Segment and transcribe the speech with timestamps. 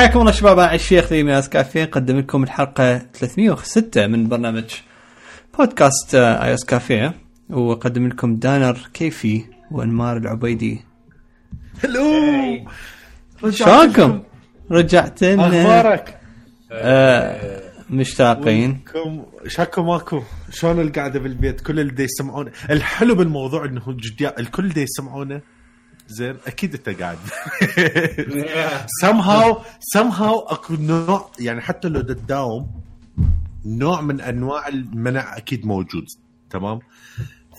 [0.00, 4.64] حياكم الله شباب أنا الشيخ ذي من كافيه نقدم لكم الحلقة 306 من برنامج
[5.58, 7.14] بودكاست اي اس كافيه.
[7.50, 10.80] وأقدم لكم دانر كيفي وأنمار العبيدي.
[11.84, 12.02] هلو!
[13.50, 14.22] شلونكم؟
[14.70, 16.20] رجعت لنا أخبارك؟
[16.72, 18.80] آه مشتاقين.
[18.92, 24.68] كم شاكو ماكو؟ شلون القعدة بالبيت؟ كل اللي دا يسمعون الحلو بالموضوع إنه جديا الكل
[24.68, 25.40] دا يسمعونه
[26.10, 27.18] زين أكيد أنت قاعد.
[29.04, 29.56] Somehow
[29.96, 32.70] somehow أكو نوع يعني حتى لو دا تداوم
[33.64, 36.04] نوع من أنواع المنع أكيد موجود
[36.50, 36.78] تمام؟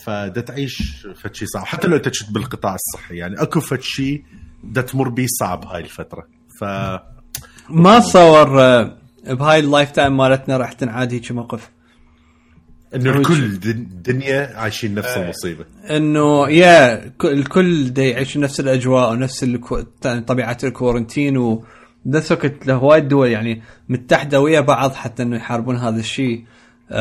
[0.06, 1.66] فدا تعيش فد شيء صعب.
[1.66, 4.24] حتى لو أنت كنت بالقطاع الصحي يعني أكو فد شيء
[4.64, 6.28] دا تمر بيه صعب هاي الفترة.
[6.60, 6.64] ف
[7.70, 11.70] ما تصور آه، بهاي ال lifetime مالتنا راح تنعاد هيك موقف.
[12.96, 15.66] إنه الكل دن- الدنيا عايشين نفس المصيبة.
[15.90, 19.82] إنه يا الكل دا يعيش نفس الأجواء ونفس الكو...
[20.28, 26.00] طبيعة الكورنتين وبنفس الوقت له وايد دول يعني متحدة ويا بعض حتى إنه يحاربون هذا
[26.00, 26.44] الشيء.
[26.92, 26.94] Yeah.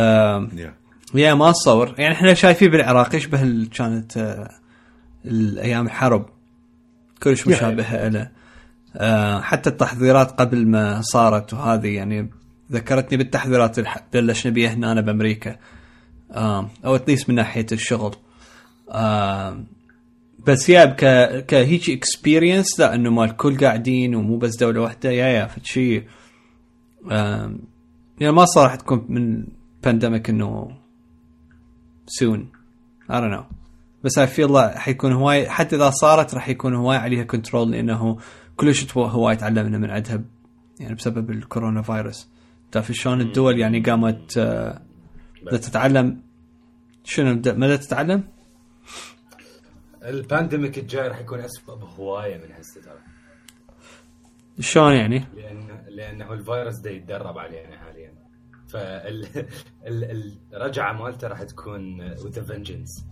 [1.14, 1.94] يا ما أتصور.
[1.98, 4.50] يعني إحنا شايفين بالعراق يشبه ال- كانت آه،
[5.24, 6.26] الأيام الحرب.
[7.22, 8.28] كلش مشابهة له
[8.96, 12.30] آه، حتى التحضيرات قبل ما صارت وهذه يعني
[12.72, 15.56] ذكرتني بالتحضيرات اللي بلشنا بيها هنا أنا بأمريكا.
[16.84, 18.14] أو at least من ناحية الشغل.
[18.90, 19.66] آم،
[20.46, 20.96] بس yeah ك
[21.46, 25.10] كهيك experience لا إنه مال الكل قاعدين ومو بس دولة واحدة.
[25.10, 26.04] yeah yeah فد شيء
[27.10, 27.58] آم،
[28.20, 29.44] يعني ما صار راح تكون من
[29.84, 30.70] pandemic إنه
[32.06, 32.48] soon
[33.10, 33.44] I don't know.
[34.04, 38.16] بس I feel like حيكون هواي حتى إذا صارت راح يكون هواي عليها control لأنه
[38.56, 40.20] كلش هواي تعلمنا من عندها
[40.80, 42.28] يعني بسبب الكورونا فيروس.
[42.72, 44.38] تعرف شلون الدول يعني قامت
[45.42, 46.22] بدها تتعلم
[47.04, 48.24] شنو ماذا تتعلم؟
[50.02, 52.98] ال pandemic الجاي راح يكون اسوء بهوايه من هسه ترى
[54.60, 58.14] شلون يعني؟ لأن لأنه الفيروس ده يتدرب علينا حاليا
[59.82, 63.06] فالرجعه مالته راح تكون with vengeance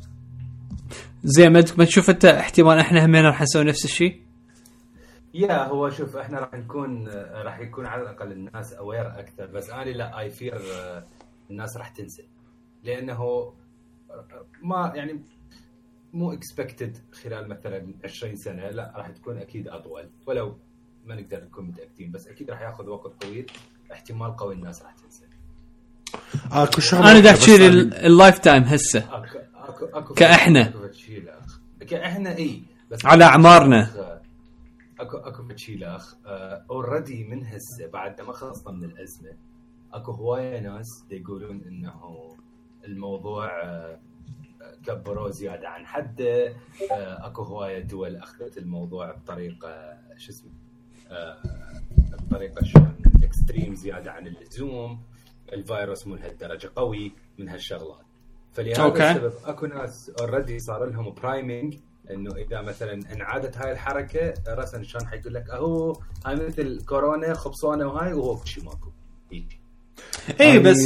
[1.25, 4.22] زين ما ما تشوف أنت احتمال إحنا همين راح نسوي نفس الشيء؟
[5.34, 9.91] yeah هو شوف إحنا راح نكون راح يكون على الأقل الناس aware أكثر بس أنا
[9.91, 10.61] لا I fear
[11.51, 12.29] الناس راح تنسى
[12.85, 13.53] لأنه
[14.63, 15.23] ما يعني
[16.13, 20.11] مو expected خلال مثلا 20 سنة لا راح تكون أكيد أطول.
[20.27, 20.59] ولو
[21.05, 23.47] ما نقدر نكون متأكدين بس أكيد راح يأخذ وقت طويل.
[23.93, 25.25] احتمال قوي الناس راح تنسى
[26.53, 27.67] أكو شغلة أنا دا احكي
[28.06, 29.25] ال lifetime هسه.
[29.55, 31.41] اكو اكو شيء لا
[31.87, 32.63] كأحنا إي.
[32.91, 34.21] بس على أعمارنا.
[35.01, 36.01] اكو أكو شيء لا
[36.71, 39.31] already من هسه بعد ما خلصنا من الأزمة
[39.93, 41.93] اكو هواية ناس يقولون إنه
[42.84, 43.99] الموضوع آه،
[44.87, 46.49] كبروه زيادة عن حده.
[46.93, 50.50] آه، اكو هواية دول اخذت الموضوع بطريقة شو اسمه
[51.10, 51.37] آه،
[52.31, 55.03] بطريقة شلون extreme زيادة عن اللزوم.
[55.53, 58.05] الفيروس مو لهالدرجة قوي من هالشغلات.
[58.53, 59.11] فلهذا okay.
[59.10, 61.77] السبب اكو ناس already صار لهم priming
[62.10, 65.93] إنه إذا مثلا انعادت هاي الحركة راسا شلون حيقول لك أهو
[66.26, 68.91] هاي مثل كورونا خبصانة وهاي وهو شيء ماكو.
[69.32, 69.60] هيك.
[70.41, 70.79] اي بس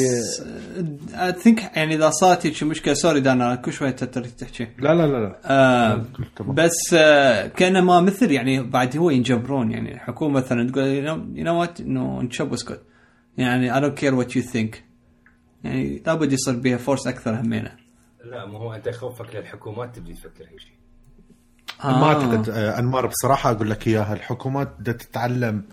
[1.14, 5.06] I think يعني إذا صارت هيك مشكلة sorry دانا كل شوي تترك تحكي لا لا
[5.06, 5.40] لا لا.
[5.44, 6.04] آه.
[6.40, 11.80] بس آه كانما مثل يعني بعد هو ينجبرون يعني الحكومة مثلا تقول you know what
[11.80, 12.82] انه نشب واسكت
[13.38, 14.76] يعني I don't care what you think.
[15.64, 17.76] يعني لابد يصير بها force أكثر همينة.
[18.24, 20.72] لا مو هو أنت يخوفك للحكومات تبدي تفكر هيك شيء.
[21.84, 25.64] ما أعتقد آه، أنمار بصراحة أقول لك إياها الحكومات بدها تتعلم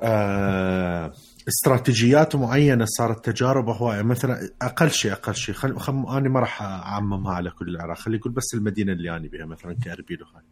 [0.00, 1.12] آه،
[1.50, 5.54] استراتيجيات معينة صارت تجارب هوايه مثلا أقل شيء أقل شيء.
[5.54, 5.78] خل...
[5.78, 5.92] خل...
[5.92, 9.74] أنا ما راح أعممها على كل العراق خلي يقول بس المدينة اللي أنا بها مثلا
[9.74, 10.42] كأربيل وهاي.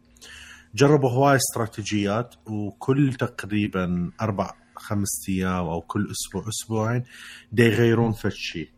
[0.75, 7.03] جربوا هواي استراتيجيات وكل تقريبا أربع خمس أيام أو كل أسبوع أسبوعين
[7.51, 8.69] دا يغيرون فد شيء.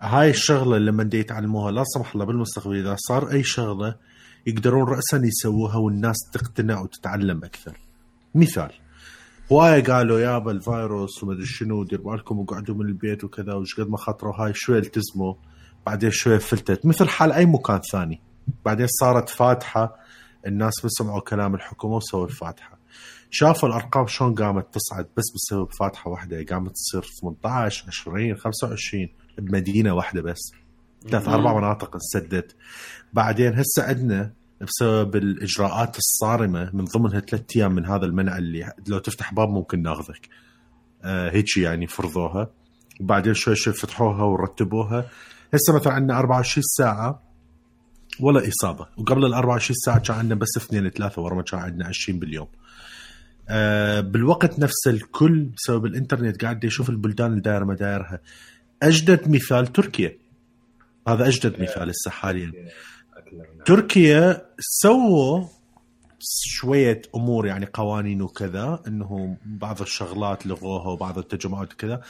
[0.00, 3.96] هاي الشغلة لما دا يتعلموها لا سمح الله بالمستقبل إذا صار أي شغلة
[4.46, 7.78] يقدرون راسا يسووها والناس تقتنع وتتعلم أكثر.
[8.34, 8.72] مثال.
[9.52, 13.96] هواية قالوا يابا الفيروس ومدري شنو دير بالكم وقعدوا من البيت وكذا وش قد ما
[13.96, 15.34] خاطروا هاي شوي التزموا
[15.86, 16.86] بعدين شوي فلتت.
[16.86, 18.20] مثل حال أي مكان ثاني.
[18.64, 19.96] بعدين صارت فاتحة
[20.46, 22.78] الناس ما سمعوا كلام الحكومة وسووا الفاتحة.
[23.30, 29.08] شافوا الأرقام شلون قامت تصعد بس بسبب فاتحة واحدة قامت تصير 18 20 25
[29.38, 30.52] بمدينة واحدة بس.
[31.10, 32.56] ثلاث أربع مناطق انسدت
[33.12, 38.98] بعدين هسه عندنا بسبب الإجراءات الصارمة من ضمنها ثلاث أيام من هذا المنع اللي لو
[38.98, 40.28] تفتح باب ممكن ناخذك.
[41.04, 42.50] آه هيك يعني فرضوها.
[43.00, 45.10] وبعدين شوي شوي فتحوها ورتبوها.
[45.54, 47.22] هسه مثلا عندنا 24 ساعة
[48.20, 48.86] ولا إصابة.
[48.96, 52.48] وقبل ال 24 ساعة كان عندنا بس اثنين ثلاثة ورا ما كان عندنا 20 باليوم.
[53.48, 58.20] آه بالوقت نفسه الكل بسبب الإنترنت قاعد يشوف البلدان اللي دايرة ما دايرها
[58.82, 60.18] أجدد مثال تركيا.
[61.08, 62.52] هذا أجدد مثال هسه حاليا.
[63.64, 65.44] تركيا سووا
[66.20, 72.02] شوية أمور يعني قوانين وكذا إنه بعض الشغلات لغوها وبعض التجمعات وكذا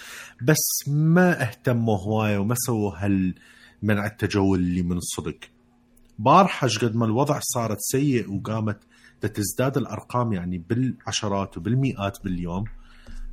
[0.43, 5.39] بس ما اهتموا هواية وما سووا هالمنع التجول اللي من الصدق.
[6.19, 8.79] بارحه قد ما الوضع صارت سيء وقامت
[9.21, 12.65] تزداد الأرقام يعني بالعشرات وبالمئات باليوم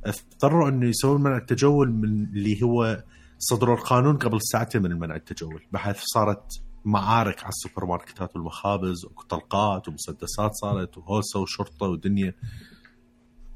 [0.04, 3.04] اضطروا إنه يسوون منع التجول من اللي هو
[3.38, 5.62] صدروا القانون قبل ساعتين من المنع التجول.
[5.72, 12.34] بحيث صارت معارك على السوبر ماركتات والمخابز وطلقات ومسدسات صارت وهوسة وشرطة ودنيا.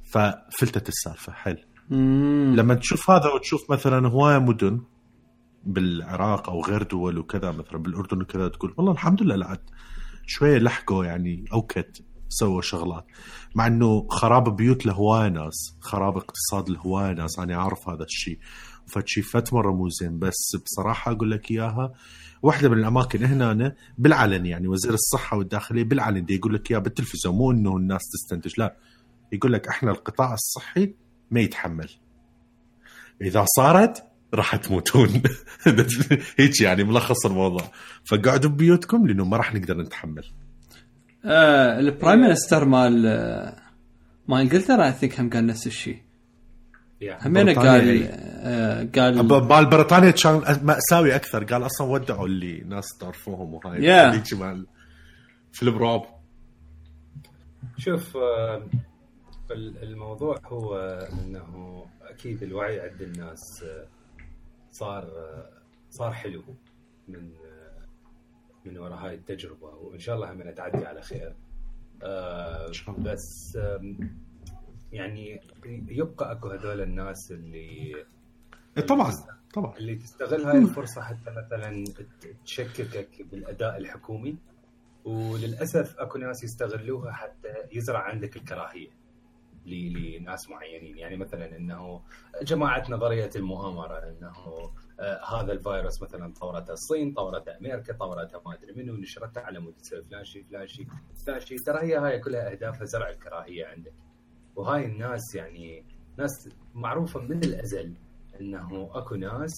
[0.04, 1.58] ففلتت السالفة حل
[2.56, 4.80] لما تشوف هذا وتشوف مثلا هواية مدن
[5.64, 9.70] بالعراق أو غير دول وكذا مثلا بالأردن وكذا تقول والله الحمد لله لعد
[10.26, 13.06] شوية لحقوا يعني أوكت سووا شغلات.
[13.54, 18.38] مع إنه خراب بيوت لهواية ناس خراب اقتصاد لهواية ناس أنا أعرف هذا الشيء.
[18.86, 21.92] فشي فت مره مو زين بس بصراحة أقول لك إياها
[22.42, 27.34] واحدة من الأماكن هنا بالعلن يعني وزير الصحة والداخلية بالعلن دي يقول لك اياها بالتلفزيون
[27.34, 28.76] مو إنه الناس تستنتج لا.
[29.32, 30.94] يقول لك إحنا القطاع الصحي
[31.30, 31.90] ما يتحمل.
[33.22, 34.04] إذا صارت
[34.34, 35.22] راح تموتون.
[36.38, 37.70] هيك يعني ملخص الموضوع.
[38.04, 40.24] فقعدوا ببيوتكم لأنه ما راح نقدر نتحمل.
[41.24, 43.02] آه ال prime minister مال
[44.28, 46.09] مال إنجلترا I think هم قال نفس الشيء.
[47.02, 51.44] همينه قال آه قال مال بريطانيا كان مأساوي أكثر.
[51.44, 53.80] قال أصلا ودعوا اللي ناس تعرفوهم وهاي.
[53.80, 54.34] Yeah.
[54.34, 54.66] مال
[55.52, 56.04] فيلم رعب
[57.78, 58.62] شوف آه
[59.82, 60.76] الموضوع هو
[61.12, 63.86] إنه أكيد الوعي عند الناس آه
[64.70, 65.08] صار
[65.90, 66.42] صار حلو
[67.08, 67.30] من
[68.64, 69.66] من وراء هاي التجربة.
[69.66, 71.34] وإن شاء الله هم تعدي على خير.
[72.98, 73.58] بس
[74.92, 75.40] يعني
[75.88, 77.94] يبقى أكو هذول الناس اللي
[78.76, 79.12] إيه، طبعا
[79.54, 79.76] طبعا.
[79.76, 81.84] اللي تستغل هاي الفرصة حتى مثلا
[82.44, 84.36] تشككك بالأداء الحكومي
[85.04, 88.88] وللأسف أكو ناس يستغلوها حتى يزرع عندك الكراهية
[89.66, 90.98] لناس معينين.
[90.98, 92.02] يعني مثلا إنه
[92.42, 94.32] جماعة نظرية المؤامره إنه
[95.00, 99.74] آه هذا الفيروس مثلا طورته الصين طورته أمريكا طورته ما أدري منو نشرته على مود
[100.10, 100.86] فلان شيء فلان شيء
[101.26, 101.58] فلان شيء.
[101.58, 103.92] ترى هي هاي كلها اهدافها زرع الكراهية عندك.
[104.56, 105.84] وهاي الناس يعني
[106.18, 107.94] ناس معروفة من الأزل
[108.40, 109.52] أنه أكو ناس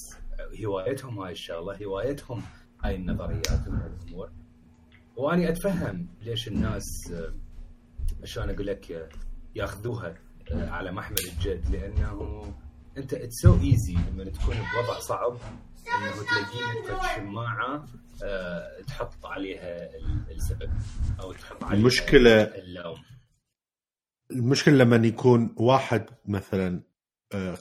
[0.65, 2.43] هوايتهم هاي الشغلة هوايتهم
[2.85, 4.31] هاي النظريات والامور
[5.17, 7.13] وأني أتفهم ليش الناس
[8.23, 9.11] عشان أقول لك
[9.55, 10.15] ياخذوها
[10.53, 12.43] على محمل الجد لأنه
[12.97, 15.37] أنت it's so easy لما تكون بوضع صعب
[15.89, 17.85] إنه تلاقي لك شماعه
[18.87, 19.91] تحط عليها
[20.31, 20.71] السبب
[21.21, 22.97] أو تحط عليها المشكلة اللوم.
[24.33, 26.81] المشكلة لما يكون واحد مثلا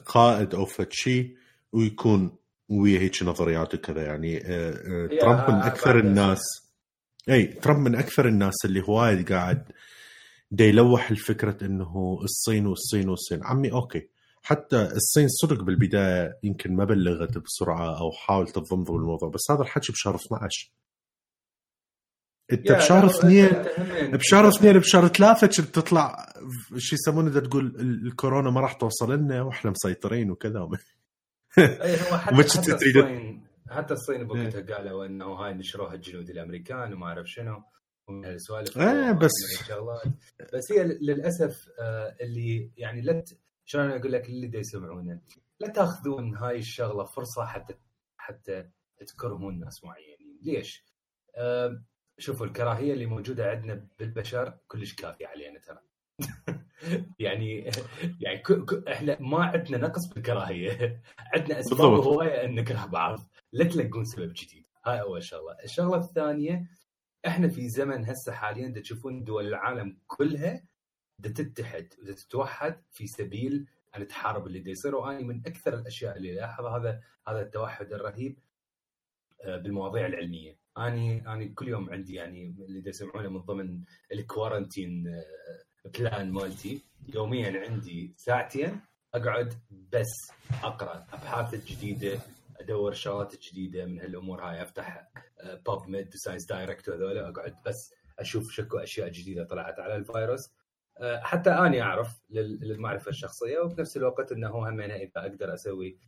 [0.06, 1.36] قائد أو فد شيء
[1.72, 2.36] ويكون
[2.68, 4.40] ويا هيك نظريات وكذا يعني
[5.20, 6.40] ترامب من أكثر الناس
[7.28, 9.64] إي ترامب من أكثر الناس اللي هواية قاعد
[10.50, 13.44] دا يلوح الفكرة إنه الصين والصين والصين.
[13.44, 14.08] عمي okay.
[14.42, 19.92] حتى الصين صدق بالبداية يمكن ما بلغت بسرعة أو حاولت تضمضم الموضوع بس هذا الحكي
[19.92, 20.72] بشهر 12
[22.52, 23.48] انت بشهر اثنين
[24.12, 26.32] بشهر اثنين بشهر ثلاثة كنت تطلع
[26.76, 30.68] شو يسمونه اذا تقول الكورونا ما راح توصل لنا وإحنا مسيطرين وكذا.
[31.58, 37.06] أي هو حتى, حتى الصين حتى الصين بوقتها قالوا إنه هاي نشروها الجنود الأمريكان وما
[37.06, 37.62] أعرف شنو
[38.08, 39.30] ومن هالسوالف إيه بس
[40.54, 41.68] بس هي للأسف
[42.20, 43.24] اللي يعني لا
[43.64, 45.20] شلون أقول لك اللي دا يسمعونا
[45.60, 47.74] لا تأخذون هاي الشغلة فرصة حتى
[48.16, 48.68] حتى
[49.06, 50.38] تكرهون ناس معينين.
[50.42, 50.84] ليش؟
[51.36, 51.82] أه
[52.18, 55.78] شوفوا الكراهية اللي موجودة عندنا بالبشر كلش كافية علينا ترى.
[57.18, 57.70] يعني
[58.20, 58.88] يعني ك...
[58.88, 61.02] إحنا ما عندنا نقص بالكراهية.
[61.34, 63.18] عندنا أسباب هوايه ان نكره بعض.
[63.52, 64.66] لا تلقون سبب جديد.
[64.86, 65.56] هاي أول شغلة.
[65.64, 66.66] الشغلة الثانية
[67.26, 70.64] إحنا في زمن هسه حاليا تشوفون دول العالم كلها
[71.22, 73.66] تتحد وتتوحد في سبيل
[73.96, 74.94] أن تحارب اللي يصير.
[74.94, 76.78] وأنا من أكثر الأشياء اللي لاحظها.
[76.78, 78.38] هذا هذا التوحد الرهيب.
[79.46, 80.58] بالمواضيع العلمية.
[80.78, 85.22] اني أني كل يوم عندي يعني اللي يسمعونه من ضمن ال quarantine
[85.98, 86.82] plan مالتي
[87.14, 88.80] يوميا عندي ساعتين
[89.14, 89.54] أقعد
[89.92, 90.32] بس
[90.62, 92.20] أقرأ أبحاث جديدة
[92.60, 95.10] أدور شغلات جديدة من هالأمور هاي أفتح
[95.66, 100.50] PubMed ScienceDirect وهذول أقعد بس أشوف شكو أشياء جديدة طلعت على الفيروس.
[101.02, 105.98] حتى أني أعرف للمعرفة الشخصية وبنفس الوقت إنه همينه إذا أقدر أسوي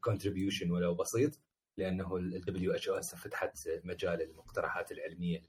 [0.00, 1.40] contribution ولو بسيط.
[1.78, 5.42] لأنه ال WHO هسه فتحت مجال المقترحات العلمية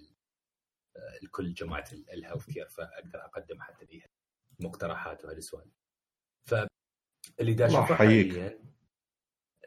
[1.24, 4.08] لكل جماعة ال health care فأقدر أقدم حتى بيها.
[4.60, 5.74] مقترحات وهالسوالف
[6.48, 8.32] فاللي دا الله أشوفه يحييك.
[8.32, 8.60] حاليا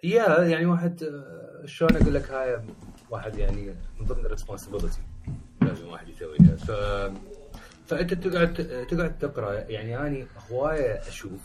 [0.04, 2.66] يا يعني واحد آه، شلون أقول لك هاي
[3.11, 3.66] واحد يعني
[4.00, 5.03] من ضمن ال responsibility
[5.62, 6.71] لازم واحد يسويها ف
[7.87, 8.52] فأنت تقعد
[8.90, 11.40] تقعد تقرأ يعني اني هواية أشوف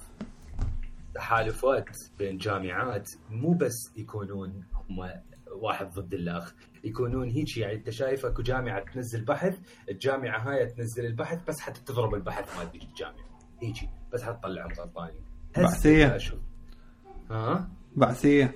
[1.13, 5.09] تحالفات بين جامعات مو بس يكونون هم
[5.61, 9.57] واحد ضد الاخ يكونون هيك يعني أنت شايف أكو جامعة تنزل بحث
[9.89, 13.27] الجامعة هاي تنزل البحث بس حتى تضرب البحث مال ذيك الجامعة.
[13.61, 15.21] هيجي بس حتى تطلعهم غلطانين
[15.55, 16.07] هسه بحثية.
[16.07, 16.39] دا أشوف
[17.31, 18.55] ها؟ بعثية.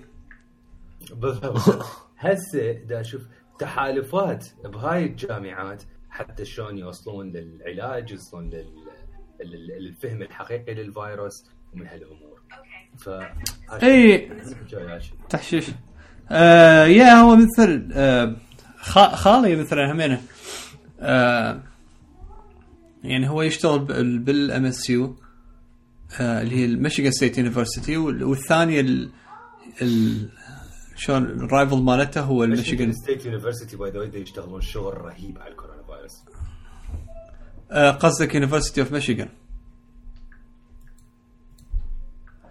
[1.12, 1.86] بالضبط.
[2.18, 3.22] هسه دا أشوف
[3.60, 8.74] تحالفات بهاي الجامعات حتى شلون يوصلون للعلاج يوصلون لل...
[9.44, 12.42] لل- للفهم الحقيقي للفيروس ومن هالأمور.
[12.98, 13.10] ف
[13.84, 14.18] اي
[14.70, 15.70] جاي تحشيش.
[16.34, 18.36] آه yeah هو مثل آه
[18.82, 20.22] خا- خالي مثلا همينه.
[21.00, 21.62] آه
[23.04, 23.80] يعني هو يشتغل
[24.20, 25.16] بال MSU
[26.20, 29.12] اللي هي ال Michigan State University والثانيه ال
[29.82, 30.30] ال
[30.96, 35.38] شلون ال rival مالته هو ميشيغان الميشيغان State University by the way يشتغلون شغل رهيب
[35.40, 36.12] على ال corona virus
[37.72, 39.30] آه قصدك University of Michigan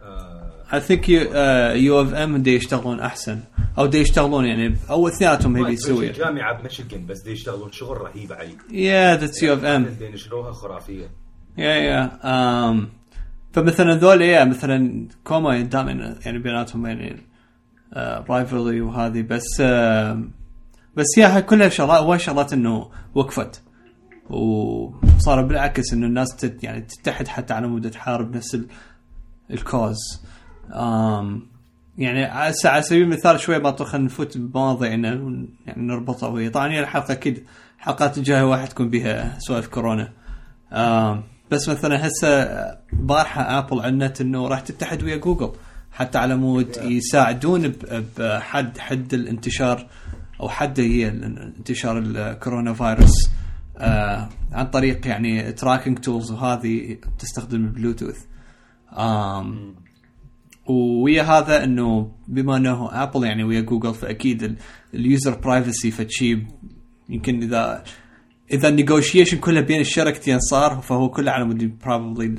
[0.03, 3.41] آه، I think U of M دي يشتغلون أحسن.
[3.79, 8.33] أو دي يشتغلون يعني أو اثنيناتهم هي يسوي جامعة بميشيغان بس دي يشتغلون شغل رهيب
[8.33, 11.11] عليه yeah that's U of M دي ينشروها خرافية.
[11.59, 12.77] يا يا um,
[13.53, 17.17] فمثلا ذول يا مثلا كوما دائما يعني بيناتهم يعني
[18.29, 19.23] rivalry وهذه.
[19.23, 20.23] بس آه
[20.97, 23.63] بس yeah كلها شغلات هواي شغلات إنه وقفت.
[24.31, 28.67] وصار بالعكس إنه الناس تت يعني تتحد حتى على مود تحارب نفس ال-
[29.51, 29.97] ال cause
[30.73, 31.51] آم
[31.99, 36.81] يعني على سبيل المثال شوي ما خلينا نفوت بمواضيع إنه يعني نربطها ويا طبعا هي
[36.81, 37.45] الحلقة أكيد
[37.79, 40.13] الحلقات الجاية واحد تكون بها سوالف كورونا.
[40.73, 42.49] آم بس مثلا هسه
[42.93, 45.53] بارحة Apple أعلنت إنه راح تتحد ويا جوجل
[45.93, 47.73] حتى على مود يساعدون
[48.19, 49.87] بحد حد الانتشار
[50.41, 53.31] أو حد هي انتشار ال corona virus
[53.79, 58.25] آه عن طريق يعني tracking tools وهذه تستخدم البلوتوث
[58.99, 59.75] آم
[60.71, 64.57] ويا هذا إنه بما إنه Apple يعني ويا جوجل فأكيد
[64.95, 66.39] ال user privacy فشي
[67.09, 67.85] يمكن اذا
[68.53, 72.35] إذا ال negotiation كله بين الشركتين صار فهو كله على مود probably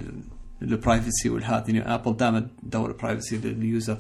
[0.61, 3.97] ال privacy والهذا يعني Apple دائما تدور ال privacy لل user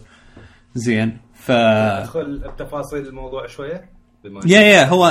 [0.75, 3.89] زين ف أدخل بتفاصيل الموضوع شوية
[4.23, 5.07] بما yeah yeah هو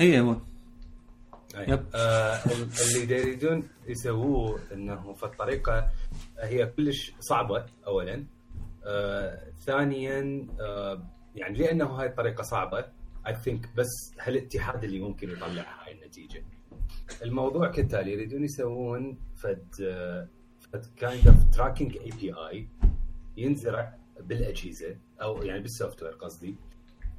[0.00, 0.36] اي هو.
[1.68, 1.84] yep.
[1.94, 2.68] آه ال-
[3.04, 5.86] اللي يريدون يسووه إنه في الطريقة
[6.40, 8.24] هي كلش صعبة اولا
[8.86, 12.84] آه ثانيا آه يعني لأنه هاي الطريقة صعبة
[13.26, 16.44] I think بس هالاتحاد اللي ممكن يطلع هاي النتيجة.
[17.22, 20.28] الموضوع كالتالي يريدون يسوون فد آه،
[20.72, 22.68] فد kind of tracking API
[23.36, 26.56] ينزرع بالأجهزة أو يعني بال software قصدي.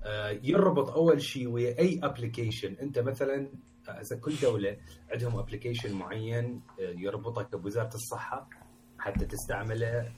[0.03, 3.49] آه، يربط أول شيء ويا أي application أنت مثلا
[3.87, 4.77] هسه كل دولة
[5.11, 8.49] عندهم application معين يربطك بوزارة الصحة
[8.99, 10.11] حتى تستعمله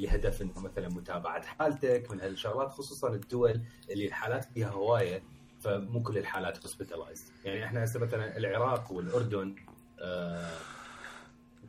[0.00, 5.22] آه، لهدف إنه مثلا متابعة حالتك من هالشغلات خصوصا الدول اللي الحالات فيها هواية
[5.60, 9.56] فمو كل الحالات hospitalized يعني إحنا هسه مثلا العراق والأردن
[10.00, 10.58] آه،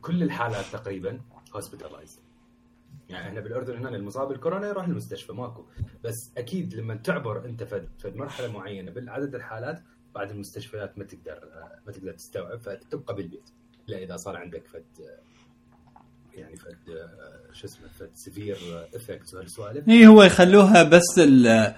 [0.00, 1.20] كل الحالات تقريبا
[1.54, 2.22] hospitalized
[3.08, 5.64] يعني إحنا بالأردن هنا المصاب بالكورونا يروح المستشفى ماكو.
[6.04, 9.82] بس أكيد لما تعبر أنت فد مرحلة معينة بالعدد الحالات
[10.14, 11.48] بعد المستشفيات ما تقدر
[11.86, 13.50] ما تقدر تستوعب فتبقى بالبيت
[13.88, 14.84] إلا إذا صار عندك فد
[16.34, 16.76] يعني فد
[17.52, 18.56] شو اسمه فد severe
[18.94, 19.88] effects وهالسوالف.
[19.88, 21.74] اي هو يخلوها بس ال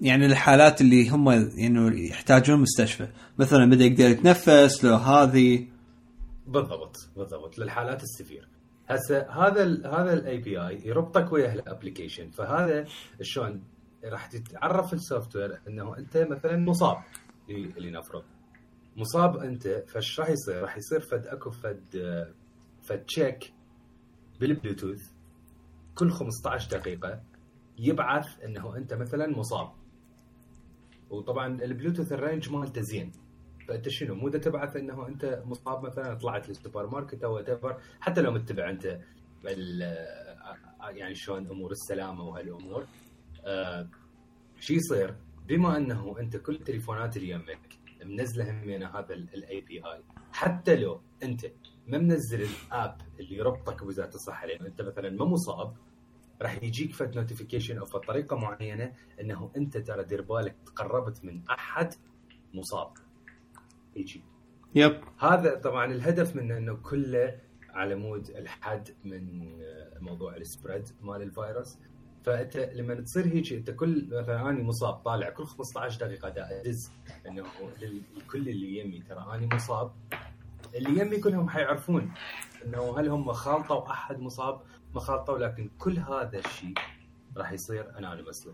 [0.00, 3.08] يعني الحالات اللي هم يعني يحتاجون مستشفى.
[3.38, 5.66] مثلا ما دا يقدر يتنفس لو هذه.
[6.46, 8.48] بالضبط بالضبط للحالات ال severe
[8.88, 12.84] هسه هذا ال هذا ال API يربطك ويا ال application فهذا
[13.22, 13.62] شلون
[14.04, 16.96] راح تتعرف ال software إنه أنت مثلا مصاب.
[17.50, 18.22] اللي نفرض.
[18.96, 21.84] مصاب أنت فايش راح يصير؟ راح يصير فد أكو فد
[22.82, 23.52] فد check
[24.40, 25.12] بالبلوتوث
[25.94, 27.22] كل 15 دقيقة
[27.78, 29.72] يبعث إنه أنت مثلا مصاب.
[31.10, 33.12] وطبعا البلوتوث ال range مالته زين.
[33.68, 38.30] فأنت شنو؟ مو تبعث إنه أنت مصاب مثلا طلعت للسوبر ماركت أو whatever حتى لو
[38.30, 39.00] متبع أنت
[40.88, 42.86] يعني شلون أمور السلامة وهالأمور.
[43.44, 43.88] آه
[44.60, 45.14] شو يصير؟
[45.46, 50.02] بما إنه أنت كل التليفونات اللي يمك منزله همينه هذا ال API
[50.32, 51.46] حتى لو أنت
[51.88, 55.76] ما منزل ال app اللي يربطك بوزارة الصحة؟ لأن أنت مثلا ما مصاب
[56.42, 61.42] راح يجيك فد notification أو فد طريقة معينة إنه أنت ترى دير بالك تقربت من
[61.50, 61.94] أحد
[62.54, 62.92] مصاب.
[63.96, 64.22] يجي.
[64.74, 65.00] yep.
[65.18, 67.40] هذا طبعا الهدف منه إنه كله
[67.70, 69.52] على مود الحد من
[70.00, 71.78] موضوع ال spread مال الفيروس.
[72.24, 76.92] فأنت لما تصير هيك أنت كل مثلا أنا مصاب طالع كل 15 دقيقة دا أدز
[77.26, 77.44] إنه
[78.16, 79.92] لكل اللي يمي ترى أنا مصاب.
[80.74, 82.12] اللي يمي كلهم حيعرفون
[82.64, 84.60] إنه هل هم خالطوا أحد مصاب
[84.94, 86.74] ما خالطوا لكن كل هذا الشيء
[87.36, 88.52] راح يصير anonymously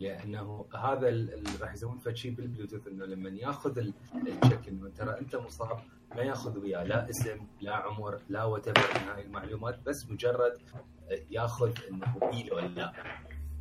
[0.00, 5.36] لأنه هذا اللي راح يسوون فشي بالبلوتوث إنه لما يأخذ ال check إنه ترى أنت
[5.36, 5.78] مصاب
[6.16, 6.84] ما يأخذ وياه.
[6.84, 10.52] لا اسم لا عمر لا وات من هاي المعلومات بس مجرد
[11.30, 12.92] يأخذ إنه اي ولا لا.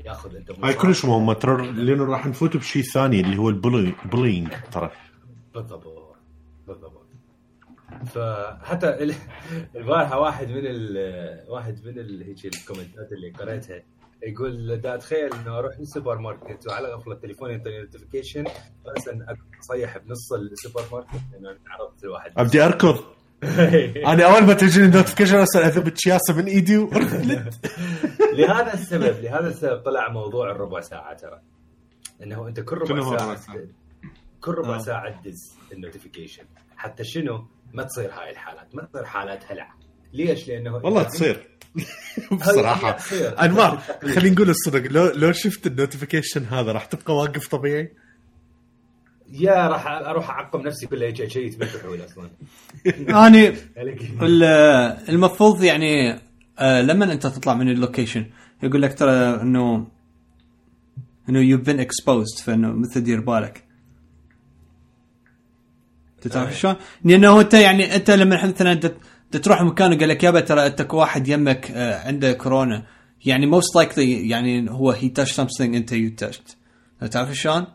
[0.05, 1.33] يأخذ إنت هاي كلش مهمة.
[1.33, 4.91] ترى لأنه راح نفوت بشيء ثاني اللي هو ال bullying ترى.
[5.53, 6.15] بالضبط
[6.67, 7.04] بالضبط.
[8.05, 9.15] فحتى
[9.75, 10.63] البارحه واحد من
[11.49, 13.83] واحد من هيك ال comment ات اللي قريتها.
[14.23, 19.09] يقول دا أتخيل إنه أروح للسوبر ماركت وعلى غفله التليفون يعطيني notification بس
[19.59, 22.31] اصيح بنص السوبر ماركت انه تعرضت لواحد.
[22.37, 22.99] أبدي أركض.
[24.11, 26.75] أنا أول ما تجيني notification أصلا اذب الجياسة من إيدي
[28.37, 31.41] لهذا السبب لهذا السبب طلع موضوع الربع ساعة ترى.
[32.23, 33.57] إنه أنت كل ربع ساعة؟
[34.41, 34.79] كل ربع آه.
[34.79, 36.43] ساعة تدز ال notification.
[36.77, 39.73] حتى شنو؟ ما تصير هاي الحالات ما تصير حالات هلع
[40.13, 41.47] ليش؟ لأنه والله تصير.
[42.31, 42.97] بصراحة.
[43.45, 43.77] انمار
[44.15, 47.91] خلينا نقول الصدق لو لو شفت ال notification هذا راح تبقى واقف طبيعي؟
[49.31, 51.65] يا راح أروح اعقم نفسي كله شيء شيء تبي
[52.05, 52.29] أصلا.
[53.27, 53.55] اني
[55.09, 56.19] المفروض يعني
[56.59, 58.25] آه، لما أنت تطلع من ال location
[58.63, 59.87] يقول لك ترى انه
[61.29, 63.63] إنه you've been exposed فإنه مثل دير بالك.
[66.27, 66.53] تعرف آه.
[66.53, 68.79] شلون؟ لأنه انت يعني أنت لما مثلا
[69.31, 72.83] تروح مكان وقال لك يابا ترى أنت واحد يمك آه، عنده كورونا
[73.25, 76.57] يعني most likely يعني هو هي touch something أنت you touched
[77.11, 77.65] تعرف شلون؟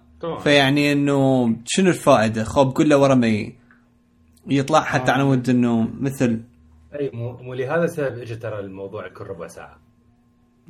[0.43, 3.53] فيعني إنه شنو الفائدة؟ خوب كله ورا ما
[4.47, 6.41] يطلع حتى على مود إنه مثل
[6.95, 9.79] أي مو, مو لهذا السبب اجى ترى الموضوع كل ربع ساعة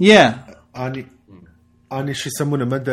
[0.01, 0.79] يا yeah.
[0.79, 1.07] آني
[1.93, 2.93] آني شو يسمونه مدى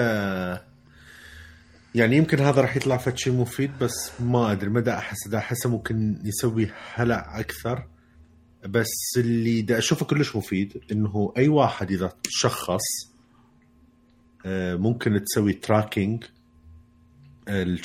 [1.98, 5.70] يعني يمكن هذا راح يطلع فد شيء مفيد بس ما أدري مدى أحس اذا احسه
[5.70, 7.88] ممكن يسوي هلع أكثر.
[8.66, 12.82] بس اللي دا أشوفه كلش مفيد إنه أي واحد إذا تشخص
[14.46, 16.24] آه، ممكن تسوي tracking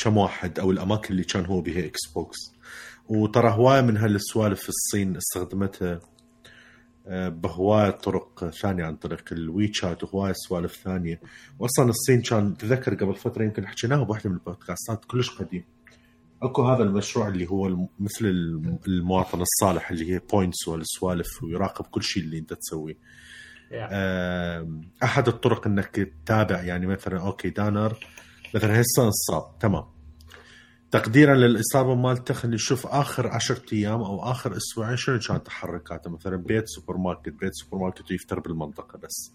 [0.03, 2.38] كم واحد أو الأماكن اللي كان هو بها exposed
[3.09, 5.92] وترى هواية من هالسوالف في الصين استخدمتها.
[5.92, 6.01] آه،
[7.06, 11.20] بهواية طرق ثانية عن طريق الويتشات وهواية سوالف ثانية.
[11.58, 15.64] واصلا الصين كان تذكر قبل فترة يمكن حكيناها بواحدة من البودكاستات كلش قديم.
[16.42, 18.24] أكو هذا المشروع اللي هو مثل
[18.88, 22.96] المواطن الصالح اللي هي points والسوالف ويراقب كل شيء اللي أنت تسويه.
[25.02, 27.96] أحد الطرق إنك تتابع يعني مثلا okay دانر
[28.54, 29.84] مثلا هسه انصاب تمام.
[30.92, 36.37] تقديرا للإصابة مالته خلينا نشوف آخر 10 أيام أو آخر أسبوعين شنو كانت تحركاته مثلا
[36.37, 39.33] بيت سوبر ماركت بيت سوبر ماركت يفتر بالمنطقة بس.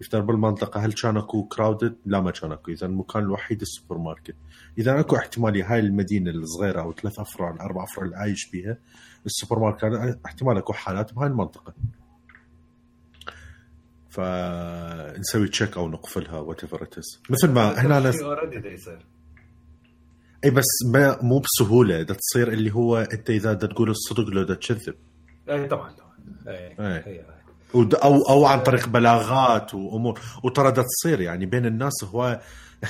[0.00, 2.70] يفتر بالمنطقة هل كان أكو crowded؟ لا ما كان أكو.
[2.70, 4.36] اذا المكان الوحيد السوبر ماركت
[4.78, 8.78] اذا أكو احتمالية هاي المدينة الصغيرة أو ثلاث افرع أربع افرع اللي عايش بيها
[9.26, 9.84] السوبر ماركت
[10.26, 11.74] احتمال أكو حالات بهاي المنطقة.
[14.08, 16.88] فنسوي check أو نقفلها whatever
[17.30, 18.12] مثل ما هنا
[20.44, 22.02] اي بس ما مو بسهولة.
[22.02, 24.94] ده تصير اللي هو أنت إذا بدك تقول الصدق لو بدك تكذب.
[25.50, 26.10] اي طبعا طبعا.
[26.48, 26.74] اي,
[27.06, 27.24] أي.
[27.74, 30.20] أو أو عن طريق بلاغات وأمور.
[30.44, 32.40] وترى ده تصير يعني بين الناس هو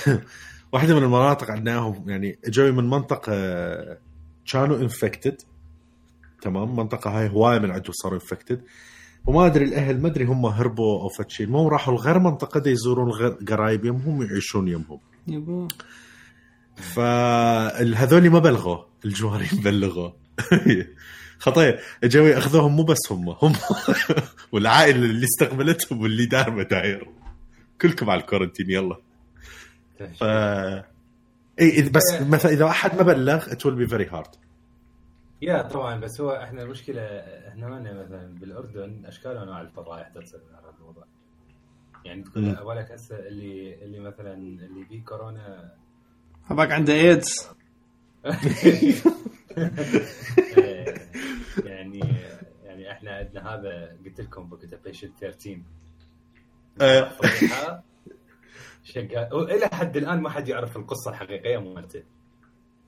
[0.73, 3.33] واحدة من المناطق عندناهم يعني جاي من منطقة
[4.53, 5.37] كانوا infected
[6.43, 8.63] تمام؟ منطقة هاي هواية من عندهم صاروا infected
[9.27, 11.47] وما أدري الأهل ما أدري هم هربوا أو فد شيء.
[11.47, 13.13] المهم راحوا لغير منطقة دي يزورون
[13.49, 15.69] قرايب يمهم يعيشون يمهم يبا.
[16.81, 20.11] فهذول ما بلغوا الجوارين بلغوا.
[21.39, 23.53] خطيه اجوا ياخذوهم مو بس هم هم
[24.53, 27.09] والعائله اللي استقبلتهم واللي دار مداير
[27.81, 28.97] كلكم على ال quarantine يلا.
[30.21, 30.25] ف
[31.61, 34.35] إي بس مثلا إذا أحد ما بلغ it will be very hard
[35.43, 37.03] yeah طبعا بس هو إحنا المشكلة
[37.49, 41.05] إحنا مثلا بالأردن أشكال وانواع الفضائح تصير من هذا الموضوع
[42.05, 45.75] يعني تقول اولك هسه اللي اللي مثلا اللي بيه كورونا
[46.51, 47.49] هباك عنده ايدز
[51.65, 52.01] يعني
[52.65, 55.61] يعني إحنا عندنا هذا قلت لكم بكتب patient 13
[58.85, 62.03] شغال وإلى حد الآن ما حد يعرف القصة الحقيقية مالته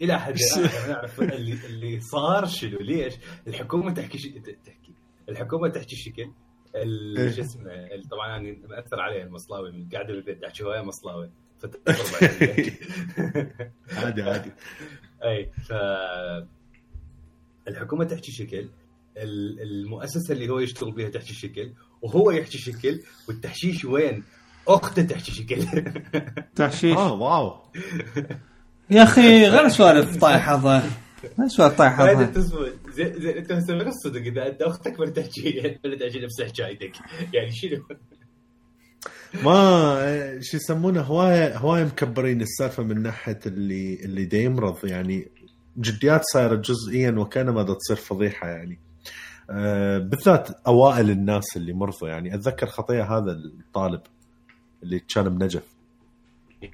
[0.03, 3.14] إلى حد الآن نعرف اللي اللي صار شنو ليش.
[3.46, 4.27] الحكومة تحكي ش...
[4.64, 4.94] تحكي.
[5.29, 6.31] الحكومة تحكي شكل.
[6.75, 7.31] إيه.
[7.31, 7.62] شو اسمه
[8.11, 11.31] طبعا أنا مأثر علي المصلاوي من قاعد بالبيت احكي هواية مصلاوي
[13.96, 14.51] عادي عادي.
[15.25, 15.72] أي ف
[17.68, 18.68] الحكومة تحكي شكل
[19.16, 21.72] ال- المؤسسة اللي هو يشتغل بها تحشي شكل
[22.03, 24.25] وهو يحشي شكل والتحشيش وين؟
[24.68, 25.64] اخته تحشي شكل.
[26.57, 26.96] تحشيش.
[26.96, 27.62] آه واو.
[28.90, 30.57] يا أخي غير سوالف طايحة
[31.38, 32.14] غير سوالف طايحة هذا.
[32.14, 36.20] ظاهر تسوى زين زين أنت هسه من الصدق إذا أنت أختك ولا تحكي ولا تحكي
[36.20, 36.92] نفس حكايتك
[37.33, 37.85] يعني شنو؟
[39.44, 44.76] ما شو يسمونه هواية هواية مكبرين السالفة من ناحية اللي اللي دا يمرض.
[44.84, 45.28] يعني
[45.78, 48.78] جديات صايرة جزئيا وكانما دا تصير فضيحة يعني.
[49.50, 52.08] آه بالذات أوائل الناس اللي مرضوا.
[52.08, 54.00] يعني أتذكر خطيه هذا الطالب
[54.82, 55.62] اللي كان بنجف.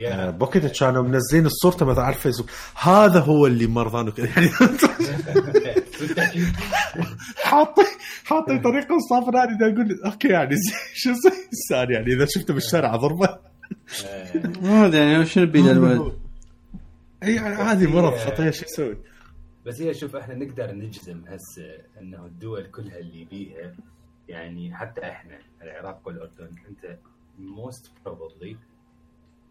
[0.02, 2.50] آه بوقتها كانوا منزلين صورته مثلا على الفيسبوك.
[2.82, 4.50] هذا هو اللي مرضان يعني
[7.44, 7.82] حاطي
[8.24, 10.56] حاطي طريقه صافراني دا أقول أوكي يعني
[10.94, 13.38] شو زي الانسان يعني إذا شفته بالشارع أضربه.
[14.62, 16.18] ما أدري يعني شنو بيد الولد
[17.22, 18.96] إي يعني عادي مرض خطيه شو يسوي؟
[19.66, 23.74] بس هي شوف إحنا نقدر نجزم هسه إنه الدول كلها اللي بيها
[24.28, 26.98] يعني حتى إحنا العراق والأردن أنت
[27.38, 28.56] most probably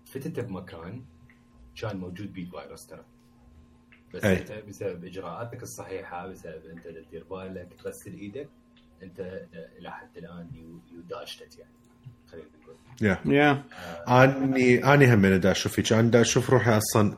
[0.06, 1.04] فتت بمكان
[1.82, 3.06] كان موجود بيه الفيروس ترى.
[4.14, 4.38] بس أي.
[4.38, 8.50] أنت بسبب إجراءاتك الصحيحة بسبب أنت تدير بالك تغسل إيدك
[9.04, 9.20] أنت
[9.80, 11.72] إلى حد الآن you dodged it يعني
[12.32, 12.76] خلينا نقول.
[13.02, 13.64] yeah yeah
[14.08, 17.18] اني أني هم دا أشوف هيك أنا دا أشوف روحي أصلا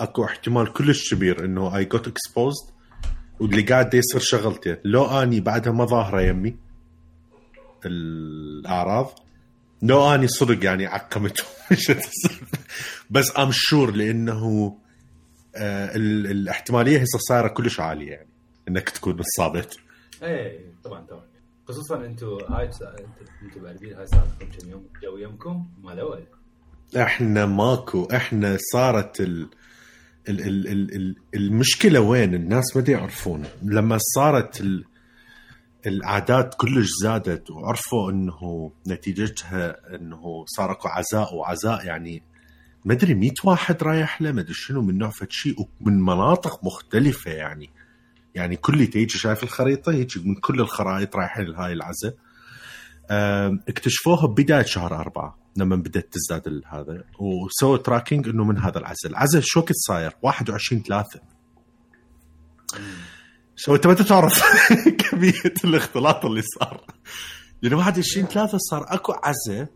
[0.00, 2.70] أكو احتمال كلش كبير إنه I got exposed
[3.40, 4.76] واللي قاعد يصير شغلتي.
[4.84, 6.56] لو أني بعدها ما ظاهرة يمي
[7.86, 9.18] الأعراض
[9.82, 11.46] لو أني صدق يعني عقمت
[13.10, 14.76] بس I'm sure لأنه
[15.56, 18.28] آه ال- الاحتمالية هسه صايرة كلش عالية يعني
[18.68, 19.76] إنك تكون اصابت
[20.22, 21.22] إيه طبعا طبعا.
[21.68, 22.70] خصوصا أنتم هاي
[23.42, 26.24] أنتم باردين هاي صار لكم كم يوم؟ جو يمكم مال اول
[26.96, 29.48] إحنا ماكو إحنا صارت ال...
[30.28, 30.40] ال...
[30.40, 30.68] ال...
[30.68, 30.94] ال...
[30.96, 31.16] ال...
[31.34, 33.46] المشكلة وين؟ الناس ما يعرفون.
[33.62, 34.84] لما صارت ال...
[35.86, 42.22] الأعداد كلش زادت وعرفوا إنه نتيجتها إنه صار أكو عزاء وعزاء يعني
[42.84, 46.64] ما أدري 100 واحد رايح له ما أدري شنو من نوع فد شيء ومن مناطق
[46.64, 47.70] مختلفة يعني.
[48.34, 52.14] يعني كل تيجي شايف الخريطة هيك من كل الخرائط رايحين لهاي العزاء
[53.10, 57.04] آم، اكتشفوها ببدايه شهر أربعة لما بدأت تزداد هذا.
[57.20, 61.20] وسووا تراكنج إنه من هذا العزل العزل شو وقت صاير؟ 21 3
[63.56, 64.42] شو أنت ما تعرف
[65.10, 66.84] كمية الاختلاط اللي صار.
[67.62, 69.68] يعني 21 3 صار أكو عزة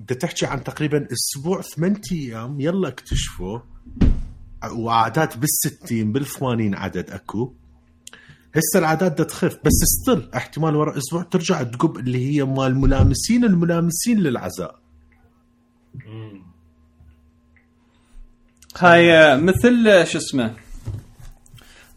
[0.00, 2.60] بدك تحكي عن تقريبا أسبوع ثمان أيام.
[2.60, 3.58] يلا اكتشفوا.
[4.72, 7.52] واعداد بالستين بالثمانين عدد أكو.
[8.54, 9.72] هسه الاعداد بدها تخف بس
[10.02, 14.80] still احتمال ورا أسبوع ترجع تقب اللي هي مال الملامسين الملامسين للعزاء.
[18.78, 20.54] هاي آه، مثل آه، شو اسمه؟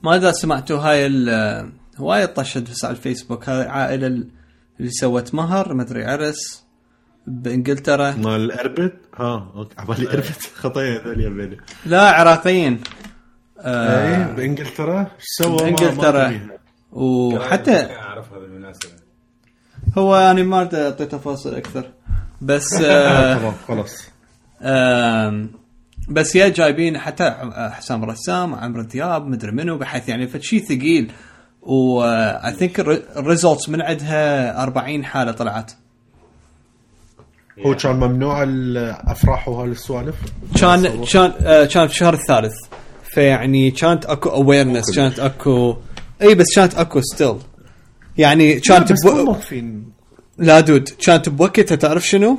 [0.04, 3.50] ما ادري سمعتوا؟ هاي آه، هواي طشت بس على الفيسبوك.
[3.50, 4.30] هاي العائله ال-
[4.80, 6.63] اللي سوت مهر ما ادري عرس.
[7.28, 8.12] بإنجلترا.
[8.12, 9.76] مال الاربد ها أوكي.
[9.78, 12.82] عبالي اربد خطايا هذول لا عراقيين.
[13.60, 16.40] آه إيه بإنجلترا؟ إيش سوى ما بإنجلترا.
[16.92, 18.90] وحتى اعرفها بالمناسبة.
[19.98, 21.92] هو أنا ما اعطي تفاصيل أكثر.
[22.42, 24.10] بس آه خلاص.
[26.10, 31.12] بس yeah جايبين حتى حسام رسام عمرو دياب مدري منو بحيث يعني فشي ثقيل.
[31.62, 32.80] و I think
[33.18, 35.72] ال results من عندها 40 حالة طلعت.
[37.66, 40.16] هو كان ممنوع الافراح وهالسوالف
[40.62, 42.54] كان كان آه، كان في الشهر الثالث.
[43.14, 45.78] فيعني كانت أكو awareness كانت اكو
[46.22, 47.36] إي بس كانت أكو still
[48.18, 49.36] يعني كانت بو...
[50.38, 52.38] لا dude كانت بوقتها تعرف شنو؟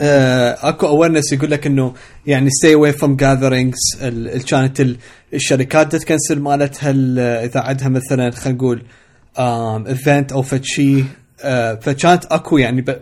[0.00, 1.94] آه أكو awareness يقول لك إنه
[2.26, 4.02] يعني stay away from gatherings.
[4.02, 4.96] ال- ال- كانت ال-
[5.34, 8.82] الشركات تكنسل مالتها ال- إذا عندها مثلا خلينا نقول
[9.88, 11.04] event أو فد شيء
[11.42, 13.00] آه فكانت أكو يعني ب-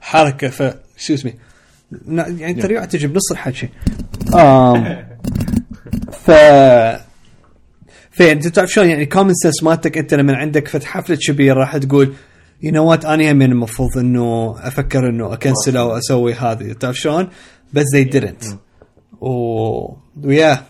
[0.00, 0.62] حركة ف
[0.96, 1.34] شو اسمي
[2.06, 3.68] ن- يعني تريع تجي بنص الحكي
[4.34, 4.96] آم
[6.24, 6.30] ف
[8.10, 12.14] فانت تعرف شلون؟ يعني common sense مالتك انت لما عندك فت حفلة كبير راح تقول
[12.62, 16.72] you know what أنا هم المفروض إنه أفكر إنه أكنسل أو أسوي هذه.
[16.72, 17.28] تعرف شلون؟
[17.72, 18.46] بس they didn't.
[19.20, 19.28] و
[20.24, 20.62] ويا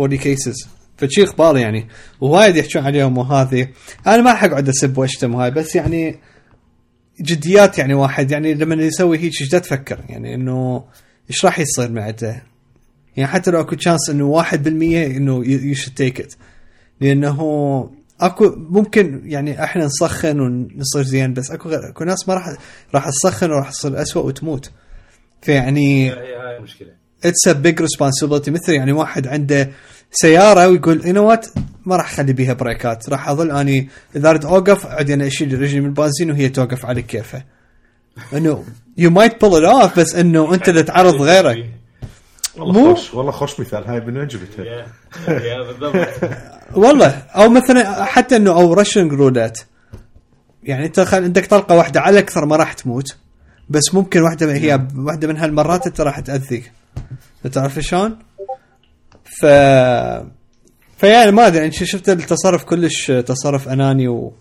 [0.00, 1.88] 40 cases فشي إخبار يعني.
[2.20, 3.68] ووايد يحكون عليهم وهذه.
[4.06, 6.18] أنا ما راح أقعد أسب وأشتم هاي بس يعني
[7.20, 10.04] جديات يعني واحد يعني لما يسوي هيك إيش تفكر.
[10.08, 10.84] يعني إنه
[11.30, 12.42] إيش راح يصير من عنده
[13.16, 16.34] يعني حتى لو أكو chance إنه 1% إنه you should take it
[17.00, 22.56] لأنه أكو ممكن يعني إحنا نسخن ونصير زين بس أكو غير أكو ناس ما راح
[22.94, 24.70] راح تسخن وراح تصير اسوء وتموت.
[25.42, 26.88] فيعني هي هاي المشكلة
[27.24, 29.70] it's a big responsibility مثل يعني واحد عنده
[30.10, 31.46] سيارة ويقول you know what
[31.86, 33.08] ما راح أخلي بيها بريكات.
[33.08, 37.02] راح أظل أني إذا أريد أوقف عادي أنا أشيل رجلي من البنزين وهي توقف على
[37.02, 37.44] كيفها
[38.32, 38.64] انه
[38.98, 41.70] you might pull it off بس إنه أنت اللي تعرض غيرك.
[42.56, 43.84] والله مو- خوش والله خوش مثال.
[43.84, 44.86] هاي من وين جبتها؟ yeah
[45.28, 46.08] yeah بالضبط.
[46.84, 47.08] والله.
[47.36, 49.60] أو مثلا حتى انه أو Russian roulette
[50.62, 51.24] يعني أنت خل...
[51.24, 53.16] عندك طلقة واحدة على الأكثر ما راح تموت.
[53.68, 56.72] بس ممكن واحدة هي واحدة من هالمرات أنت راح تأذيك.
[57.52, 58.18] تعرف شلون؟
[59.40, 59.46] ف
[60.96, 64.32] فيعني ما أدري أنت شفت التصرف كلش تصرف أناني و...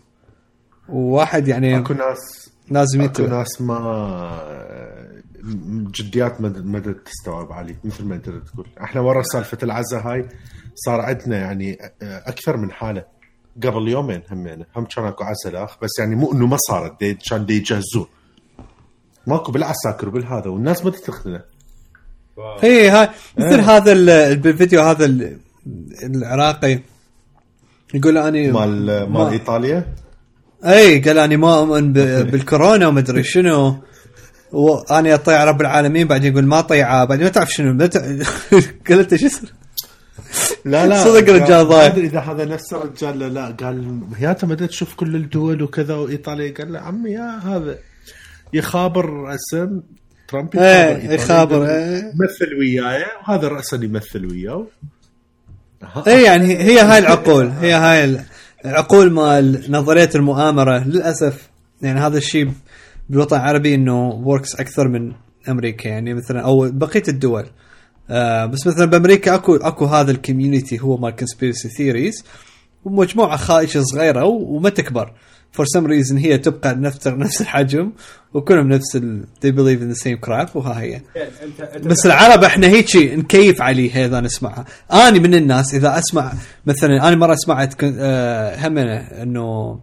[0.90, 4.78] وواحد يعني أكو ناس لازم أكو ناس ما
[5.92, 8.68] جديات ما تستوعب علي مثل ما انت تقول.
[8.84, 10.28] إحنا ورا سالفة العزة هاي
[10.76, 13.18] صار عندنا يعني أكثر من حالة.
[13.64, 17.14] قبل يومين همينه هم كان أكو عزة الاخ بس يعني مو إنه ما صارت دي
[17.14, 18.06] كان دي يجهزون
[19.28, 20.92] ماكو بالعساكر وبالهذا والناس ما
[21.26, 21.42] واو.
[22.64, 25.38] اي هاي مثل هذا ال- بالفيديو هذا ال-
[26.04, 26.80] العراقي.
[27.94, 29.86] يقول اني مال ما- مال إيطاليا؟
[30.66, 33.78] اي قال اني ما أؤمن بالكورونا وما أدري شنو.
[34.52, 37.78] وأنا أطيع رب العالمين بعدين يقول ما طيعه بعدين ما تعرف شنو
[38.90, 39.54] قلت إيش يصير؟
[40.66, 41.88] لا لا صدق رجال قال- ضايع.
[41.88, 45.96] ما أدري إذا هذا نفس الرجال لا لا قال هياته ما تشوف كل الدول وكذا
[45.96, 46.54] وإيطاليا.
[46.58, 47.76] قال له عمي يا هذا
[48.54, 49.82] يخابر رسم
[50.28, 51.12] ترامب إيه.
[51.12, 54.68] يخابر إيه يمثل وياي وهذا راسا يمثل وياه.
[56.08, 58.20] اي يعني هي هاي العقول هي هاي
[58.66, 61.50] العقول مال نظرية المؤامرة للأسف.
[61.82, 62.52] يعني هذا الشيء
[63.10, 65.14] بالوطن العربي إنه works أكثر من
[65.50, 67.46] أمريكا يعني مثلا أو بقية الدول.
[68.10, 72.26] آه بس مثلا بأمريكا أكو أكو هذا ال community هو مال conspiracy theories
[72.86, 75.14] ومجموعة خائشه صغيرة وما تكبر.
[75.52, 77.92] for some reason هي تبقى نفس نفس الحجم
[78.34, 81.02] وكلهم نفس ال they believe in the same crap وها هي.
[81.84, 86.34] بس العرب إحنا هيك نكيف عليها اذا نسمعها أنا من الناس إذا أسمع
[86.66, 89.80] مثلا أنا مرة سمعت كن- آه، هم إنه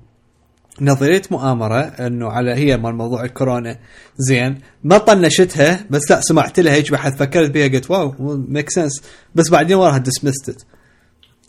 [0.80, 3.78] نظرية مؤامرة إنه على هي مال موضوع الكورونا.
[4.18, 8.14] زين ما طنشتها بس لا سمعت لها هيك بحث فكرت بها قلت wow
[8.48, 9.02] make sense
[9.34, 10.66] بس بعدين وراها dismissed it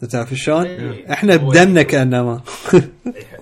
[0.09, 0.65] تعرف شلون؟
[1.11, 2.41] إحنا بدمنا كانما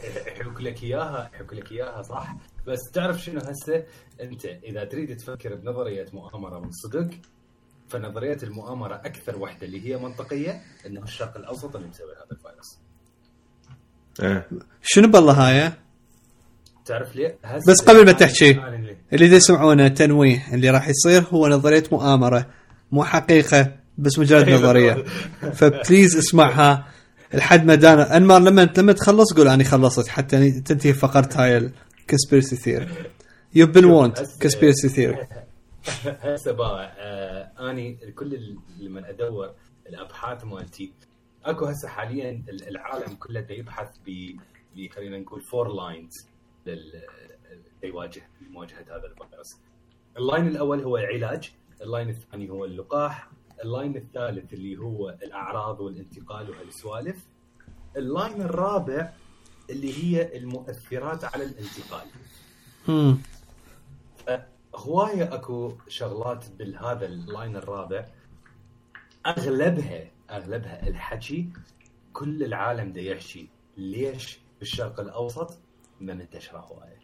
[0.64, 2.36] لك إياها يحوك لك إياها صح
[2.68, 3.84] بس تعرف شنو هسه
[4.22, 7.10] أنت إذا تريد تفكر بنظرية مؤامرة من صدق
[7.90, 12.80] فنظرية المؤامرة أكثر وحدة اللي هي منطقية إنه الشرق الأوسط اللي مسوي هذا الفيروس
[14.22, 14.48] إيه
[14.82, 15.72] شنو بالله هاي؟
[16.86, 18.52] تعرف ليه؟ هسه بس قبل ما تحكي؟
[19.14, 22.48] اللي يسمعونه تنويه اللي راح يصير هو نظرية مؤامرة
[22.92, 24.50] مو حقيقة بس مجرد.
[24.60, 24.94] نظرية
[25.58, 26.88] ف please اسمعها
[27.34, 28.18] لحد ما دانا.
[28.18, 32.88] انمار لما لما تخلص قول اني خلصت حتى تنتهي فقره هاي الكونسبيرسي ثيري
[33.56, 35.28] يو بين وونت كونسبيرسي ثيري
[36.06, 39.52] هسه بقى آه أني كل لما أدور
[39.90, 40.94] الأبحاث مالتي
[41.46, 44.36] أكو هسه حاليا ال- العالم كله دا يبحث ب
[44.96, 46.12] خلينا نقول فور لاينز
[47.84, 49.58] ليواجه مواجهه هذا الفيروس.
[50.18, 53.30] ال line الأول هو العلاج، ال line الثاني هو اللقاح،
[53.64, 57.26] ال line الثالث اللي هو الأعراض والانتقال وهالسوالف.
[57.98, 59.14] ال line الرابع
[59.70, 62.08] اللي هي المؤثرات على الانتقال.
[64.76, 68.06] هواية أكو شغلات بالهذا ال line الرابع
[69.26, 71.50] أغلبها أغلبها الحكي
[72.14, 75.58] كل العالم دا يحكي ليش بالشرق الأوسط
[76.02, 77.00] ما منتشرة هواية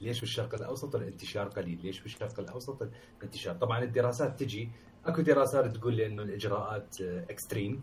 [0.00, 2.88] ليش بالشرق الأوسط الانتشار قليل ليش بالشرق الأوسط
[3.20, 4.68] الانتشار طبعا الدراسات تجي
[5.06, 7.82] أكو دراسات تقول لي إنه الإجراءات extreme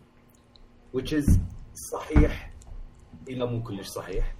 [0.96, 1.38] which is
[1.92, 2.52] صحيح
[3.28, 4.34] إلى مو كلش صحيح.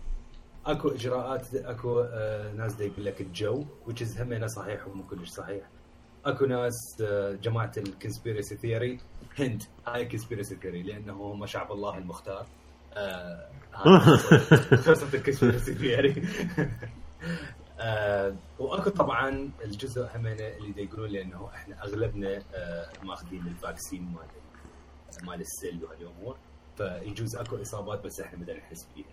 [0.67, 5.65] أكو إجراءات أكو آه ناس يقول لك الجو which is همينه صحيح ومو كلش صحيح.
[6.25, 8.99] أكو ناس آه جماعة ال conspiracy theory
[9.39, 12.47] هند هاي conspiracy theory لأنه هم شعب الله المختار.
[12.95, 13.49] آه
[14.87, 16.23] قصه ال conspiracy theory
[17.79, 24.03] آه وأكو طبعا الجزء همينه اللي يقولون لي انه إحنا أغلبنا آه ماخذين ال vaccine
[24.03, 24.27] مال
[25.27, 26.37] مال السل وهالامور
[26.77, 29.07] فيجوز أكو إصابات بس إحنا بدنا نحس بيها.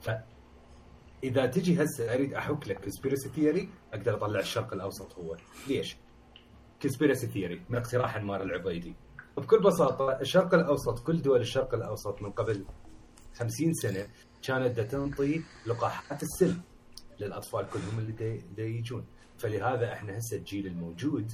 [0.00, 0.10] ف
[1.24, 5.36] اذا تجي هسه أريد أحك لك conspiracy theory أقدر أطلع الشرق الأوسط هو.
[5.68, 5.96] ليش؟
[6.82, 8.94] conspiracy theory من اقتراح انمار العبيدي.
[9.36, 12.64] بكل بساطة الشرق الأوسط كل دول الشرق الأوسط من قبل
[13.34, 14.08] 50 سنة
[14.42, 16.56] كانت تنطي لقاحات السل.
[17.20, 19.04] للأطفال كلهم اللي دا يجون
[19.38, 21.32] فلهذا إحنا هسه الجيل الموجود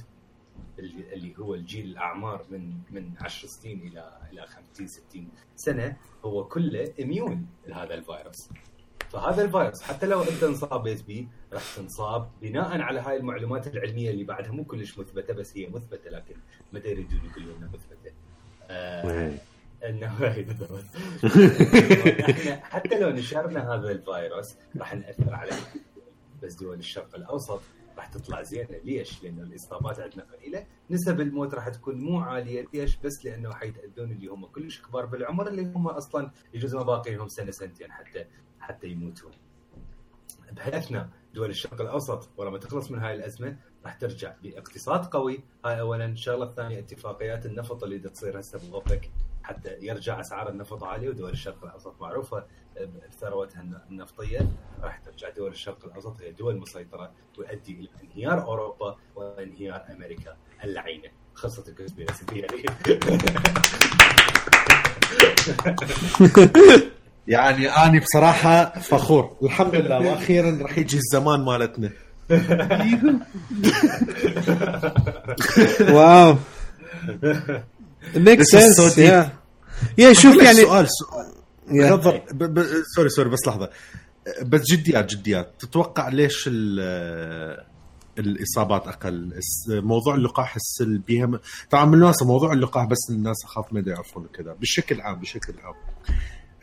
[0.79, 6.93] اللي هو الجيل الأعمار من من 10 سنين إلى إلى 50 60 سنة هو كله
[7.01, 8.49] immune لهذا الفيروس
[9.09, 14.23] فهذا الفيروس حتى لو أنت انصابت به راح تنصاب بناء على هاي المعلومات العلمية اللي
[14.23, 16.35] بعدها مو كلش مثبتة بس هي مثبتة لكن
[16.73, 18.13] ما يريدون يقولوا لنا مثبتة.
[18.69, 19.33] آه.
[19.83, 20.27] انه.
[22.29, 25.57] إحنا حتى لو نشرنا هذا الفيروس راح نأثر عليه
[26.43, 27.61] بس دول الشرق الأوسط
[27.97, 32.97] راح تطلع زينه ليش؟ لأن الإصابات عندنا قليلة، نسب الموت راح تكون مو عالية ليش؟
[32.97, 37.27] بس لأنه حيتاذون اللي هم كلش كبار بالعمر اللي هم أصلا يجوز ما باقي لهم
[37.27, 38.25] سنة سنتين حتى
[38.59, 39.31] حتى يموتون.
[40.51, 46.05] بهدفنا دول الشرق الأوسط ولما تخلص من هاي الأزمة راح ترجع باقتصاد قوي هاي اولا
[46.05, 49.11] الشغله الثانية اتفاقيات النفط اللي تصير هسه باوبك
[49.43, 52.43] حتى يرجع أسعار النفط عالية ودول الشرق الأوسط معروفة
[53.09, 54.39] بثروتها النفطية
[54.81, 61.09] راح ترجع دول الشرق الأوسط هي دول مسيطرة ويؤدي إلى انهيار أوروبا وانهيار أمريكا اللعينة
[61.33, 62.25] خلصت الكونسبيرسي
[67.27, 69.37] يعني اني بصراحة فخور.
[69.43, 71.91] الحمد لله وأخيرا راح يجي الزمان مالتنا.
[75.95, 76.35] Wow.
[78.15, 78.97] Make sense.
[78.97, 79.37] Yeah
[79.97, 82.21] yeah شوف يعني سؤال سؤال.
[82.95, 83.69] sorry sorry بس لحظة.
[84.45, 85.53] بس جديات جديات.
[85.59, 86.79] تتوقع ليش ال...
[88.19, 91.39] الإصابات أقل؟ موضوع اللقاح السل بي هم...
[91.69, 94.53] طبعا بالمناسبه موضوع اللقاح بس الناس أخاف ما يعرفون كذا.
[94.53, 95.73] بشكل عام بشكل عام.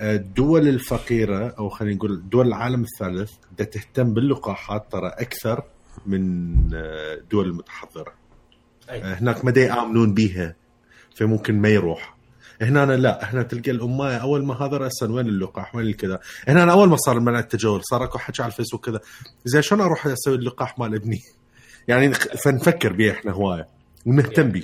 [0.01, 5.64] الدول الفقيرة أو خلينا نقول دول العالم الثالث بدها تهتم باللقاحات ترى أكثر
[6.07, 8.12] من الدول المتحضرة.
[8.90, 9.03] أي.
[9.03, 10.55] هناك ما يامنون بيها.
[11.18, 12.18] فممكن ما يروح.
[12.62, 16.62] هنا أنا لا هنا تلقى الأمة أول ما هذا راسا وين اللقاح؟ وين الكذا هنا
[16.62, 19.00] أنا أول ما صار المنع التجول صار أكو حكي على الفيسبوك كذا.
[19.44, 21.20] زين شلون أروح أسوي اللقاح مال ابني؟
[21.88, 23.68] يعني فنفكر بيه إحنا هواية
[24.07, 24.61] ونهتم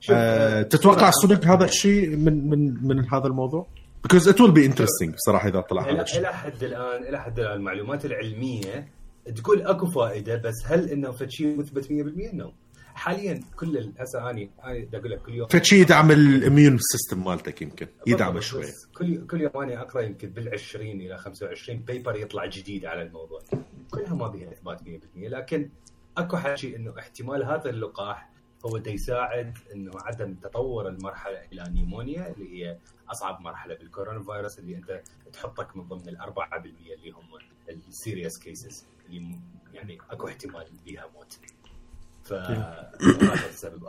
[0.00, 3.66] شوف أه تتوقع صدق هذا الشيء من من من هذا الموضوع؟
[4.08, 6.20] because it will be interesting بصراحه إذا طلع هذا الشيء.
[6.20, 8.88] إلى حد الآن إلى حد الآن المعلومات العلمية
[9.36, 11.88] تقول أكو فائدة بس هل انه فد شيء مثبت 100%
[12.34, 12.52] no
[13.00, 17.62] حاليا كل هسه اني اني بدي أقول لك كل يوم فشي يدعم الاميون سيستم مالتك
[17.62, 17.86] يمكن.
[18.06, 18.64] يدعمه شوي.
[18.94, 23.40] كل كل يوم اني أقرأ يمكن بال 20 إلى 25 paper يطلع جديد على الموضوع.
[23.90, 24.84] كلها ما بها إثبات 100%
[25.16, 25.70] لكن
[26.16, 28.30] أكو حكي إنه احتمال هذا اللقاح
[28.66, 32.78] هو دا يساعد إنه عدم تطور المرحلة إلى pneumonia اللي هي
[33.10, 36.22] أصعب مرحلة بال corona virus اللي أنت تحطك من ضمن ال 4%
[36.64, 37.28] اللي هم
[37.88, 39.38] ال serious cases اللي
[39.74, 41.38] يعني أكو احتمال بها موت.
[42.30, 43.84] فهذا السبب.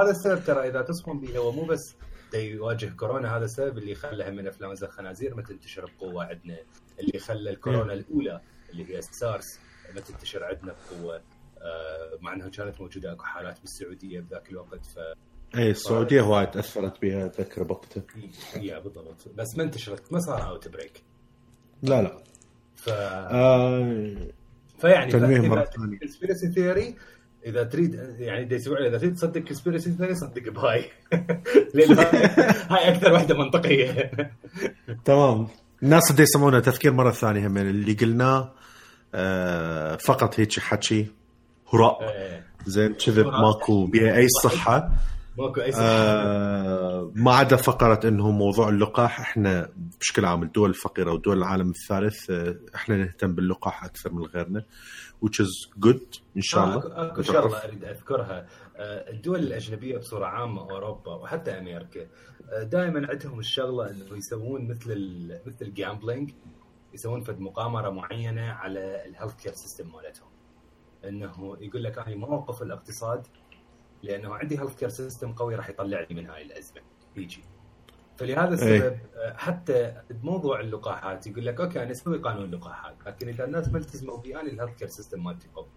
[0.00, 1.94] هذا- السبب ترى إذا تصفون به هو مو بس
[2.34, 6.58] يواجه كورونا هذا السبب اللي خلى من انفلونزا الخنازير ما تنتشر بقوة عندنا.
[7.00, 9.58] اللي خلى الكورونا الأولى اللي هي السارس
[9.94, 11.16] ما تنتشر عندنا بقوة.
[11.62, 14.98] آه، مع إنها كانت موجودة أكو حالات بالسعودية بذاك الوقت ف
[15.56, 18.02] اي السعودية هواي تاثرت بها اتذكر بوقتها.
[18.56, 19.28] yeah بالضبط.
[19.36, 21.02] بس ما انتشرت ما صار outbreak
[21.82, 22.22] لا لا.
[22.76, 24.16] ف آه
[24.78, 25.98] فيعني تنويه ثانية.
[25.98, 26.96] conspiracy theory
[27.46, 30.84] إذا تريد يعني دا يسوي إذا تريد تصدق conspiracy theory صدق بهاي
[31.74, 31.98] لأن
[32.70, 34.10] هاي أكثر واحدة منطقية.
[35.04, 35.48] تمام.
[35.82, 38.52] الناس اللي يسمونه تذكير مرة ثانية هم اللي قلناه
[39.14, 41.06] آه فقط هيك حكي.
[41.74, 42.02] هراء.
[42.02, 43.26] إيه، زين كذب.
[43.26, 44.92] ماكو بها أي صحة.
[45.38, 45.82] ماكو أي صحة.
[45.82, 49.20] آه ما عدا فقرة إنه موضوع اللقاح.
[49.20, 49.68] إحنا
[50.00, 54.64] بشكل عام الدول الفقيرة ودول العالم الثالث آه إحنا نهتم باللقاح أكثر من غيرنا.
[55.24, 58.46] Which is good ان شاء الله اكو شغله أريد أذكرها.
[58.76, 62.06] آه، الدول الأجنبية بصورة عامة أوروبا وحتى أمريكا
[62.62, 66.30] دائما عندهم الشغلة إنه يسوون مثل ال مثل ال gambling
[66.94, 70.28] يسوون فد مقامرة معينة على ال healthcare system مالتهم.
[71.04, 73.26] إنه يقول لك أنا ما اوقف الاقتصاد
[74.02, 76.80] لأنه عندي healthcare system قوي راح يطلعني من هاي الأزمة.
[77.16, 77.42] يجي.
[78.22, 83.44] فلهذا السبب آه، حتى بموضوع اللقاحات يقول لك okay أنا أسوي قانون لقاحات لكن إذا
[83.44, 85.68] الناس ما التزموا بي أنا ال healthcare system مالتي قوي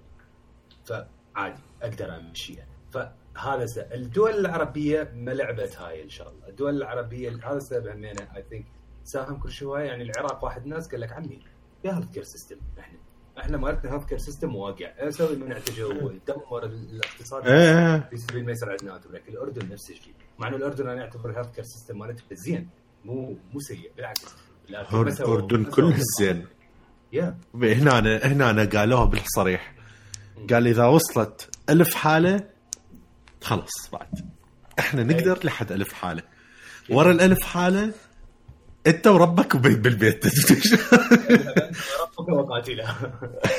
[0.86, 3.78] فعادي أقدر امشيها فهذا س...
[3.78, 6.48] الدول العربية ما لعبت هاي إن شاء الله.
[6.48, 8.66] الدول العربية هذا السبب همينه I think
[9.04, 9.84] ساهم كل شوية.
[9.84, 11.40] يعني العراق واحد ناس قال لك عمي
[11.84, 12.98] يا healthcare system إحنا
[13.38, 14.86] إحنا مالتنا healthcare system واقع.
[14.98, 18.10] أسوي منع تجول دمر الاقتصاد إيه.
[18.10, 19.00] في سبيل ما يصير عندنا
[19.30, 20.14] الأردن نفس الشيء.
[20.40, 22.70] مع إنه الأردن أنا أعتبر ال healthcare system مالته زين.
[23.06, 24.22] مو مو سيء بالعكس.
[24.70, 25.96] الاردن كله.
[26.20, 26.46] زين.
[27.14, 28.18] يا هنا
[28.52, 29.74] هنا قالوها بالصريح.
[30.50, 32.48] قال إذا وصلت ألف حالة
[33.44, 34.30] خلص بعد.
[34.80, 36.24] إحنا نقدر لحد ألف حالة.
[36.90, 37.92] ورا الألف حالة
[38.88, 40.26] أنت وربك بالبيت.
[42.02, 42.96] ربك وقاتله.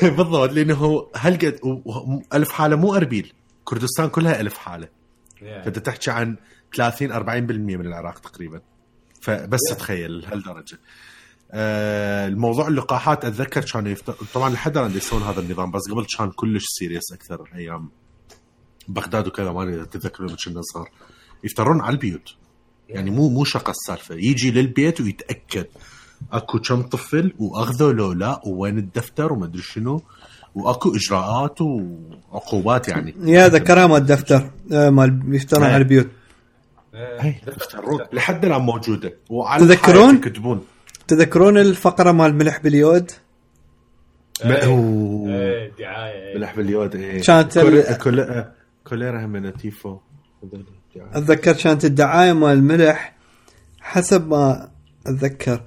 [0.16, 3.33] بالضبط لأنه هالقد و- ألف حالة مو أربيل.
[3.64, 4.89] كردستان كلها ألف حالة.
[5.41, 6.37] فأنت تحكي عن
[6.77, 8.61] 30 40% من العراق تقريبا.
[9.20, 9.77] فبس Yeah.
[9.77, 10.79] تخيل هالدرجة.
[11.53, 14.11] آه الموضوع اللقاحات أتذكر كانوا يفت...
[14.35, 17.89] طبعا لحد الآن يسوون هذا النظام بس قبل كان كلش serious أكثر أيام
[18.89, 20.91] بغداد وكذا ما تتذكرون لما كنا صغار.
[21.45, 22.35] يفترون على البيوت.
[22.89, 24.14] يعني مو مو شقه السالفة.
[24.14, 25.66] يجي للبيت ويتأكد.
[26.33, 30.03] أكو كم طفل واخذه لو لا وين الدفتر وما أدري شنو
[30.55, 33.14] وأكو إجراءات وعقوبات يعني.
[33.35, 35.64] يا ذكرها مال الدفتر آه، مال يفترون.
[35.64, 36.09] على البيوت.
[38.13, 39.13] لحد الآن موجودة.
[39.31, 40.65] وعلى تذكرون؟ يكتبون.
[41.09, 43.11] تذكرون الفقرة مال ملح باليود؟
[44.45, 47.23] ما هو إيه دعاية ملح باليود إيه.
[47.23, 47.59] كانت
[48.87, 49.99] كوليرا هم تيفو.
[51.13, 53.17] أتذكر كانت الدعاية مال الملح
[53.81, 54.71] حسب ما
[55.07, 55.63] أتذكر.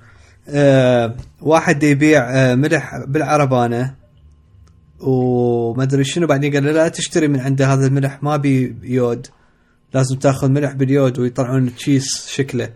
[0.49, 3.95] آه واحد يبيع آه ملح بالعربانة.
[4.99, 9.27] وما أدري شنو بعدين قال له لا تشتري من عنده هذا الملح ما بي يود
[9.93, 12.73] لازم تاخذ ملح باليود ويطلعون تشيس شكله.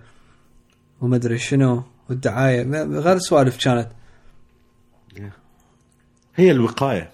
[1.02, 2.64] وما أدري شنو والدعاية.
[2.64, 3.90] ما- غير سوالف كانت.
[6.36, 7.14] هي الوقاية.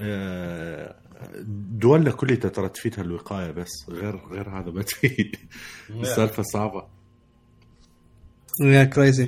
[0.00, 0.94] آه،
[1.70, 5.36] دولنا كلها ترى تفيدها الوقايه بس غير غير هذا ما تفيد.
[5.90, 6.86] السالفة صعبة.
[8.64, 9.26] يا crazy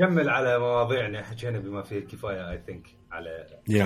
[0.00, 3.28] نكمل على مواضيعنا حكينا بما فيه الكفاية I think على
[3.68, 3.84] يا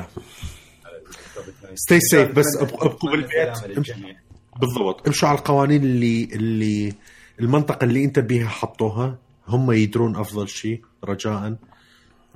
[0.84, 1.00] على
[1.34, 1.74] كوفيد 19.
[1.74, 4.23] Stay safe، بس أبقوا- بالبيت.
[4.60, 5.06] بالضبط.
[5.06, 6.92] امشوا على القوانين اللي اللي
[7.40, 11.56] المنطقة اللي انت بيها حطوها هم يدرون أفضل شيء رجاء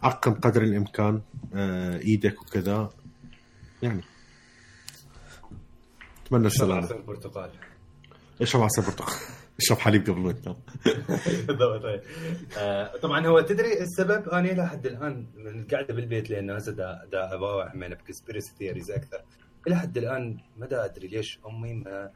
[0.03, 1.21] عقم قدر الإمكان
[1.55, 2.91] آه، إيدك وكذا.
[3.83, 4.01] يعني.
[6.27, 6.83] أتمنى السلامة.
[6.85, 7.51] عصير برتقال
[8.43, 9.15] اشرب عصير برتقال
[9.61, 10.57] اشرب حليب قبل ما تنام؟
[11.47, 12.01] بالضبط طيب.
[12.59, 17.35] آه، طبعا هو تدري السبب؟ أنا لحد الآن من القعده بالبيت لأنه هسه دا دا
[17.35, 19.21] اباوع من ب conspiracy theories أكثر.
[19.67, 22.11] إلى حد الآن ما دا أدري ليش أمي ما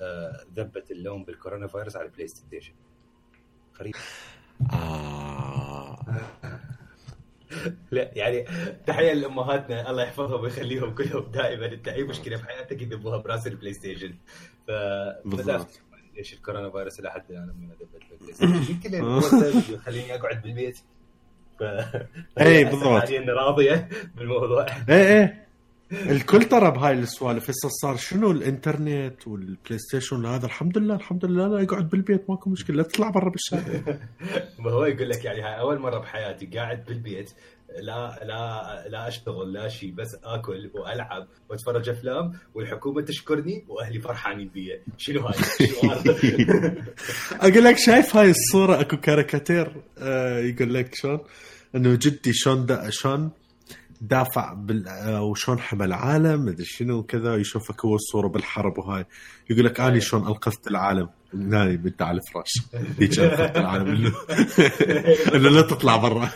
[0.00, 2.72] آه، ذبت اللوم بالكورونا فيروس على ال PlayStation
[3.80, 3.94] غريب.
[4.72, 5.98] آه.
[7.90, 8.44] لا يعني
[8.86, 14.14] تحيه لامهاتنا الله يحفظهم ويخليهم كلهم دائما انت اي مشكله بحياتك يذبوها براس ال PlayStation
[14.66, 14.70] ف
[15.24, 15.80] بالضبط.
[16.16, 20.78] ليش الكورونا فيروس إلى حد الآن امي ما ذبت بال PlayStation يمكن يخليني أقعد بالبيت.
[21.58, 21.62] ف
[22.40, 23.10] إي، بالضبط.
[23.28, 24.66] راضية بالموضوع.
[24.88, 25.45] إيه إيه.
[25.92, 27.50] الكل ترى بهاي السوالف.
[27.50, 32.50] هسه صار شنو؟ الإنترنت وال PlayStation هذا الحمد لله الحمد لله لا يقعد بالبيت ماكو
[32.50, 32.76] مشكلة.
[32.76, 33.98] لا تطلع برا بالشارع.
[34.64, 37.30] ما هو يقول لك يعني هاي أول مرة بحياتي قاعد بالبيت
[37.80, 44.48] لا لا لا أشتغل لا شيء بس آكل وألعب وأتفرج أفلام والحكومة تشكرني وأهلي فرحانين
[44.48, 44.80] بي.
[44.98, 45.34] شنو هاي؟
[47.50, 51.20] أقول لك شايف هاي الصورة؟ أكو كاريكاتير آه يقول لك شلون؟
[51.74, 53.30] إنه جدي شلون شلون
[54.00, 59.04] دافع بال آه، وشلون حمى العالم مدري شنو وكذا يشوفك هو الصورة بالحرب وهاي.
[59.50, 62.52] يقول لك اني شلون انقذت العالم؟ نايم أنت على الفراش.
[63.00, 63.86] هيك انقذت العالم.
[63.86, 64.12] انه
[65.34, 66.30] إنه لا تطلع برا.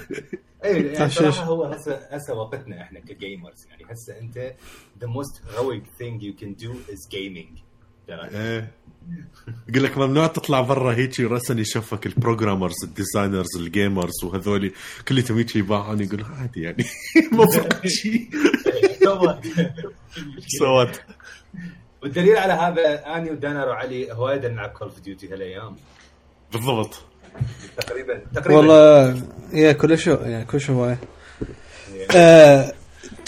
[0.64, 1.10] اي يعني.
[1.10, 4.54] صراحة هو هسه هسه وقتنا إحنا ك gamers يعني هسه أنت
[5.00, 7.69] the most heroic thing you can do is gaming.
[8.14, 8.70] إيه.
[9.68, 14.72] يقول لك ممنوع تطلع برا هيك رسن يشوفك ال programmers ال designers ال gamers وهذول
[15.08, 16.84] كلهم هيك يباوعون يقول عادي يعني.
[17.32, 18.28] ما فرق شيء
[20.58, 21.00] سوت.
[22.02, 25.76] والدليل على هذا آني ودانر وعلي هواية نلعب Call of Duty هالأيام.
[26.52, 26.94] بالضبط.
[27.76, 28.56] تقريبا تقريبا.
[28.60, 30.98] والله يا كلش يا كلش هواية.
[32.16, 32.72] آه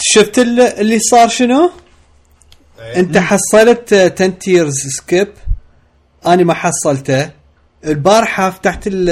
[0.01, 1.71] شفت ال- اللي صار شنو؟
[2.79, 2.99] إيه.
[2.99, 5.27] أنت حصلت 10 tiers skip
[6.25, 7.31] أنا ما حصلته.
[7.85, 9.09] البارحة فتحت ال-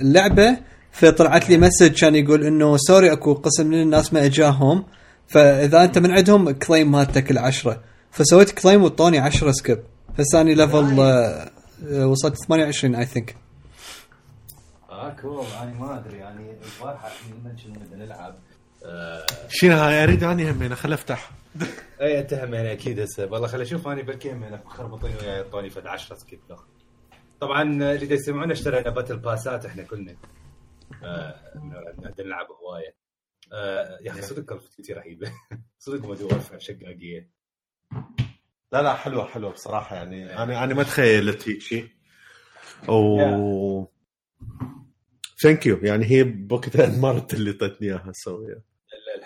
[0.00, 0.56] اللعبة
[0.92, 4.84] فطلعت لي message كان يقول إنه sorry أكو قسم من الناس ما إجاهم.
[5.28, 7.80] فإذا أنت من عندهم claim مالتك العشرة.
[8.10, 9.78] فسويت claim وطوني 10 skip
[10.18, 11.00] هسه اني level
[11.92, 13.36] وصلت 28 I think
[14.90, 16.18] آه cool أنا ما أدري.
[16.18, 16.46] يعني
[16.78, 18.34] البارحة لما كنا نلعب.
[18.86, 21.30] آه، شنو هاي؟ أريد أني همين خل افتح
[22.00, 23.26] اي انت همين أكيد هسه.
[23.26, 26.40] والله خليني أشوف اني بلكي همين خربطين وياي يعطوني فد 10 skip
[27.40, 30.16] طبعا اللي دا يسمعونا اشترينا battle pass ات إحنا كلنا.
[31.04, 31.34] آه،
[32.18, 32.94] نلعب هواية.
[33.52, 35.32] آه، يا أخي صدق Call of Duty رهيبة.
[35.78, 37.30] صدق Modern Warfare شقاقية.
[38.72, 40.42] لا لا حلوة حلوة بصراحة يعني.
[40.42, 41.88] أنا أنا ما تخيلت هيك شيء.
[42.88, 43.84] و
[45.42, 48.62] thank you يعني هي بوقتها انمرت اللي اعطتني إياها أسويها.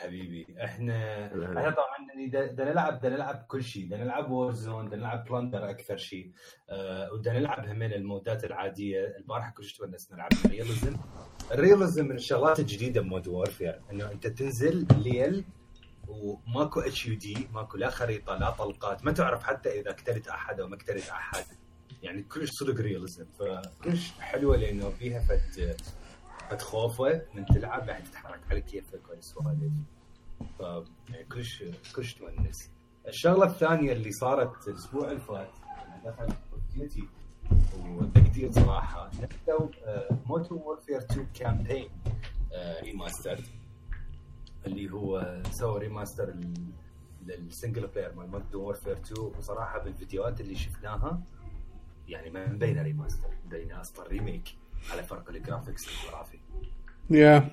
[0.08, 1.26] لا الحبيبي إحنا.
[1.26, 3.88] إحنا طبعا يعني دا- دا نلعب دا نلعب كل شيء.
[3.88, 6.32] دا نلعب Warzone دا نلعب plunder أكثر شيء.
[6.70, 9.16] أه نلعب همين المودات العادية.
[9.16, 10.96] البارحة كلش تونسنا نلعب ال realism
[11.52, 15.44] ال realism من الشغلات الجديدة ب Modern Warfare إنه أنت تنزل ليل
[16.08, 19.04] وماكو HUD ماكو لا خريطة لا طلقات.
[19.04, 21.44] ما تعرف حتى إذا قتلت أحد أو ما قتلت أحد.
[22.02, 25.76] يعني كلش صدق realism فكلش حلوة لأنه فيها فد
[26.50, 29.72] فد خوفه من تلعب راح تتحرك على كيفك والسوالف
[30.58, 30.60] ف
[31.10, 31.64] يعني كلش
[31.96, 32.70] كلش تونس.
[33.08, 35.50] الشغلة الثانية اللي صارت الأسبوع اللي فات
[36.04, 36.28] Call
[36.74, 37.04] of Duty
[37.86, 39.68] وتقدير صراحة نزلوا
[40.26, 41.88] Modern Warfare 2 campaign
[42.82, 43.40] remaster
[44.66, 46.34] اللي هو سوى remaster
[47.26, 51.20] لل single player مال Modern Warfare 2 وصراحة بالفيديوهات اللي شفناها
[52.08, 54.48] يعني ما مبينه remaster مبينه أصلا remake
[54.92, 56.38] على فرق ال graphics الخرافي
[57.10, 57.50] يا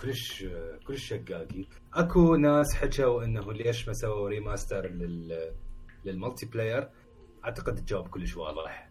[0.00, 0.46] كلش
[0.86, 1.66] كلش شقاقي.
[1.94, 5.52] أكو ناس حكوا إنه ليش ما سووا remaster لل
[6.04, 6.88] لل multiplayer
[7.44, 8.90] أعتقد الجواب كلش واضح.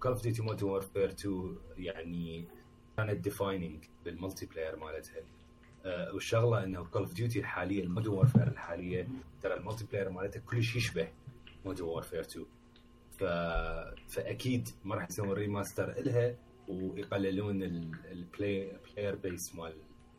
[0.00, 2.48] Call of Duty Modern Warfare 2 يعني
[2.96, 5.22] كانت defining بال multiplayer مالتها.
[5.84, 9.08] آه، والشغلة إنه Call of Duty الحالية ال Modern Warfare الحالية
[9.42, 11.08] ترى ال multiplayer مالتها كلش يشبه
[11.64, 12.46] Modern Warfare 2
[13.18, 13.24] ف...
[14.14, 16.36] فأكيد ما راح يسوون remaster إلها
[16.68, 17.62] ويقللون
[18.12, 19.76] ال play player base مال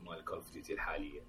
[0.10, 1.22] مال Call of Duty الحالية.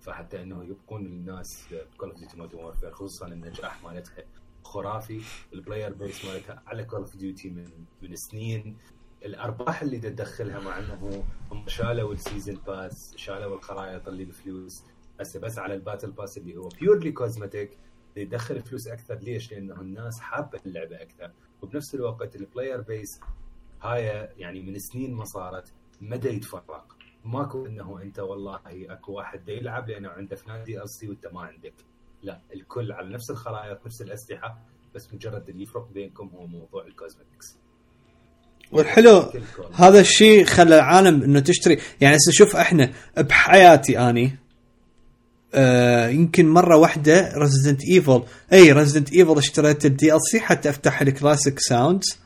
[0.00, 4.24] فحتى إنه يبقون الناس ب Call of Duty Modern Warfare خصوصا النجاح مالتها
[4.64, 5.20] خرافي.
[5.52, 7.70] ال player base مالتها على Call of Duty من
[8.02, 8.76] من سنين.
[9.24, 14.82] الأرباح اللي تدخلها مع إنه هم شالوا ال season pass شالوا الخرائط اللي بفلوس
[15.20, 17.78] هسه بس على ال battle pass اللي هو purely cosmetic
[18.16, 19.14] يدخل فلوس أكثر.
[19.14, 21.32] ليش؟ لأنه الناس حابة اللعبة أكثر.
[21.62, 23.20] وبنفس الوقت ال player base
[23.82, 24.04] هاي
[24.36, 26.96] يعني من سنين ما صارت ما دا يتفرق.
[27.24, 31.74] ماكو انه انت والله اكو واحد يلعب لأنه عنده فلان DLC وانت ما عندك.
[32.22, 34.58] لا الكل على نفس الخرائط نفس الأسلحة
[34.94, 37.56] بس مجرد اللي يفرق بينكم هو موضوع ال cosmetics
[38.72, 39.32] والحلو
[39.74, 41.78] هذا الشيء خلى العالم إنه تشتري.
[42.00, 44.38] يعني هسه شوف إحنا بحياتي أني
[45.54, 48.22] آه يمكن مرة واحدة Resident Evil
[48.52, 52.18] أي Resident Evil اشتريت ال DLC حتى أفتح ال classic sounds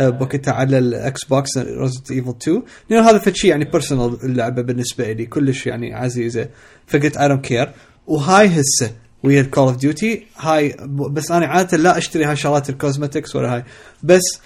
[0.00, 5.12] بوقتها على ال Xbox Resident Evil 2 لأنه هذا فد شيء يعني personal اللعبه بالنسبة
[5.12, 6.48] لي كلش يعني عزيزة.
[6.86, 7.70] فقلت I don't care
[8.06, 8.90] وهاي هسه
[9.24, 13.36] ويا ال Call of Duty هاي بس أنا عادة لا أشتري هاي شغلات ال cosmetics
[13.36, 13.64] ولا هاي.
[14.02, 14.40] بس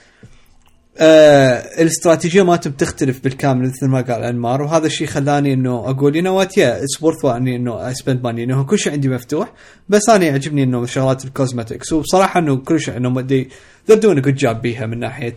[0.99, 6.35] آه الاستراتيجية مالتهم تختلف بالكامل مثل ما قال أنمار وهذا الشيء خلاني إنه أقول you
[6.35, 9.53] what yeah it's worth إني إنه I spend money إنه كل شيء عندي مفتوح
[9.89, 13.49] بس أنا يعجبني إنه شغلات ال cosmetics وبصراحة إنه كل شيء إنه مدي
[13.89, 15.37] they're doing good job بيها من ناحية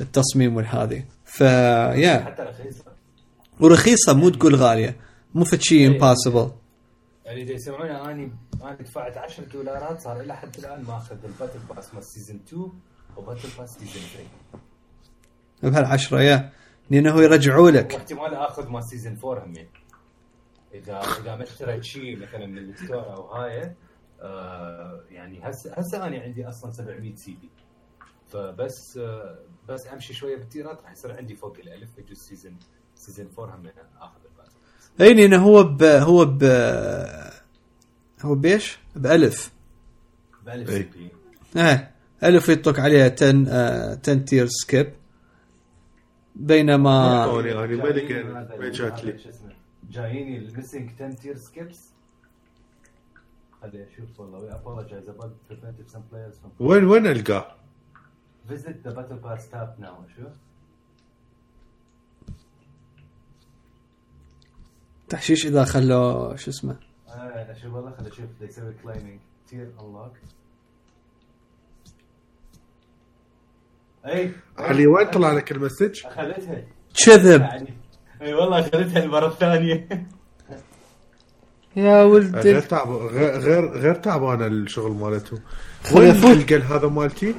[0.00, 2.84] التصميم والهذه ف yeah حتى رخيصة.
[3.60, 4.96] ورخيصة مو تقول غالية.
[5.34, 6.50] مو فد شيء impossible
[7.24, 8.32] يعني إذا يسمعونا اني
[8.62, 12.62] أنا دفعت 10 دولارات صار إلى حد الآن ماخذ ال battle pass مال season 2
[13.16, 14.02] و battle pass season
[14.52, 14.60] 3
[15.62, 16.52] بهالعشرة yeah.
[16.90, 17.92] لأنه يرجعوا لك.
[17.94, 19.68] واحتمال اخذ مال season 4 همين
[20.74, 23.74] اذا إذا ما اشتريت شيء مثلا من ال store أو هاي
[24.20, 27.48] آه يعني هسه هسه أنا عندي أصلا 700 CP
[28.28, 29.38] فبس آه
[29.68, 32.56] بس أمشي شوية بالتيرات راح يصير عندي فوق الالف يجوز سيزون
[32.94, 33.66] سيزون 4 هم
[34.00, 34.20] آخذ
[35.00, 36.44] إي لأنه هو ب هو ب
[38.22, 39.52] هو بإيش؟ بألف.
[40.46, 40.70] بألف.
[40.70, 41.10] سي بي
[41.56, 41.90] إيه
[42.24, 44.92] ألف يطلق عليها 10 آه 10 تير سكيب
[46.40, 49.52] بينما أعطوني أنا ما لقيت- جاييني ما هذا- جات لي؟ هذا شو اسمه؟
[49.90, 51.90] جاييني الميسنج 10 تير سكيبس
[53.62, 54.50] خلي أشوف والله.
[54.50, 57.56] About preventive some players from وين وين ألقاه؟
[58.48, 60.16] visit the battle pass tab now.
[60.16, 60.26] شو
[65.08, 66.76] تحشيش إذا خلوا شو اسمه؟
[67.08, 68.26] آه أشوف والله خلي أشوف.
[68.40, 70.39] يسوي claiming tier unlocked.
[74.06, 76.62] اي علي وين طلع لك المسج؟ أخذتها.
[77.06, 77.40] كذب.
[77.40, 77.74] يعني.
[78.22, 79.88] اي والله أخذتها المره الثانية
[81.76, 85.38] yeah غير ولد تعب غير غير, غير تعبان الشغل مالته.
[85.94, 86.10] وين.
[86.10, 87.34] القل هذا مالتي؟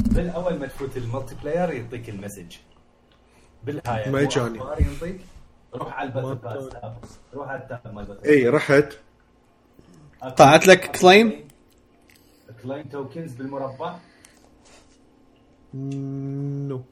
[0.00, 2.56] بالأول ما تفوت ال multiplayer يعطيك ال message.
[3.64, 4.60] بالهاي ما يجاني.
[5.74, 6.68] روح على ال battle pass
[7.34, 8.92] روح على ال tab مال اي رحت.
[10.36, 11.50] طلعت لك claim؟
[12.62, 13.96] claim tokens بالمربع.
[15.74, 16.82] no.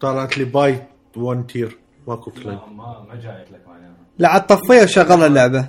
[0.00, 0.82] طلعت لي buy
[1.16, 1.78] 1 tier.
[2.08, 5.68] ماكو claim لا ما ما جايت لك معناها لا عاد طفيه وشغل اللعبة.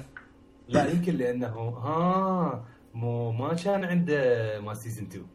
[0.67, 5.25] لا يمكن لأنه ها مو ما كان عنده ما season 2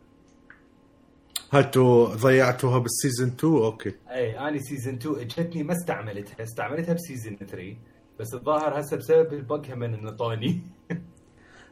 [1.52, 3.94] هاتوا ضيعتوها بال season 2 okay.
[4.10, 6.42] أي أنا season 2 اجتني ما استعملتها.
[6.42, 7.76] استعملتها ب season 3
[8.20, 10.60] بس الظاهر هسه بسبب ال bug هم انه طوني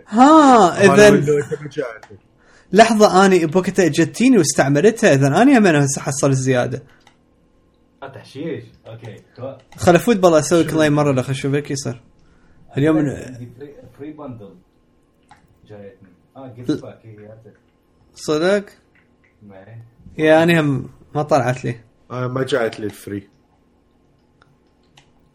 [0.09, 1.11] ها اذا
[2.73, 6.83] لحظة آني بوقتها جتيني واستعملتها اذا آني هم هسه حصل زياده
[8.03, 8.65] آه، تحشيش.
[8.87, 9.23] أوكي.
[9.77, 12.03] خل أفوت بالله أسوي كلايم مرة لو أشوف هيك يصير؟
[12.77, 13.51] اليوم عندي
[13.99, 14.55] فري, بندل
[15.67, 16.09] جايتني.
[16.37, 17.53] آه جيفت باك هي هاتها.
[18.15, 18.65] صدق.
[20.19, 21.81] يا آني هم ما طلعت لي.
[22.11, 23.29] آه ما جاءت لي الفري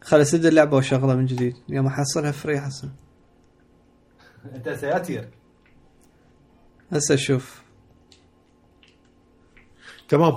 [0.00, 1.54] خل أسد اللعبة وأشغلها من جديد.
[1.68, 2.90] يوم أحصلها فري حسن.
[4.54, 5.28] أنت سياتير
[6.92, 7.62] هسه أشوف.
[10.08, 10.34] تمام.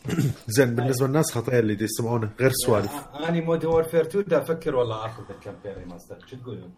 [0.56, 2.92] زين بالنسبة للناس خطيه اللي دي يسمعونه غير سوالف.
[3.28, 6.70] اني Modern Warfare 2 دا أفكر والله آخذ ال campaign remaster شو تقولون؟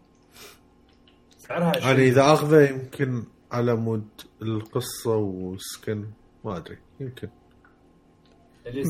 [1.37, 4.07] سعرها 20 أنا إذا أخذه يمكن على مود
[4.41, 6.05] القصة و skin
[6.45, 7.29] ما أدري يمكن.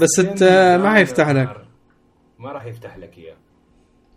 [0.01, 0.43] بس انت
[0.83, 1.65] ما حيفتح لك.
[2.39, 3.37] ما راح يفتح لك إياه.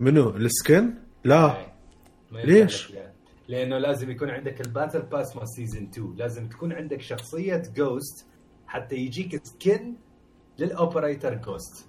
[0.01, 1.67] منو؟ ال skin؟ لا.
[2.33, 2.93] يفتح ليش؟
[3.49, 8.27] لأنه لازم يكون عندك ال battle pass مال season 2 لازم تكون عندك شخصية Ghost
[8.67, 9.97] حتى يجيك skin
[10.59, 11.87] لل operator Ghost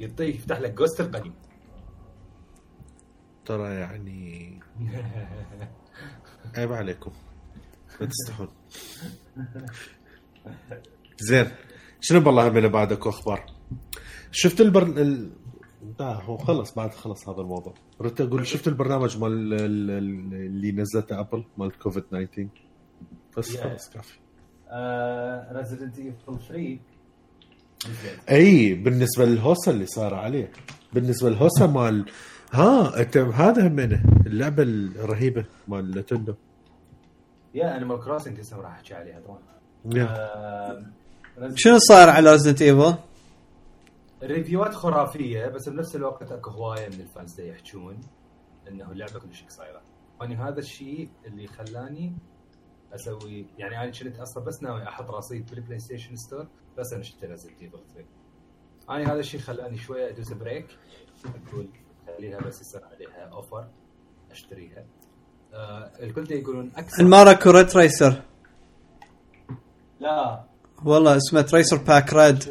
[0.00, 1.34] يعطيك يفتح لك Ghost القديم.
[3.44, 4.60] ترى يعني
[6.56, 7.12] عيب عليكم.
[8.00, 8.48] لا تستحون.
[11.20, 11.50] زين.
[12.00, 13.46] شنو بالله بعدك أخبار؟
[14.30, 15.32] شفت البر ال...
[16.00, 20.72] لا هو خلص بعد خلص هذا الموضوع ردت أقول شفت البرنامج مال ال- ال- اللي
[20.72, 22.48] نزلته Apple مال كوفيد 19
[23.38, 23.60] بس Yeah.
[23.60, 24.18] خلاص كافي
[25.58, 26.78] Resident Evil 3
[27.86, 28.28] نزلت.
[28.30, 30.50] أي بالنسبة للهوسة اللي صار عليه
[30.92, 32.04] بالنسبة للهوسة مال
[32.52, 36.34] ها أنت هذا همينه اللعبة الرهيبة مال Nintendo
[37.54, 39.38] yeah Animal Crossing هسه راح أحكي عليها طبعا.
[40.08, 40.84] آه،
[41.54, 42.94] شنو صار على Resident Evil؟
[44.22, 48.00] ال reviewات خرافية بس بنفس الوقت اكو هواية من ال fans دا يحجون
[48.68, 49.82] إنه اللعبه كلش قصيره
[50.20, 52.16] وأنا هذا الشيء اللي خلاني
[52.94, 56.46] أسوي يعني أنا كنت أصلا بس ناوي أحط رصيد بالبلاي ستيشن store
[56.78, 58.08] بس أنا اشتري Resident Evil 3
[58.90, 60.66] أنا هذا الشيء خلاني شوية أدوس break
[61.24, 61.68] أقول
[62.06, 63.68] خليها بس يصير عليها offer
[64.30, 64.84] أشتريها.
[65.54, 67.02] آه الكل يقولون أكثر.
[67.02, 68.22] الماكو red tracer
[70.00, 70.44] لا.
[70.84, 72.44] والله اسمه tracer pack red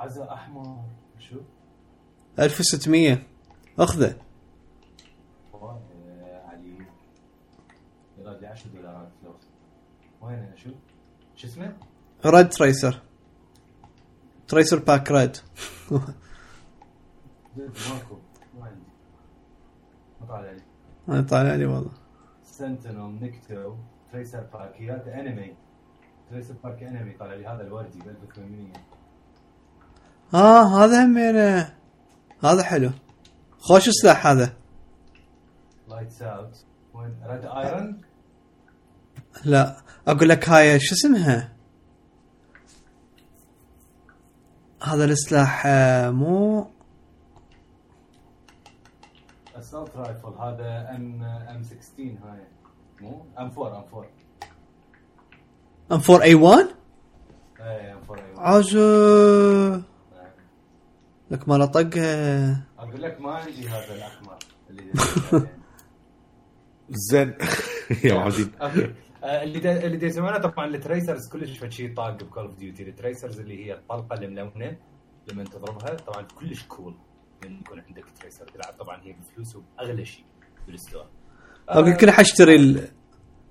[0.00, 0.84] عزة أحمر
[1.18, 1.40] شو؟
[2.38, 3.22] 1600
[3.78, 4.16] أخذه.
[5.52, 5.80] والله
[6.48, 6.86] علي.
[8.18, 9.48] يراد لي 10 دولارات فلوس
[10.20, 10.70] وين شو؟
[11.36, 11.76] شو اسمه؟
[12.26, 13.02] ريد تريسر.
[14.48, 15.36] تريسر باك ريد
[15.90, 16.12] ماكو.
[18.58, 18.90] ما عندي.
[20.20, 20.62] ما طالع لي.
[21.08, 21.92] أنا طالع لي والله.
[22.44, 23.74] سنتينل نكتو
[24.12, 24.74] تريسر باك.
[24.76, 25.54] هي أنمي.
[26.30, 27.46] tracer pack anime طالع لي.
[27.46, 28.72] هذا الوردي ب 1800
[30.34, 31.74] آه هذا همينه
[32.44, 32.90] هذا حلو.
[33.58, 34.52] خوش سلاح هذا.
[35.88, 36.56] lights out
[36.94, 38.00] وين red iron
[39.44, 39.76] لا
[40.08, 41.52] أقول لك هاي شو اسمها؟
[44.82, 46.66] هذا السلاح آه، مو
[49.56, 52.40] assault rifle هذا M M 16 هاي.
[53.00, 54.06] مو؟ M4 M4
[55.92, 56.66] M4A1
[57.60, 59.82] اي M4 أيوه عجب.
[61.30, 64.38] لك ما طق آه، أقول لك ما عندي هذا الأحمر
[64.70, 64.92] اللي
[67.10, 67.34] زين.
[68.04, 68.50] يا okay.
[69.24, 72.54] آه، اللي دا اللي يسمونه طبعا ال tracers كلش فد شيء طاق ب Call of
[72.58, 74.76] Duty ال tracers اللي هي الطلقة الملونه
[75.28, 76.94] لما تضربها طبعا كلش cool
[77.44, 78.74] من يكون عندك tracer تلعب.
[78.78, 80.24] طبعا هي بفلوس وأغلى شيء
[80.66, 81.06] بالستور.
[81.68, 82.88] أقول لك راح اشتري ال...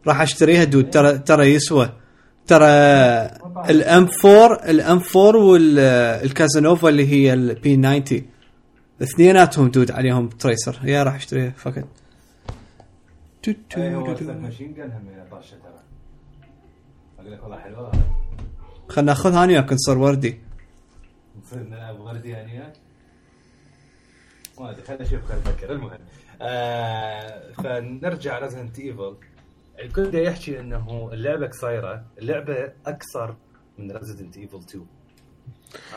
[0.07, 1.98] راح أشتريها دود ترى ترى يسوى.
[2.49, 2.65] ترى
[3.69, 8.21] الام 4 الام 4 والكازانوفا اللي هي البي 90
[9.01, 11.49] اثنيناتهم دود عليهم تريسر يا راح اشتريها.
[11.57, 11.83] فقط
[13.43, 14.33] تو- تو- تو- تو.
[14.33, 15.79] ماشين جن هم طاشة ترى.
[17.19, 17.91] أقول لك والله حلوة.
[18.89, 20.39] خلنا ناخذها أنا وياك نصير وردي.
[21.41, 22.73] نصير نلعب وردي يعني
[24.59, 25.71] ما أدري خلينا نشوف خلينا نفكر.
[25.71, 25.97] المهم.
[26.41, 29.15] آه فنرجع Resident Evil
[29.81, 33.35] الكل دا يحكي إنه اللعبة قصيرة اللعبة اقصر
[33.77, 34.85] من Resident Evil 2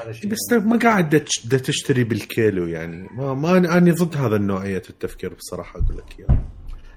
[0.03, 1.25] هذا شيء بس ما قاعد
[1.65, 3.09] تشتري بالكيلو يعني.
[3.13, 6.45] ما ما أنا ضد هذا النوعية التفكير بصراحة أقول لك اياها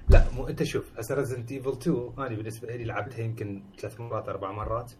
[0.08, 4.28] لا مو أنت شوف هسه Resident Evil 2 أنا بالنسبة لي لعبتها يمكن ثلاث مرات
[4.28, 4.92] أربع مرات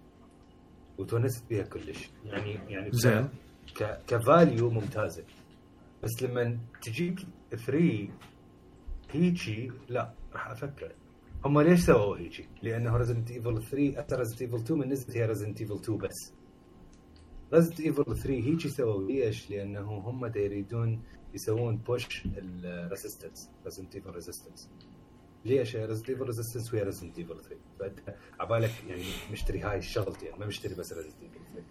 [0.99, 2.11] وتونست بها كلش.
[2.25, 3.29] يعني يعني زين.
[3.77, 5.25] ك ك value ممتازة.
[6.03, 7.21] بس لما تجيك
[7.51, 8.09] 3
[9.11, 10.93] هيجي لا راح أفكر.
[11.47, 15.27] هم ليش سووا هيجي؟ لأنه Resident Evil 3 اثر Resident Evil 2 من نزلت هي
[15.27, 16.33] Resident Evil 2 بس.
[17.55, 19.03] Resident Evil 3 هيجي سووا.
[19.03, 21.03] ليش؟ لأنه هم يريدون
[21.35, 24.71] يسوون push ال Resistance Resident Evil Resistance
[25.45, 30.47] ليش؟ Resident Evil Resistance ويا Resident Evil 3 فأنت عبالك يعني مشتري هاي الشغلتين ما
[30.47, 31.67] مشتري بس Resident Evil 3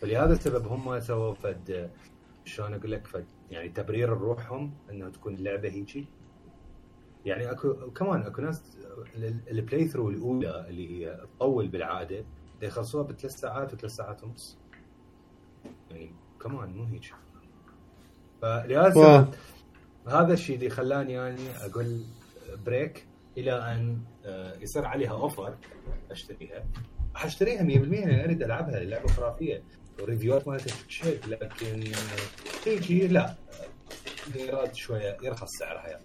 [0.00, 1.90] فلهذا السبب هم سووا فد
[2.44, 6.06] شلون أقول لك فد يعني تبرير لروحهم انه تكون اللعبه هيجي.
[7.26, 8.62] يعني اكو كمان اكو ناس
[9.16, 12.24] ال- ال playthrough الأولى اللي هي تطول بالعادة
[12.62, 14.58] يخلصوها بثلاث ساعات وثلاث ساعات ونص.
[15.90, 17.12] يعني كمان مو هيك.
[18.42, 19.30] فلهذا
[20.08, 22.04] هذا الشيء اللي خلاني يعني أقول
[22.66, 23.06] break
[23.38, 25.54] إلى أن آه، يصير عليها offer
[26.10, 26.64] أشتريها.
[27.14, 29.62] حاشتريها 100% لأن أريد ألعبها اللعبه خرافية.
[30.02, 31.84] و reviewات مالتها تشهد لكن
[32.64, 33.34] تيجي لا.
[34.34, 36.04] ليرات شوية يرخص سعرها يعني.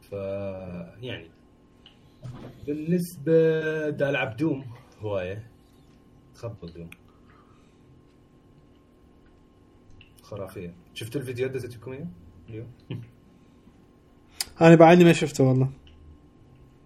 [0.00, 0.12] ف
[1.02, 1.30] يعني
[2.66, 3.32] بالنسبة
[3.90, 4.64] دا ألعب Doom
[5.00, 5.50] هواية.
[6.34, 6.90] تخبل Doom.
[10.22, 10.74] خرافية.
[10.94, 12.06] شفتوا الفيديو دزت لكم اياه
[12.48, 12.70] اليوم؟
[14.60, 15.70] أنا بعدني ما شفته والله.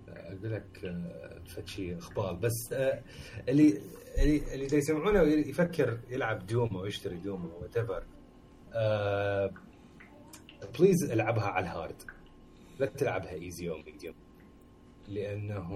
[0.08, 2.34] أقول لك آه، فشي إخبار.
[2.34, 3.02] بس آه،
[3.48, 3.80] اللي
[4.18, 8.02] اللي اللي يسمعونه يفكر يلعب Doom أو يشتري Doom أو whatever
[10.78, 12.02] please ألعبها على ال hard.
[12.78, 14.14] لا تلعبها easy أو medium
[15.08, 15.70] لأنه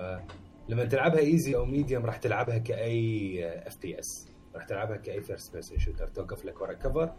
[0.00, 0.26] آه،
[0.68, 6.06] لما تلعبها easy أو medium راح تلعبها كأي FPS راح تلعبها كأي first person shooter
[6.06, 7.12] توقف لك ورا cover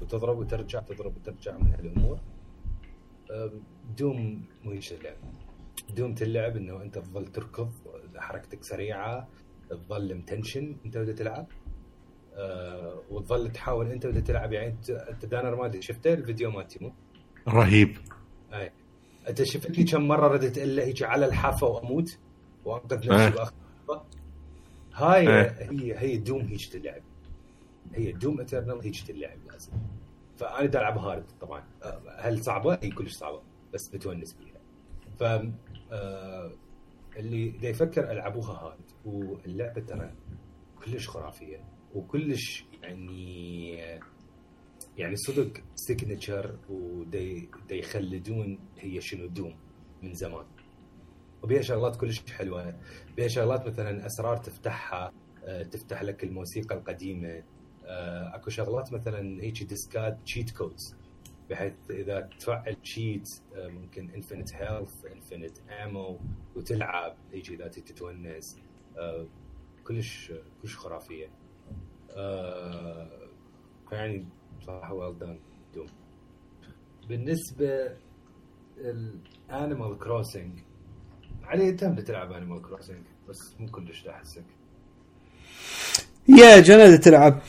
[0.00, 2.20] وتضرب وترجع تضرب وترجع من هالامور
[3.98, 5.16] Doom مو هيش اللعب
[5.96, 7.72] Doom تلعب إنه أنت تظل تركض
[8.16, 9.28] حركتك سريعة
[9.70, 11.46] تظل متنشن أنت ودا تلعب.
[12.38, 16.92] آه وتظل تحاول انت ودا تلعب يعني انت دانر ما ادري شفته الفيديو مال تيمو
[17.48, 17.98] رهيب.
[18.52, 18.72] أي.
[19.28, 22.18] انت شفت لي كم مرة ردت إلا هيك على الحافة وأموت؟
[22.64, 23.26] وانقذ إيه.
[23.26, 23.54] نفسي وأخذ؟
[24.94, 25.70] هاي إيه.
[25.70, 27.02] هي هي Doom هيك تلعب.
[27.94, 29.72] هي Doom Eternal هيك تلعب لازم.
[30.36, 31.62] فأنا دا ألعب hard طبعا.
[31.82, 33.42] آه، هل صعبة؟ هي كلش صعبة
[33.74, 34.58] بس بتونس بيها.
[35.18, 35.42] ف
[37.16, 40.12] اللي دا يفكر ألعبوها hard واللعبة ترى
[40.84, 41.64] كلش خرافية.
[41.94, 43.72] وكلش يعني
[44.96, 49.56] يعني صدق signature ودي دي يخلدون هي شنو Doom
[50.02, 50.46] من زمان.
[51.42, 52.74] وبيها شغلات كلش حلوة.
[53.16, 55.12] بيها شغلات مثلا أسرار تفتحها
[55.44, 57.42] آه، تفتح لك الموسيقى القديمة.
[57.84, 60.96] آه، أكو شغلات مثلا هيك ديسكات cheat codes
[61.50, 66.18] بحيث إذا تفعل cheat ممكن infinite health infinite ammo
[66.56, 68.60] وتلعب هيك إذا تتونس.
[68.98, 69.26] آه،
[69.84, 70.32] كلش
[70.62, 71.26] كلش خرافية.
[71.26, 71.37] آه،
[73.90, 74.26] فيعني
[74.66, 75.38] صراحة well done
[75.74, 75.86] Doom.
[77.08, 77.96] بالنسبة
[78.78, 80.52] ال Animal Crossing
[81.44, 84.44] علي أنت هم تلعب Animal Crossing بس مو كلش دا أحسك.
[86.28, 87.42] yeah جنى تلعب.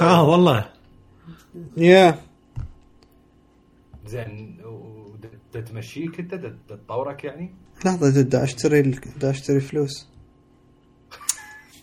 [0.00, 0.72] آه والله.
[1.76, 2.18] Yeah.
[4.06, 5.16] زين و-
[5.54, 6.34] دا تمشيك أنت؟
[6.68, 7.54] تطورك يعني؟
[7.84, 10.08] لحظة دا أشتري ال- دا أشتري فلوس.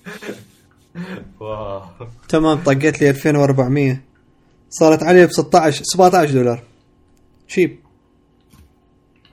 [1.40, 1.82] Wow.
[2.30, 4.02] تمام طقيت لي 2400
[4.70, 6.64] صارت علي ب 16 17 دولار.
[7.48, 7.80] Cheap.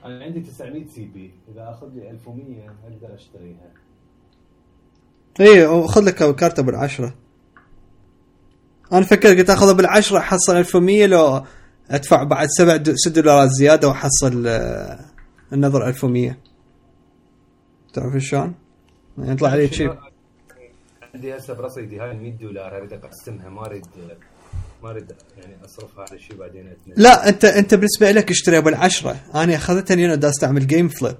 [0.05, 1.31] أنا عندي 900 CP.
[1.51, 3.71] إذا أخذ لي 1100 أقدر أشتريها.
[5.39, 7.13] إي خذ لك كارتة بالعشرة.
[8.93, 11.43] أنا فكر قلت أخذها بالعشرة أحصل 1100 لو
[11.91, 15.05] أدفع بعد 7 6 دولارات زيادة وأحصل آه،
[15.53, 16.37] النظر 1100
[17.93, 18.53] تعرف شلون؟
[19.17, 19.97] يعني يطلع علي cheap.
[21.15, 23.85] عندي هسه برصيدي هاي 100 دولار اريد اقسمها ما اريد
[24.83, 26.93] ما أريد يعني أصرفها على شيء بعدين أتندم.
[27.03, 31.15] لا انت أنت بالنسبة لك اشتريها بالعشرة أنا اخذتها لأن دا استعمل GameFlip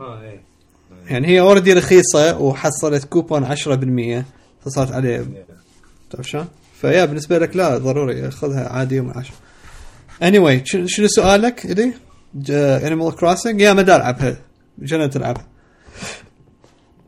[0.00, 0.42] آه إيه.
[1.06, 4.24] يعني هي already رخيصة وحصلت كوبون 10%
[4.64, 5.26] فصارت عليه
[6.10, 6.48] تعرف شلون؟
[6.80, 9.36] ف yeah بالنسبة لك لا ضروري خذها عادي يوم العشرة.
[10.22, 11.94] Anyway شنو شنو سؤالك ادري؟
[12.50, 14.36] Animal Crossing yeah ما دا العبها
[14.78, 15.51] جنى تلعبها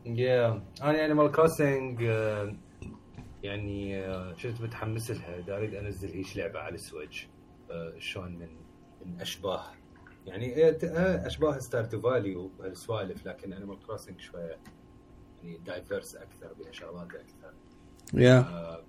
[0.05, 2.01] Yeah أنا Animal Crossing
[3.43, 7.27] يعني آه، شفت متحمس لها أريد أنزل هيش لعبة على ال Switch
[7.71, 8.49] آه، شلون من
[9.05, 9.63] من أشباه.
[10.25, 14.59] يعني إيه، آه، أشباه Stardew Valley وهالسوالف لكن Animal Crossing شوية
[15.43, 17.53] يعني diverse أكثر بها شغلات أكثر.
[18.13, 18.83] Yeah آه،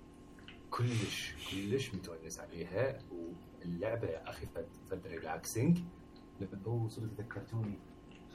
[0.69, 2.99] كلش كلش متونس عليها.
[3.11, 4.45] واللعبة يا أخي
[4.91, 5.79] فد, relaxing
[6.67, 7.79] هو صدق ذكرتوني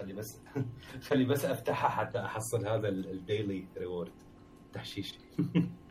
[0.02, 0.40] خلي بس
[1.08, 4.12] خلي بس افتحها حتى أحصل هذا ال daily reward
[4.72, 5.14] تحشيش.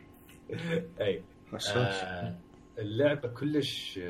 [1.00, 1.22] أي.
[1.76, 2.36] آه
[2.78, 4.00] اللعبة كلش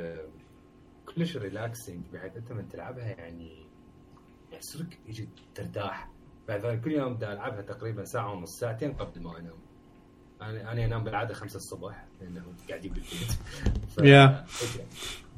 [1.06, 3.66] كلش relaxing بحيث أنت من تلعبها يعني
[4.52, 6.10] يحسرك يجي ترتاح.
[6.48, 9.58] بعد ذلك كل يوم دا ألعبها تقريبا ساعة ونص ساعتين قبل ما أنام.
[10.42, 13.32] أنا أنا انام بالعادة خمسة الصبح لأنه قاعدين بالبيت
[13.92, 14.00] ف...
[14.00, 14.50] Yeah.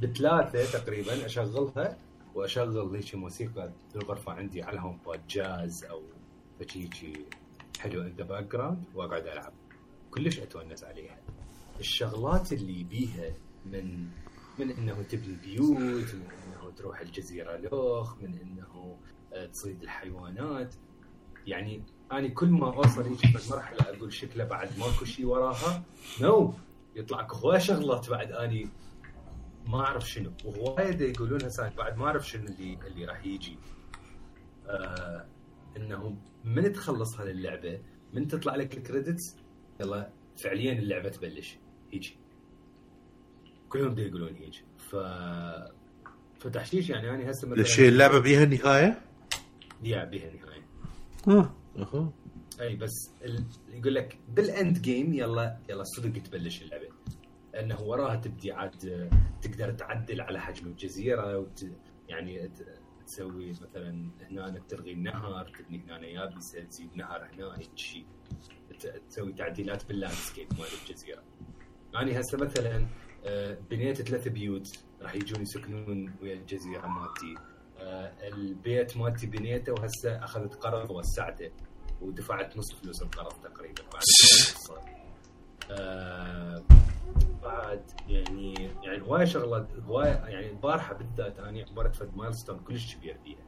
[0.03, 1.99] بثلاثة تقريبا أشغلها
[2.35, 6.03] وأشغل هيك موسيقى بالغرفة عندي على HomePod جاز أو
[6.61, 7.29] هيك
[7.81, 9.53] حلو in the background وأقعد ألعب.
[10.11, 11.19] كلش أتونس عليها.
[11.81, 13.35] الشغلات اللي بيها
[13.67, 14.07] من
[14.59, 15.77] من إنه تبني بيوت
[16.15, 18.97] من إنه تروح الجزيرة لوخ من إنه
[19.33, 20.75] آه، تصيد الحيوانات.
[21.47, 21.83] يعني
[22.13, 25.83] أنا كل ما أوصل هيك مرحلة أقول شكله بعد ماكو شيء وراها
[26.21, 26.55] No
[26.97, 28.33] يطلع لك هواي شغلات بعد.
[28.33, 28.69] اني
[29.67, 30.33] ما أعرف شنو.
[30.45, 33.59] وهواي يقولون هسه بعد ما أعرف شنو اللي اللي راح يجي.
[34.67, 35.27] آه
[35.77, 37.81] إنه من تخلص هذه اللعبة
[38.13, 39.37] من تطلع لك ال credits
[39.81, 41.59] يلا فعليا اللعبة تبلش.
[41.93, 42.17] هيجي
[43.69, 44.97] كلهم دا يقولون هيك ف
[46.41, 49.01] فتحشيش يعني أنا هسه مثلا الشيء اللعبة بيها نهايه؟
[49.83, 50.65] Yeah بها نهايه
[51.29, 51.55] آه.
[51.79, 52.13] أها.
[52.61, 53.45] أي بس ال...
[53.73, 56.89] يقول لك بال end game يلا يلا صدق تبلش اللعبة.
[57.55, 59.11] لأنه وراها تبدي عاد
[59.43, 61.65] تقدر تعدل على حجم الجزيرة وت...
[62.09, 62.51] يعني.
[63.07, 68.07] تسوي مثلا هنا تلغي النهر تبني هنا يابسة تزيد نهر هنا هيك شيء.
[69.09, 71.23] تسوي تعديلات بال landscape مال الجزيرة
[71.95, 72.87] يعني هسه مثلا
[73.25, 77.35] آه، بنيت ثلاث بيوت راح يجون يسكنون ويا الجزيرة مالتي
[77.79, 81.51] آه، البيت مالتي بنيته وهسه أخذت قرض ووسعته
[82.01, 84.03] ودفعت نص فلوس القرض تقريبا بعد
[87.45, 93.17] بعد يعني يعني هواي شغلات هواي يعني البارحه بالذات أنا عبرت فد milestone كلش كبير
[93.25, 93.45] بيها.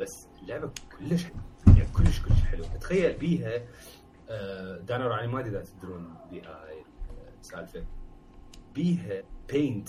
[0.00, 1.26] بس اللعبة كلش
[1.66, 2.66] يعني كلش كلش حلوة.
[2.76, 3.62] تخيل بيها
[4.28, 6.84] آه designer يعني ما أدري إذا تدرون بيها هاي
[7.40, 7.84] السالفه
[8.74, 9.88] بيها paint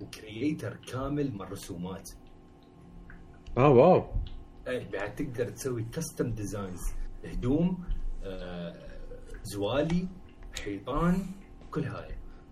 [0.00, 2.10] و creator كامل من رسومات.
[3.58, 4.04] آه wow.
[4.68, 6.80] اي بعد تقدر تسوي custom designs
[7.24, 7.84] هدوم
[8.24, 8.74] آه،
[9.42, 10.08] زوالي
[10.64, 11.26] حيطان
[11.70, 12.08] كل هاي.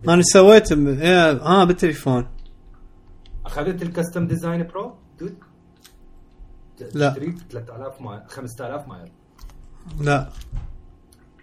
[0.08, 2.26] أنا سويت م- إيه، آه بالتليفون.
[3.46, 5.34] أخذت ال custom design pro dude
[6.94, 7.10] لا.
[7.10, 9.10] تريد 3000 mile 5000 mile.
[10.00, 10.28] لا.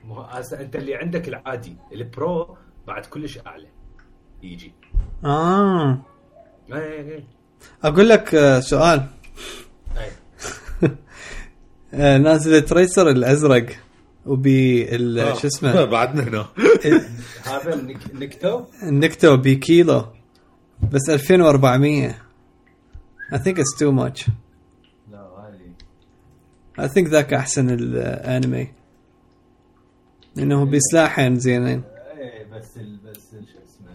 [0.05, 1.78] مو هسه أنت اللي عندك العادي.
[1.91, 2.57] البرو
[2.88, 3.67] بعد كلش أعلى.
[4.43, 4.74] يجي.
[5.26, 6.01] آه.
[6.74, 7.24] اي اي اي
[7.84, 9.07] أقول لك آه، سؤال.
[9.97, 10.11] اي
[11.93, 13.65] آه، نازل تريسر الأزرق.
[14.26, 15.34] وبي ال- آه.
[15.34, 16.45] شو اسمه؟ بعدنا هنا.
[17.53, 20.05] هذا النك- نكتو النكتو بكيلو
[20.91, 22.24] بس 2400
[23.34, 24.30] I think it's too much.
[25.11, 25.71] لا غالي.
[26.80, 28.67] I think ذاك أحسن الانمي
[30.36, 31.84] لأنه بسلاحين زينين.
[32.17, 33.91] اي بس ال بس شو اسمه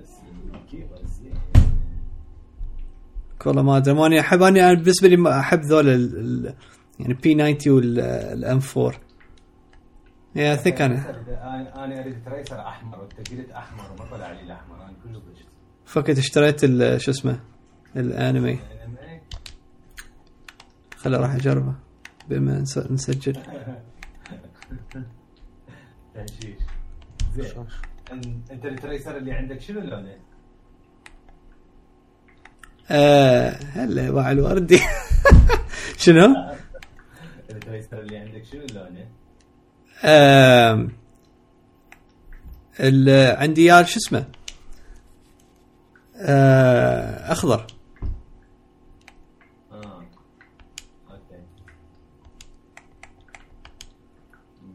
[0.00, 0.08] بس
[1.22, 1.34] زين
[3.46, 3.94] والله ما أدري.
[3.94, 6.54] ماني احب أنا أنا بالنسبة لي ما أحب ذول ال- ال-
[7.00, 8.92] يعني بي 90 والام 4
[10.36, 11.10] يا ثيك أنا.
[11.84, 14.76] أنا أريد تريسر أحمر وانت قلت أحمر وما طلع لي الأحمر.
[14.84, 15.46] أنا كله ضجت
[15.86, 17.40] فكت اشتريت ال- شو اسمه
[17.96, 18.58] الأنمي.
[20.96, 21.74] خلي راح أجربه
[22.28, 23.32] بما نس- نسجل.
[26.14, 26.56] تهشيش
[27.36, 27.66] زين.
[28.52, 30.16] أنت التريسر اللي عندك شنو لونه؟
[32.90, 34.80] آه هلا باع الوردي.
[36.04, 36.26] شنو؟
[37.50, 39.06] التريسر اللي عندك شنو لونه؟
[40.04, 40.88] آه
[43.38, 44.26] عندي يا شو اسمه؟
[46.16, 47.66] آه أخضر.
[49.72, 51.42] أوكي.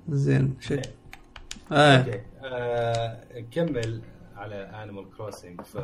[0.10, 0.82] زين شيء
[1.72, 1.98] آه.
[1.98, 2.22] أوكي.
[2.44, 4.02] آه، نكمل
[4.36, 5.78] على Animal Crossing ف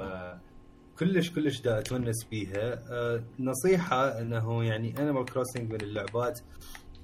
[0.99, 2.73] كلش كلش دا أتونس بيها.
[2.91, 6.39] آه، نصيحة إنه يعني Animal Crossing من اللعبات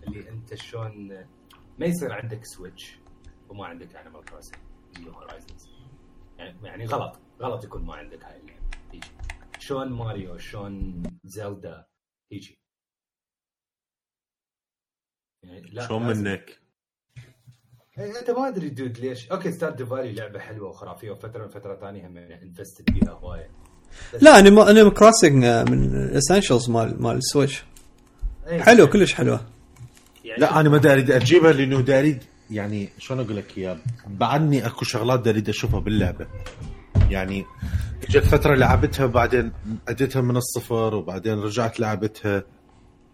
[0.07, 1.25] اللي أنت شلون
[1.79, 2.99] ما يصير عندك Switch
[3.49, 4.55] وما عندك Animal Crossing
[4.99, 5.69] New Horizons
[6.37, 7.19] يعني يعني غلط.
[7.41, 8.59] غلط يكون ما عندك هاي اللعبة.
[8.93, 9.07] يجي
[9.59, 11.85] شلون ماريو شلون Zelda
[12.31, 12.59] يجي
[15.43, 16.59] يعني لا شلون منك؟
[17.97, 19.31] إيه، أنت ما أدري dude ليش.
[19.31, 23.51] okay Stardew Valley لعبة حلوة وخرافية وفترة من فترة ثانية هم invested فيها هواية.
[24.21, 27.63] لا أنا Animal Crossing من ال essentials مال مال ال Switch
[28.59, 29.35] حلو كلش حلوة.
[29.37, 29.58] يعني
[30.39, 33.77] لا أنا ما دا اريد اجيبها لأنه دا اريد يعني شلون أقول لك اياه
[34.07, 36.27] بعدني أكو شغلات دا اريد أشوفها باللعبة.
[37.09, 37.45] يعني
[38.03, 39.51] اجت فترة لعبتها بعدين
[39.87, 42.43] أديتها من الصفر وبعدين رجعت لعبتها.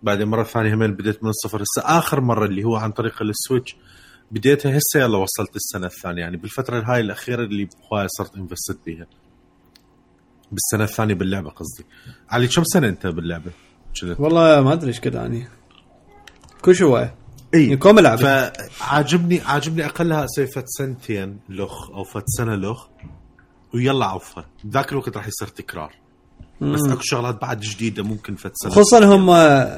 [0.03, 1.63] بعدين مرة ثانية هم بديت من الصفر.
[1.63, 3.75] هسه آخر مرة اللي هو عن طريق ال Switch
[4.31, 6.21] بديتها هسه يلا وصلت السنة الثانية.
[6.21, 9.07] يعني بالفترة هاي الأخيرة اللي هواي صرت invested بيها.
[10.51, 11.85] بالسنة الثانية باللعبة قصدي.
[12.29, 13.51] علي كم سنة أنت باللعبة؟
[14.19, 15.47] والله ما أدري إيش قد أني.
[16.65, 17.15] كل شوية
[17.53, 17.77] إي.
[17.77, 22.87] كوم العب فعاجبني عاجبني اقلها أسوي فت سنتين لخ أو فت سنة لخ.
[23.73, 25.93] ويلا عوفها ذاك الوقت راح يصير تكرار.
[26.61, 28.71] بس أكو شغلات بعد جديدة ممكن فت سنة.
[28.71, 29.27] خصوصا هم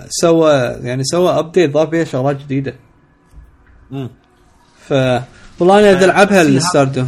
[0.09, 0.51] سوى
[0.87, 2.75] يعني سوى ابديت ضاف فيها شغلات جديدة.
[3.91, 4.09] مم.
[4.87, 4.91] ف
[5.59, 7.05] والله أنا بدي ألعبها بس هي- ال Stardew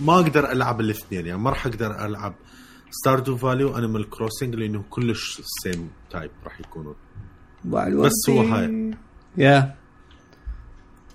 [0.00, 2.34] ما أقدر ألعب الاثنين يعني ما راح أقدر ألعب
[2.90, 6.94] Stardew Valley و Animal Crossing لأنه كلش same type راح يكونون.
[7.64, 8.90] بس هو هاي.
[9.36, 9.74] يا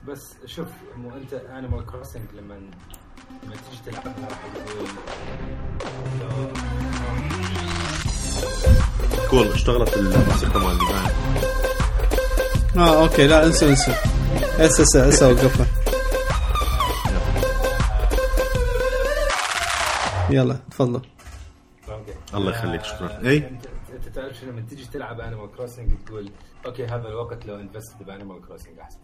[0.07, 0.67] بس شوف
[0.97, 4.39] مو أنت Animal Crossing لما لما تيجي تلعبها راح
[9.29, 10.77] cool اشتغلت الموسيقى مال.
[12.77, 13.91] آه okay لا انسى انسى
[14.59, 15.65] هسه هسه هسه وقفها
[20.29, 21.01] يلا تفضل
[22.33, 23.07] الله يخليك، شكراً.
[23.07, 23.41] آه،
[24.15, 26.31] تعرف لما تيجي تلعب Animal Crossing تقول
[26.65, 28.99] okay هذا الوقت لو invest ب Animal Crossing أحسن.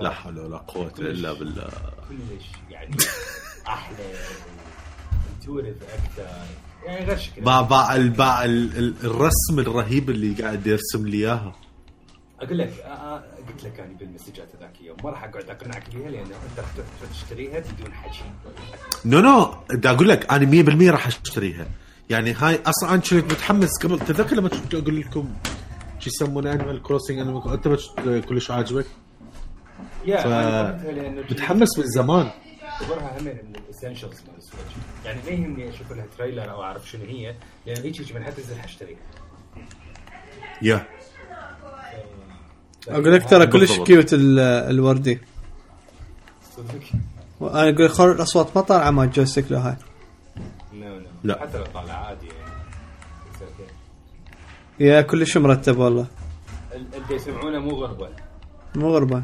[0.00, 1.68] لا حول ولا قوة إلا بالله.
[2.08, 2.96] كلش يعني
[3.68, 3.96] أحلى
[5.36, 6.26] انتوريف أكثر
[6.86, 11.56] يعني غير شكل باع باع باع ال- ال- الرسم الرهيب اللي قاعد يرسم لي إياها.
[12.40, 15.94] أقول لك آه، آه، قلت لك أنا بال messages هذاك اليوم ما راح أقعد أقنعك
[15.94, 16.68] بها لأنه أنت راح
[17.12, 18.24] تشتريها بدون حكي
[19.04, 20.46] no no دا أقول لك أنا
[20.88, 21.66] 100% راح أشتريها.
[22.10, 25.28] يعني هاي أصلا أنا كنت متحمس قبل تذكر لما كنت أقول لكم
[25.98, 27.68] شو يسمونه Animal Crossing أنت
[28.28, 28.86] كلش عاجبك؟
[30.06, 32.30] yeah ف- متحمس من زمان.
[32.62, 34.72] اعتبرها هم من ال essentials مال ال Switch
[35.04, 37.34] يعني ما يهمني أشوف لها trailer أو أعرف شنو هي
[37.66, 38.98] لأن هيك هيك من حتى تنزل حاشتريها
[40.62, 40.86] yeah
[42.88, 43.80] أقول لك ترى كلش.
[43.80, 44.38] cute ال-
[44.70, 45.20] الوردي.
[46.56, 46.80] صدق؟
[47.40, 49.76] وأنا أقول لك خر الأصوات ما طالعة مال joystick لو هاي
[51.24, 51.40] لا.
[51.40, 52.50] حتى لو طالع عادي يعني.
[54.80, 56.06] yeah كلش مرتب والله.
[56.74, 58.08] ال- اللي يسمعونه مو غربة.
[58.74, 59.22] مو غربة.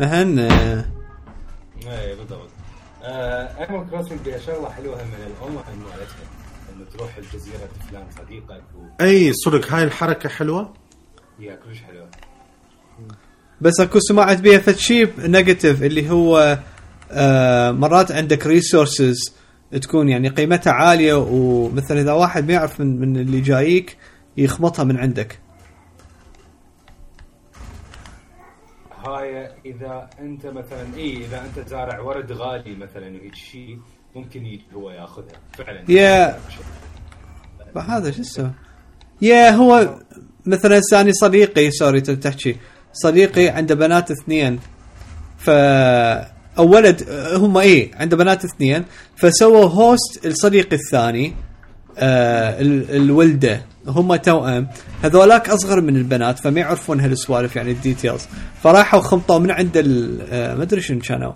[0.00, 0.38] أهن.
[0.38, 0.84] آه،
[1.86, 2.48] اي بالضبط
[3.04, 6.26] Animal Crossing فيها شغلة حلوة من الاونلاين مالتها.
[6.76, 8.62] إنه تروح الجزيرة فلان صديقك
[9.00, 10.72] أي صدق هاي الحركة حلوة؟
[11.38, 12.08] و yeah كلش حلوة.
[13.60, 16.58] بس أكو سمعت بيها فد شيء negative اللي هو
[17.12, 19.32] آه مرات عندك resources
[19.80, 23.96] تكون يعني قيمتها عالية ومثلا إذا واحد ما يعرف من, من اللي جايك
[24.36, 25.38] يخمطها من عندك.
[29.06, 33.78] هاي إذا أنت مثلا إي إذا أنت زارع ورد غالي مثلا وهيك شيء
[34.16, 35.40] ممكن يجي هو ياخذها.
[35.52, 35.84] فعلا.
[35.90, 36.38] yeah-
[37.76, 38.52] هذا شو اسمه؟
[39.22, 39.98] yeah هو
[40.46, 42.56] مثلا ثاني صديقي سوري تحكي
[42.92, 44.58] صديقي عنده بنات اثنين.
[45.38, 45.50] ف
[46.58, 47.02] أو ولد
[47.36, 48.84] هم إيه عنده بنات اثنين
[49.16, 51.34] فسووا host الصديق الثاني
[51.98, 54.68] آه ال- الولدة هم توأم
[55.02, 58.26] هذولاك أصغر من البنات فما يعرفون هالسوالف يعني ال details
[58.62, 61.32] فراحوا خمطوا من عند ال- آه ما أدري شنو كانوا.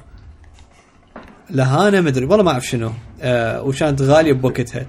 [1.51, 2.93] لهانه ما أدري والله ما أعرف شنو
[3.23, 4.87] آه وكانت غالية بوقتها.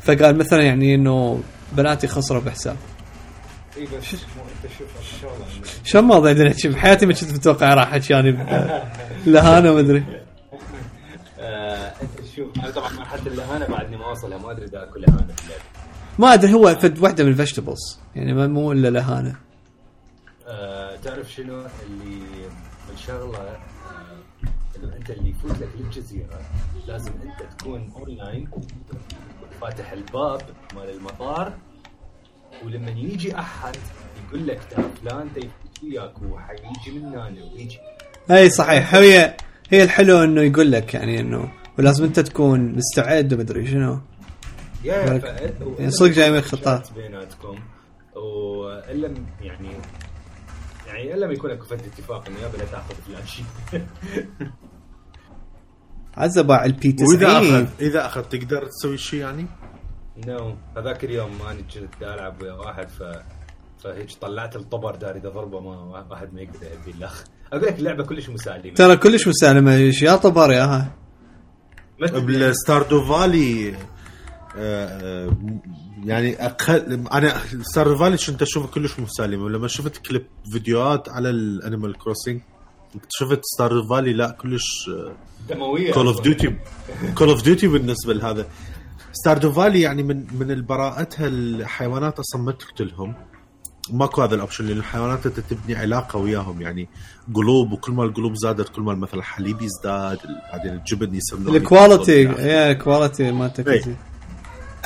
[0.00, 1.40] فقال مثلا يعني إنه
[1.72, 2.76] بناتي خسروا بحساب.
[3.76, 4.16] إي بس
[5.84, 6.32] شو الموضوع؟
[6.64, 8.30] بحياتي ما كنت متوقع راح احكي يعني
[9.32, 10.04] لهانه ما أدري.
[11.38, 15.32] آه، انت شوف أنا طبعا مرحله اللهانه بعدني ما وصلها ما أدري إذا أكل لهانه
[15.34, 15.62] في اللعبه
[16.18, 19.36] ما أدري هو فد واحدة من ال vegetables يعني ما مو إلا لهانة.
[20.46, 22.22] آه، تعرف شنو؟ اللي
[22.94, 23.56] الشغله
[24.76, 26.40] إنه أنت اللي يفوت لك للجزيره
[26.86, 28.48] لازم أنت تكون اونلاين
[29.60, 30.42] فاتح الباب
[30.74, 31.52] مال المطار
[32.64, 33.76] ولما يجي أحد
[34.28, 37.78] يقول لك ترى فلان يفوت وياك وحيجي من هنا ويجي.
[38.30, 38.94] أي صحيح.
[38.94, 39.36] هي
[39.70, 44.00] هي الحلو إنه يقول لك يعني إنه ولازم أنت تكون مستعد وما أدري شنو.
[44.84, 45.20] يا و-
[45.78, 46.88] يعني صدق جاي من شات خطات.
[46.92, 47.58] بيناتكم.
[48.16, 49.68] وإلا يعني
[50.86, 53.44] يعني إلا ما يكون أكو فد اتفاق إنه يابا لا تأخذ فلان شيء.
[56.16, 59.46] عزة باع البي وإذا 90 اخذ إذا أخذ تقدر تسوي شيء يعني؟
[60.26, 60.56] نو.
[60.76, 63.02] هذاك اليوم ماني كنت ألعب ويا واحد ف
[63.84, 68.04] فهيك طلعت الطبر داري إذا ضربه ما واحد ما يقدر يبي الاخ أقول لك اللعبة
[68.04, 68.74] كلش مسالمة.
[68.74, 70.92] ترى كلش مسالمة إيش يا طبر يا ها
[72.00, 72.20] ما تدري.
[72.20, 73.78] بال Stardew Valley آه،
[74.58, 75.30] آه،
[76.04, 81.40] يعني أقل أنا Stardew Valley كنت أشوفه كلش مسالم ولما شفت كليب فيديوهات على ال
[81.40, 82.40] Animal Crossing
[83.08, 84.90] شفت Stardew Valley لا كلش
[85.48, 86.20] دموية Call of.
[86.20, 86.56] Duty
[87.14, 88.46] Call of Duty بالنسبة لهذا.
[89.12, 93.14] Stardew Valley يعني من من براءتها الحيوانات أصلا ما تقتلهم.
[93.92, 96.88] ماكو هذا ال option لأن الحيوانات انت تبني علاقة وياهم يعني
[97.34, 100.18] قلوب وكل ما القلوب زادت كل ما مثلا الحليب يزداد
[100.52, 102.22] بعدين الجبن يصير ال quality.
[102.22, 103.96] yeah ال quality مالتك.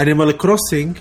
[0.00, 0.96] Animal Crossing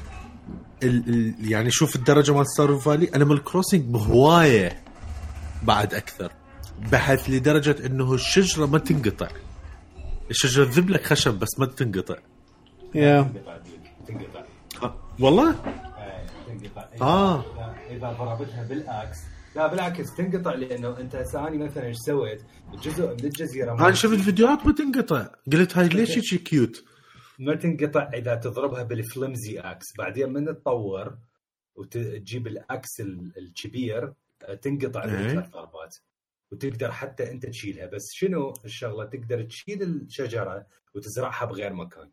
[0.84, 4.82] ال ال يعني شوف الدرجة مال Stardew Valley Animal Crossing بهواية
[5.64, 6.32] بعد أكثر
[6.92, 9.28] بحيث لدرجة إنه الشجرة ما تنقطع.
[10.30, 12.16] الشجرة تذب لك خشب بس ما تنقطع.
[12.96, 14.44] yeah تنقطع ديك، تنقطع
[14.84, 15.56] آه، والله
[17.02, 17.46] آه،
[17.90, 19.18] إذا ضربتها بال axe
[19.56, 22.42] لا بالعكس تنقطع لأنه أنت هسه اني مثلا إيش سويت؟
[22.74, 25.28] جزء من الجزيرة أنا شفت فيديوهات ما تنقطع.
[25.54, 26.84] قلت هاي ليش هيك cute
[27.40, 31.18] ما تنقطع إذا تضربها بال flimsy axe بعدين من تطور
[31.76, 34.14] وتجيب ال axe ال- الكبير
[34.62, 35.28] تنقطع إيه.
[35.28, 35.96] بثلاث ضربات.
[36.52, 37.86] وتقدر حتى أنت تشيلها.
[37.86, 40.66] بس شنو الشغلة؟ تقدر تشيل الشجرة
[40.96, 42.10] وتزرعها بغير مكان.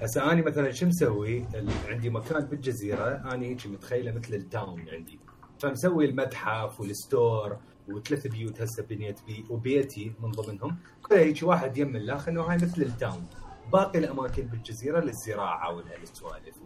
[0.00, 1.46] هسه أني مثلا شو مسوي؟
[1.88, 5.20] عندي مكان بالجزيرة أني هيك متخيلة مثل ال town عندي.
[5.58, 10.76] فمسوي المتحف وال store وثلاث بيوت هسه بنيت بي وبيتي من ضمنهم.
[11.02, 13.26] كلها هيك واحد يم الآخر انه هاي مثل ال town.
[13.72, 16.56] باقي الأماكن بالجزيرة للزراعة والسوالف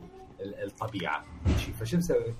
[0.40, 1.24] الطبيعة.
[1.80, 2.34] فشو مسوي؟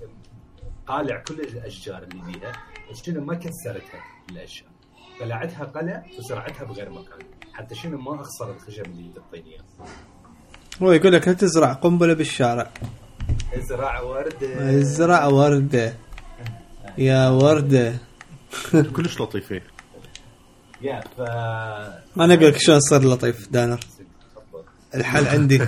[0.87, 2.51] قالع كل الأشجار اللي بيها.
[2.93, 4.71] شنو ما كسرتها الاشجار
[5.19, 7.19] قلعتها قلع وزرعتها بغير مكان.
[7.53, 9.63] حتى شنو ما اخسر الخشب اللي تعطيني اياه
[10.81, 12.71] هو يقول لك لا تزرع قنبلة بالشارع؟
[13.53, 15.93] ازرع ورده ازرع ورده
[16.97, 17.93] يا ورده
[18.95, 19.61] كلش لطيفة.
[20.81, 21.21] يا ف
[22.19, 23.79] أنا أقول لك شلون صار لطيف دانر.
[24.95, 25.61] الحل عندي.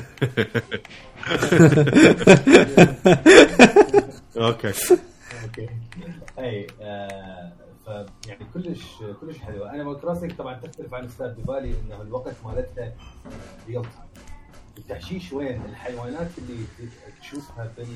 [4.37, 4.73] okay.
[5.43, 5.69] okay.
[6.39, 7.51] أي آه
[7.85, 7.89] ف
[8.27, 8.81] يعني كلش
[9.21, 9.71] كلش حلوة.
[9.73, 12.93] Animal Crossing طبعا تختلف عن Stardew Valley إنه الوقت مالتها
[13.67, 13.81] real time
[14.77, 16.63] التحشيش وين؟ الحيوانات اللي
[17.21, 17.87] تشوفها بال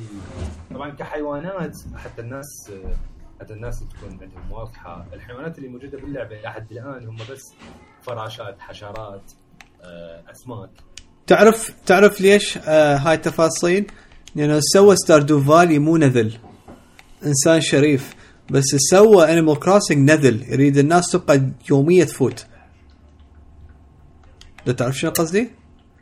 [0.73, 2.71] طبعا كحيوانات حتى الناس
[3.41, 5.05] حتى الناس تكون عندهم واضحة.
[5.13, 7.41] الحيوانات اللي موجودة باللعبة لحد الآن هم بس
[8.01, 9.31] فراشات حشرات
[9.81, 10.69] آه، أسماك.
[11.27, 13.91] تعرف تعرف ليش آه هاي التفاصيل؟
[14.35, 16.37] لأنه سوى Stardew Valley مو نذل.
[17.25, 18.15] إنسان شريف.
[18.51, 20.43] بس سوى Animal Crossing نذل.
[20.53, 22.45] يريد الناس تبقى يومية تفوت.
[24.77, 25.49] تعرف شنو قصدي؟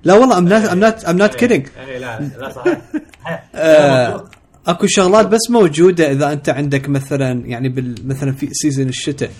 [0.04, 2.82] لا والله I'm not I'm not I'm kidding اي لا لا صحيح.
[3.56, 4.30] آه،
[4.68, 9.32] أكو شغلات بس موجودة إذا أنت عندك مثلا يعني بال مثلا في season الشتاء.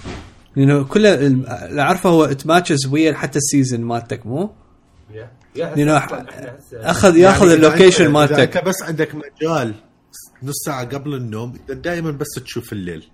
[0.56, 4.52] لأنه كل ال- اللي أعرفه هو it matches ويا حتى ال season مالتك مو؟
[5.14, 6.26] yeah- yeah هسه لأنه هسه-
[6.74, 9.74] اخذ يأخذ يعني إذا ال location مالتك انت بس عندك مجال
[10.44, 13.10] نص ساعة قبل النوم دائما بس تشوف الليل.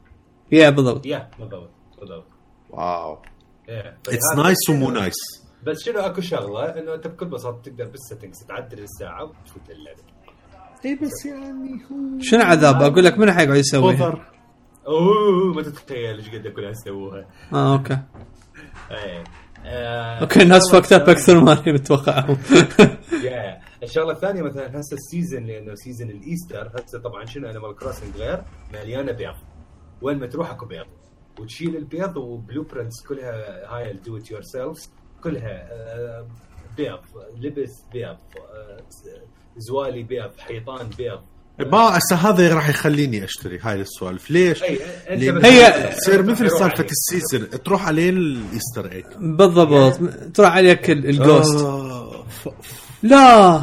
[0.51, 1.05] yeah بالضبط.
[1.05, 1.69] yeah بالضبط
[1.99, 2.25] بالضبط.
[2.69, 3.17] wow.
[3.69, 5.13] it's هذا nice ومو nice
[5.65, 10.03] بس شنو اكو شغلة؟ انه انت بكل بساطة تقدر بال settings تعدل الساعة وتفوت اللعبة.
[10.85, 14.33] اي بس يعني هو شنو عذاب؟ أقول لك من حيقعد يسويها؟
[14.87, 17.97] أوه ما تتخيل إيش قد كلها سووها آه okay.
[18.91, 19.23] إيه.
[19.65, 22.37] آه، okay الناس fucked up أكثر ما متوقعهم
[23.23, 27.75] yeah الشغلة الثانية مثلا هسه ال season لأنه season ال Easter هسه طبعا شنو Animal
[27.75, 28.43] Crossing غير
[28.73, 29.35] مليانة بيض.
[30.01, 30.85] وين ما تروح أكو بيض.
[31.39, 33.33] وتشيل البيض و blueprints كلها
[33.75, 34.91] هاي ال do it yourselves
[35.23, 35.67] كلها
[36.77, 36.99] بيض
[37.39, 38.17] لبس بيض
[39.57, 41.19] زوالي بيض حيطان بيض.
[41.59, 44.31] ما هسه هذا راح يخليني أشتري هاي السوالف.
[44.31, 46.91] ليش؟ هي- تصير مثل سالفة عليك.
[46.91, 49.05] ال season تروح عليه ال Easter egg.
[49.17, 49.99] بالضبط.
[50.35, 51.55] تروح عليك ال- الجوست.
[51.55, 52.25] آه،
[53.03, 53.55] لا.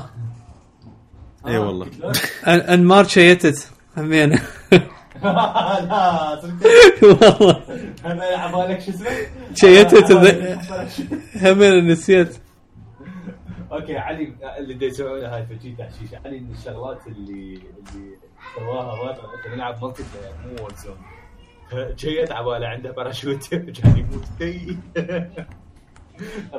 [1.46, 1.90] اي والله.
[1.90, 2.12] شلون؟
[2.54, 4.42] ان أن مار شيتت همينه
[5.22, 6.40] لا
[7.02, 7.62] والله.
[8.04, 9.08] هذا عبالك شو اسمه؟
[9.54, 10.12] شيتت
[11.42, 12.36] همينه نسيت
[13.72, 18.16] أوكي علي اللي دا يسوي هاي فجي تحشيش علي من الشغلات اللي اللي
[18.56, 20.96] سواها مره انت نلعب مالتي بلاير مو وور زون
[21.96, 24.24] جيت عباله عنده باراشوت كان يموت.
[24.38, 24.76] تي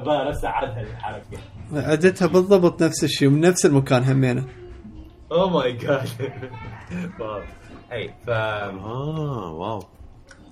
[0.05, 1.37] هسه عادها الحركه
[1.73, 4.45] عدتها بالضبط نفس الشيء من نفس المكان همينة.
[5.31, 6.07] oh my god
[7.91, 9.79] اي ف آه wow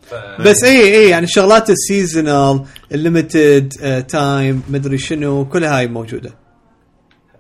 [0.02, 3.70] ف بس اي اي يعني شغلات ال seasonal ال limited
[4.10, 6.32] time مدري شنو كل هاي موجودة.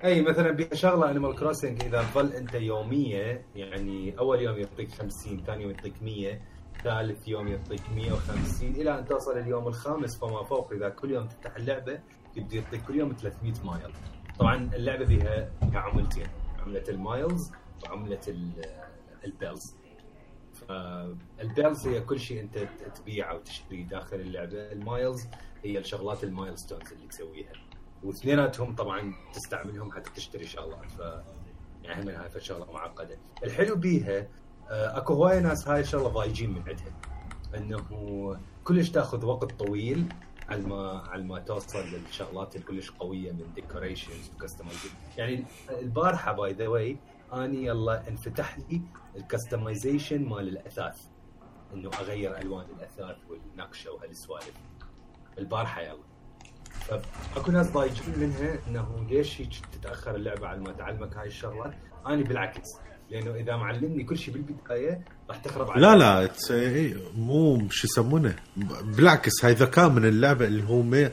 [0.03, 5.43] أي مثلا بها شغلة Animal Crossing إذا ظل أنت يومية يعني أول يوم يعطيك 50
[5.47, 6.39] ثاني يوم يعطيك 100
[6.83, 10.73] ثالث يوم يعطيك 150 إلى أن توصل اليوم الخامس فما فوق.
[10.73, 11.99] إذا كل يوم تفتح اللعبة
[12.35, 13.93] يبدي يعطيك كل يوم 300 mile.
[14.39, 16.27] طبعا اللعبة بها بها عملتين
[16.65, 17.51] عملة ال miles
[17.83, 18.65] وعملة ال-
[19.25, 19.75] البيلز.
[20.69, 22.57] فالبيلز هي كل شيء انت
[22.95, 24.71] تبيعه وتشتريه داخل اللعبة.
[24.71, 25.27] ال miles
[25.63, 27.53] هي الشغلات ال milestones اللي تسويها.
[28.03, 30.91] واثنيناتهم طبعا تستعملهم حتى تشتري شغلات.
[30.91, 30.99] ف
[31.83, 33.17] يعني هاي شغله معقدة.
[33.43, 34.27] الحلو بيها
[34.69, 36.93] آه، اكو هواية ناس هاي الشغلة ضايجين من عندها.
[37.57, 40.05] انه كلش تاخذ وقت طويل
[40.49, 46.53] على ما على ما توصل للشغلات الكلش قوية من decorations و customization يعني البارحة by
[46.53, 46.97] the way
[47.33, 48.81] اني يلا انفتح لي
[49.15, 50.97] ال customization مال الأثاث.
[51.73, 54.53] إنه أغير ألوان الأثاث والنقشة وهالسوالف.
[55.37, 56.09] البارحة يلا.
[57.35, 61.73] فاكو ناس ضايجين منها إنه ليش هيك تتأخر اللعبة على ما تعلمك هاي الشغلات
[62.07, 62.67] أنا بالعكس
[63.09, 65.81] لأنه إذا معلمني كل شيء بالبداية راح تخرب علي.
[65.81, 66.29] لا لا
[67.15, 68.35] مو شو يسمونه.
[68.83, 71.11] بالعكس هاي ذكاء من اللعبة اللي هو ما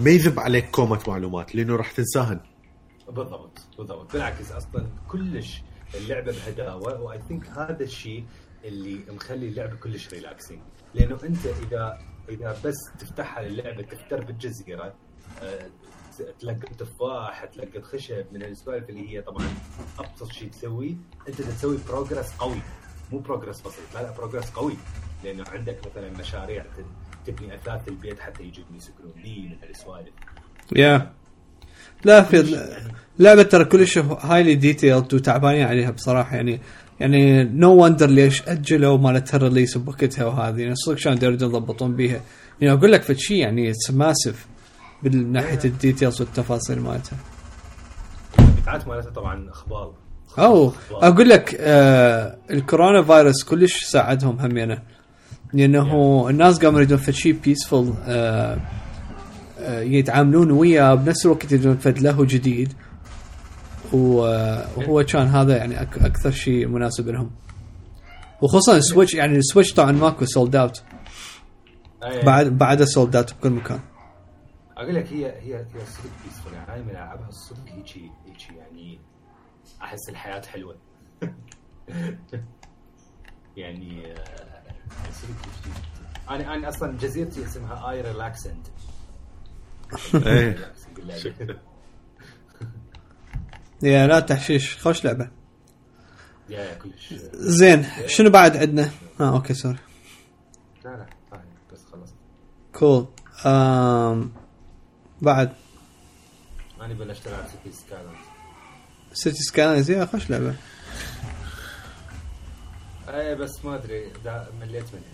[0.00, 2.40] ما يذب عليك كومة معلومات لأنه راح تنساهن.
[3.12, 4.12] بالضبط بالضبط.
[4.12, 5.62] بالعكس أصلا كلش
[5.94, 8.24] اللعبة بهداوة و I think هذا الشيء
[8.64, 10.58] اللي مخلي اللعبة كلش relaxing
[10.94, 11.98] لأنه أنت إذا
[12.28, 14.94] إذا بس تفتحها للعبة تختار بالجزيرة
[15.42, 15.70] آه،
[16.40, 19.46] تلقط تفاح تلقط خشب من السوالف اللي هي طبعا
[19.98, 20.94] أبسط شيء تسويه
[21.28, 22.60] أنت تسوي progress قوي.
[23.12, 24.76] مو progress بسيط لا لا progress قوي.
[25.24, 26.64] لأنه عندك مثلا مشاريع
[27.26, 30.12] تبني أثاث البيت حتى يجون يسكنون لي من هالسوالف
[30.76, 31.12] yeah
[32.04, 32.40] لا في
[33.18, 36.36] لعبه ترى كلش highly detailed وتعبانين عليها بصراحة.
[36.36, 36.60] يعني
[37.00, 40.60] يعني no wonder ليش أجلوا مالت ال release بوقتها وهذه.
[40.60, 42.20] يعني صدق شلون يريدون يضبطون بيها.
[42.60, 44.46] يعني أقول لك فشي يعني it's massive
[45.02, 47.18] من ناحيه ال details والتفاصيل مالتها.
[48.66, 49.92] مالتها طبعا أخبار.
[50.38, 54.78] أو أقول لك آه الكورونا فيروس كلش ساعدهم همينه
[55.52, 58.58] لأنه الناس قاموا يريدون فد شيء peaceful آه
[59.58, 62.72] آه يتعاملون وياه بنفس الوقت يريدون فد له جديد.
[63.92, 67.30] وهو كان هذا يعني أكثر شيء مناسب لهم.
[68.42, 70.82] وخصوصا ال Switch يعني ال Switch طبعا ماكو sold out
[72.04, 72.22] أي.
[72.22, 73.80] بعد بعد sold out بكل مكان.
[74.76, 78.98] أقول لك هي هي هي صدق peaceful يعني أنا من ألعبها الصدق هيجي هيجي يعني
[79.82, 80.76] أحس الحياة حلوة.
[83.56, 84.14] يعني آه،
[84.96, 85.36] يعني صدق
[86.30, 88.66] أنا أنا أصلا جزيرتي اسمها اي relaxant
[90.14, 90.56] إيه.
[93.82, 95.28] yeah لا تحشيش خوش لعبة.
[96.48, 97.14] yeah كلش.
[97.34, 98.90] زين شنو بعد عندنا؟
[99.20, 99.78] آه okay sorry.
[100.84, 101.40] لا لا فاهم
[101.72, 102.10] بس خلص
[102.74, 103.06] cool
[103.46, 104.32] um
[105.20, 105.52] بعد.
[106.80, 108.16] أنا بلشت ألعب City Skyland
[109.12, 110.54] City Skylines yeah خوش لعبة.
[113.08, 114.12] اي بس ما أدري
[114.60, 115.12] مليت منها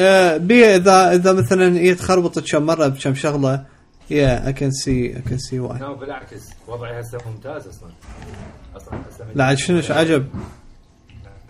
[0.00, 3.66] آه، بي إذا إذا مثلا هي تخربطت كم مرة بكم شغلة
[4.10, 7.92] yeah I can see I can see why no بالعكس وضعي هسه ممتاز أصلا.
[8.76, 10.28] أصلا هسه لا عاد شنو شو عجب؟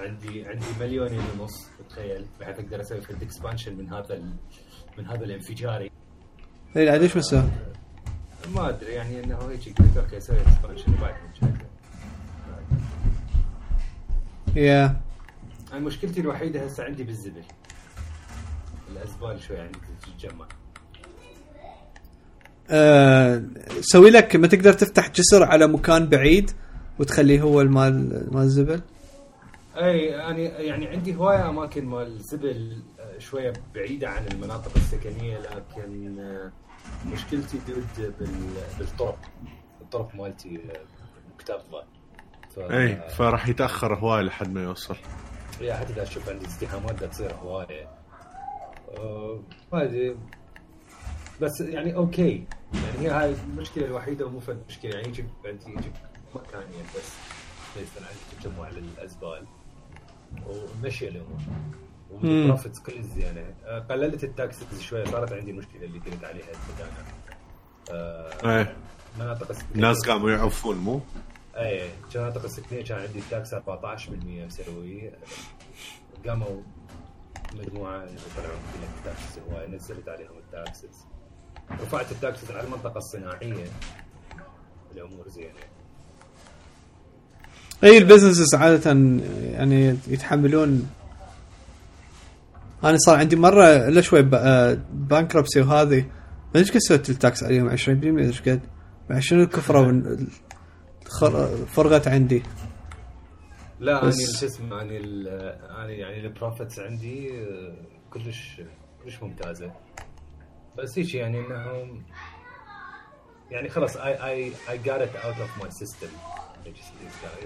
[0.01, 2.27] عندي عندي مليونين ونص تخيل.
[2.41, 4.23] بحيث أقدر أسوي field expansion من هذا.
[4.99, 5.91] من هذا الانفجاري.
[6.77, 7.43] اي عاد إيش مسوي؟
[8.55, 11.51] ما أدري يعني إنه هيك okay أسوي expansion وبعد نشوف.
[14.57, 15.01] yeah
[15.73, 17.45] مشكلتي الوحيدة هسه عندي بالزبل.
[18.93, 20.47] الازبال شوي عندي تتجمع.
[22.71, 23.43] آه،
[23.81, 26.51] سوي لك ما تقدر تفتح جسر على مكان بعيد
[26.99, 28.81] وتخليه هو المال مال الزبل
[29.77, 36.19] أي أنا يعني عندي هواية أماكن مال زبل آه، شوية بعيدة عن المناطق السكنية لكن
[36.19, 36.53] آه،
[37.13, 38.29] مشكلتي دود بال-
[38.79, 39.19] بالطرق
[39.81, 40.61] الطرق مالتي
[41.35, 41.85] مكتظه
[42.57, 42.59] ف...
[42.59, 44.97] إيه فراح يتأخر هواي لحد ما يوصل.
[45.61, 47.89] yeah حتى اذا أشوف عندي ازدحامات تصير هواية.
[49.73, 50.17] ما أدري.
[51.41, 52.45] بس يعني okay.
[52.75, 54.91] يعني هي هاي المشكلة الوحيدة ومو فد مشكلة.
[54.95, 55.93] يعني يجيب عندي يجيب
[56.35, 57.13] مكان يعني بس
[57.77, 59.47] يصير عندي تجمع للأزبال.
[60.47, 61.39] ومشي الأمور.
[62.23, 62.31] مم.
[62.31, 65.05] وال profits كل زينه آه، قللت ال taxes شوية.
[65.05, 67.05] صارت عندي المشكلة اللي قلت عليها البدانه
[67.91, 68.77] آه، إيه.
[69.19, 71.01] مناطق الناس قاموا يعرفون مو؟
[71.57, 75.13] اي مناطق السكنية كان عندي ال tax 14% مسوي
[76.27, 76.61] قاموا
[77.55, 79.39] مجموعة يطلعون كلها ال taxes.
[79.51, 81.07] هواي نزلت عليهم ال taxes.
[81.71, 83.67] رفعت ال taxes على المنطقة الصناعية.
[84.93, 85.51] الأمور زينة.
[87.85, 88.91] أي ال businesses عادة
[89.43, 90.91] يعني يتحملون؟
[92.85, 94.23] أنا صار عندي مرة إلا شوي
[94.93, 96.01] bankruptcy وهذه.
[96.01, 97.79] ما أدري إيش قد سويت ال tax عليهم؟ 20%
[98.19, 98.61] إيش قد؟
[99.11, 100.03] بعد شنو الكفره
[101.67, 102.43] فرغت عندي.
[103.81, 107.77] لا اني شو اسمه اني اني يعني البروفيتس عندي آه،
[108.11, 108.61] كلش
[109.05, 109.73] كلش ممتازة.
[110.79, 111.87] بس هيك يعني انه
[113.51, 116.09] يعني خلاص اي اي اي جات ات اوت اوف ماي سيستم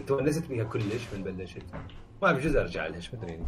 [0.07, 1.63] تونست بيها كلش من بلشت
[2.23, 3.39] ما بجوز ارجع لها إيش مدري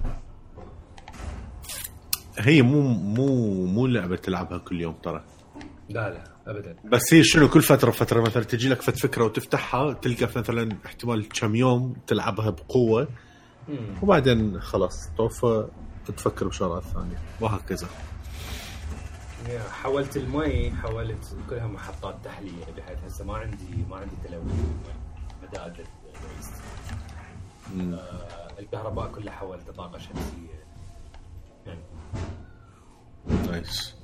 [2.39, 3.27] هي مو مو
[3.67, 5.25] مو لعبة تلعبها كل يوم ترى.
[5.89, 6.77] لا لا ابدا.
[6.85, 11.29] بس هي شنو كل فترة فتره مثلا تجي لك فت فكرة وتفتحها تلقى مثلا احتمال
[11.29, 13.09] كم يوم تلعبها بقوة.
[13.69, 13.95] مم.
[14.03, 15.69] وبعدين خلاص توفى
[16.07, 17.89] تفكر بشغلات ثانية وهكذا.
[19.83, 24.53] حولت المي حولت كلها محطات تحلية بحيث هسه ما عندي ما عندي تلوث.
[26.15, 26.53] waste.
[27.75, 27.95] مم.
[27.95, 30.65] آه، الكهرباء كلها حولتها طاقة شمسية.
[31.67, 31.81] يعني.
[33.51, 33.95] nice.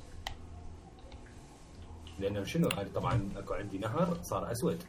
[2.19, 4.83] لأنه شنو؟ هذه طبعا أكو عندي نهر صار أسود.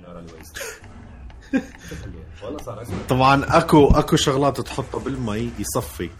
[0.00, 0.58] نهر ال waste.
[2.42, 3.06] والله صار أسود.
[3.08, 6.10] طبعا أكو أكو شغلات تحطها بالمي يصفي.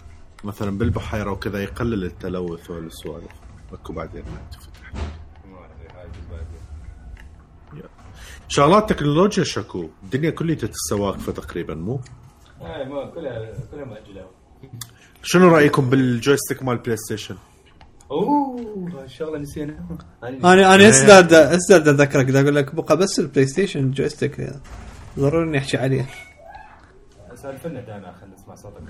[0.47, 3.33] مثلا بالبحيرة وكذا يقلل التلوث والسوالف.
[3.73, 4.93] أكو بعدين ما تفتح
[8.49, 9.89] شغلات تكنولوجيا شكو.
[10.03, 12.01] الدنيا كلها تتسا واقفه تقريبا مو؟
[12.61, 14.27] آه ما كلها كلها مأجلة.
[15.23, 17.37] شنو رأيكم بال joystick مال بلاي ستيشن؟
[18.11, 18.61] oh
[18.99, 23.91] هاي الشغله نسيناها أنا أنا ازداد أزداد اذكرك دا أقول لك بقى بس البلاي ستيشن
[23.91, 24.51] joystick
[25.19, 26.07] ضروري نحكي عليه.
[27.35, 28.83] سالفنا دائما خلينا نسمع صوتك.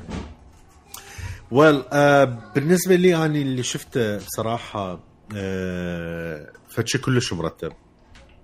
[1.51, 5.37] well well, uh, بالنسبة لي أنا اللي شفته بصراحة uh,
[6.69, 7.73] فشي كلش مرتب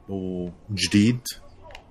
[0.09, 1.21] وجديد.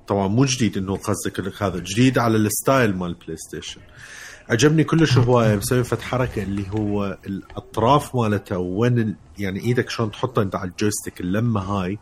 [0.07, 3.81] طبعا مو جديد إنه قصدك هذا جديد على ال style مال ال PlayStation
[4.49, 9.15] عجبني كلش هو مسوي فت حركة اللي هو الأطراف مالته وين.
[9.37, 11.99] يعني إيدك شلون تحطها أنت على ال joystick اللزمة هاي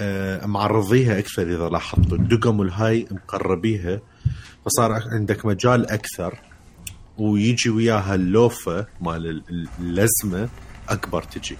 [0.00, 2.18] آه معرضيها أكثر إذا لاحظتوا.
[2.18, 4.00] الدقم الهاي مقربيها
[4.66, 6.53] فصار عندك مجال أكثر.
[7.18, 9.42] ويجي وياها اللوفة مال
[9.80, 10.48] اللزمة
[10.88, 11.56] أكبر تجي.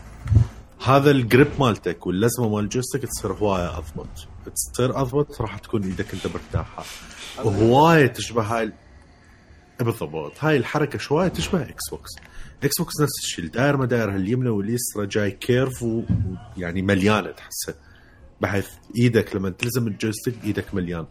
[0.87, 4.29] هذا ال grip مالتك واللزمة مال ال joystick تصير هواية أضبط.
[4.55, 6.85] تصير أضبط راح تكون إيدك أنت مرتاحة.
[7.45, 8.73] وهوايه تشبه هاي
[9.81, 10.33] بالضبط.
[10.41, 12.11] هاي الحركة شوية تشبه Xbox
[12.63, 17.75] Xbox نفس الشيء الدائره مدايرها اليمنى واليسرى جاي curve ويعني مليانة تحسه.
[18.41, 21.07] بحيث إيدك لما تلزم ال joystick إيدك مليان.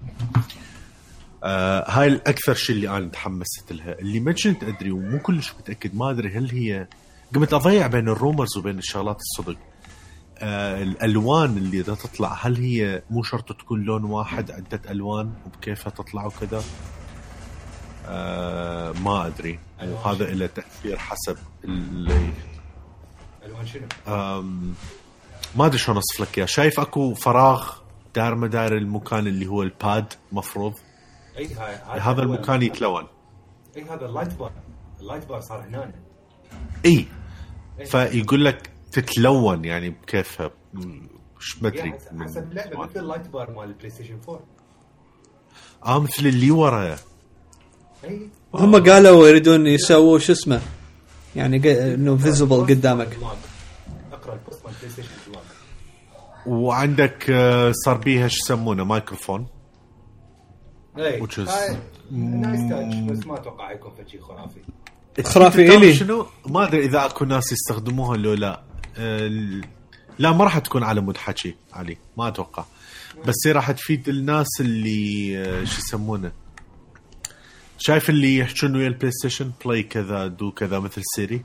[1.43, 5.95] آه هاي الأكثر شيء اللي أنا تحمست لها اللي ما كنت أدري ومو كلش متأكد
[5.95, 6.87] ما أدري هل هي
[7.35, 9.57] قمت أضيع بين الرومرز وبين الشغلات الصدق.
[10.37, 15.89] آه الألوان اللي إذا تطلع هل هي مو شرط تكون لون واحد عدة ألوان وبكيفها
[15.89, 16.63] تطلع وكذا؟
[18.07, 19.59] آه ما أدري.
[19.83, 22.33] وهذا له تأثير حسب اللي
[23.45, 23.87] ألوان شنو؟
[25.55, 27.71] ما أدري شلون أوصف لك اياه شايف أكو فراغ
[28.15, 30.73] دار مدار المكان اللي هو الباد مفروض؟
[31.37, 33.07] اي هاي هذا المكان يتلون.
[33.77, 34.51] اي هذا ال light bar
[35.01, 35.91] ال light bar صار هنا
[36.85, 37.05] اي
[37.85, 41.93] فيقول لك تتلون يعني بكيفها مش ما أدري
[42.23, 42.79] حسب اللعبة.
[42.79, 44.39] مثل ال light bar مال ال PlayStation 4
[45.85, 46.95] آه مثل اللي ورا.
[48.03, 50.61] اي هم قالوا يريدون يسووا شو اسمه؟
[51.35, 53.17] يعني ق- إنه visible قدامك.
[54.13, 55.09] أقرأ ال post مال ال PlayStation
[56.45, 59.47] وعندك آه، صار بيها شو يسمونه؟ مايكروفون.
[60.97, 61.75] اي Which is-
[62.11, 64.59] nice touch بس ما أتوقع يكون شيء خرافي.
[65.23, 65.93] خرافي إلي.
[65.93, 68.63] شنو؟ ما أدري إذا أكو ناس يستخدموها لو لا.
[68.97, 69.61] آه،
[70.19, 71.97] لا ما راح تكون على مود حكي علي.
[72.17, 72.65] ما أتوقع.
[73.27, 76.31] بس هي راح تفيد الناس اللي آه، شو يسمونه؟
[77.77, 81.41] شايف اللي يحجون ويا ال PlayStation play كذا do كذا مثل Siri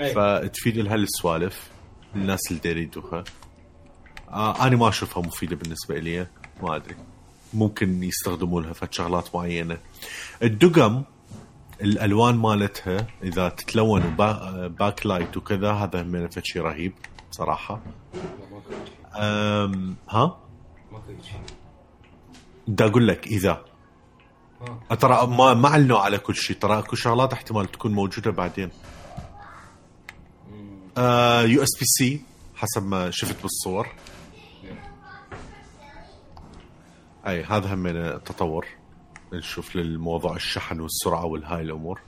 [0.00, 1.70] اي فتفيد لها السوالف.
[2.16, 3.24] الناس اللي داير يدوها.
[4.30, 6.26] آه أنا ما أشوفها مفيدة بالنسبة لي
[6.62, 6.94] ما أدري.
[7.54, 9.78] ممكن يستخدموا لها فد شغلات معينة.
[10.42, 11.02] الدقم
[11.80, 14.16] الألوان مالتها إذا تتلون
[14.78, 16.92] back light وكذا هذا من شيء رهيب
[17.30, 17.80] صراحة.
[19.14, 20.38] أم ها؟
[22.68, 23.64] بدي أقول لك إذا.
[25.00, 28.70] ترى ما ما علنوا على كل شيء ترى اكو شغلات احتمال تكون موجودة بعدين.
[31.52, 32.22] USB-C
[32.54, 33.88] حسب ما شفت بالصور.
[37.26, 38.66] أي هذا هم من تطور
[39.32, 42.00] نشوف للموضوع الشحن والسرعة والهاي الأمور.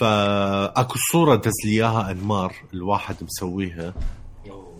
[0.00, 3.94] فأكو صورة دز لي اياها أنمار الواحد مسويها.
[4.50, 4.78] أوه.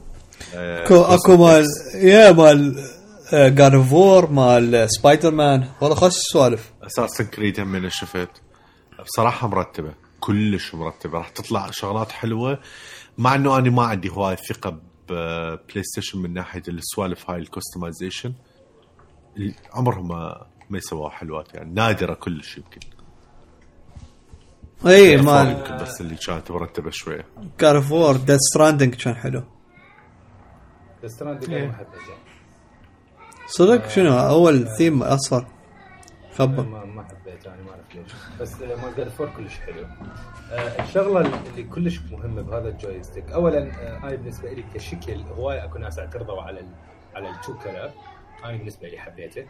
[0.55, 2.89] آه، أكو اكو مال yeah مال
[3.33, 8.31] God of War مال سبايدر مان والله خوش السوالف Assassin's Creed هم من شفت.
[9.05, 9.95] بصراحة مرتبة.
[10.21, 11.19] كلش مرتبة.
[11.19, 12.59] راح تطلع شغلات حلوة.
[13.19, 18.33] مع إنه أنا ما عندي هواي ثقة ب PlayStation من ناحية السوالف هاي ال customization
[19.73, 22.81] عمرهم ما ما يسووها حلوات يعني نادرة كلش يمكن.
[24.87, 27.27] اي مال يمكن بس اللي كانت مرتبة شوية.
[27.91, 29.43] وور Death Stranding كان حلو.
[31.05, 32.15] Death Stranding ما حبيته
[33.47, 35.47] صدق؟ شنو؟ أول ثيم أصفر.
[36.35, 36.63] خبر.
[36.63, 38.13] ما ما حبيته أنا ما أعرف ليش.
[38.41, 39.87] بس مال God of War كلش حلو.
[40.53, 43.31] آه، الشغلة اللي كلش مهمة بهذا ال joystick.
[43.31, 46.69] اولا آه، هاي بالنسبة لي كشكل هواي اكو ناس اعترضوا على ال
[47.15, 47.91] على ال two color
[48.45, 49.47] أنا بالنسبة لي حبيته.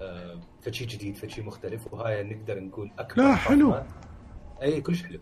[0.00, 3.70] آه، فشي جديد فشي مختلف وهاي نقدر نقول أكبر لا، حلو.
[3.70, 3.86] طفرة.
[4.62, 5.20] أي كلش حلو.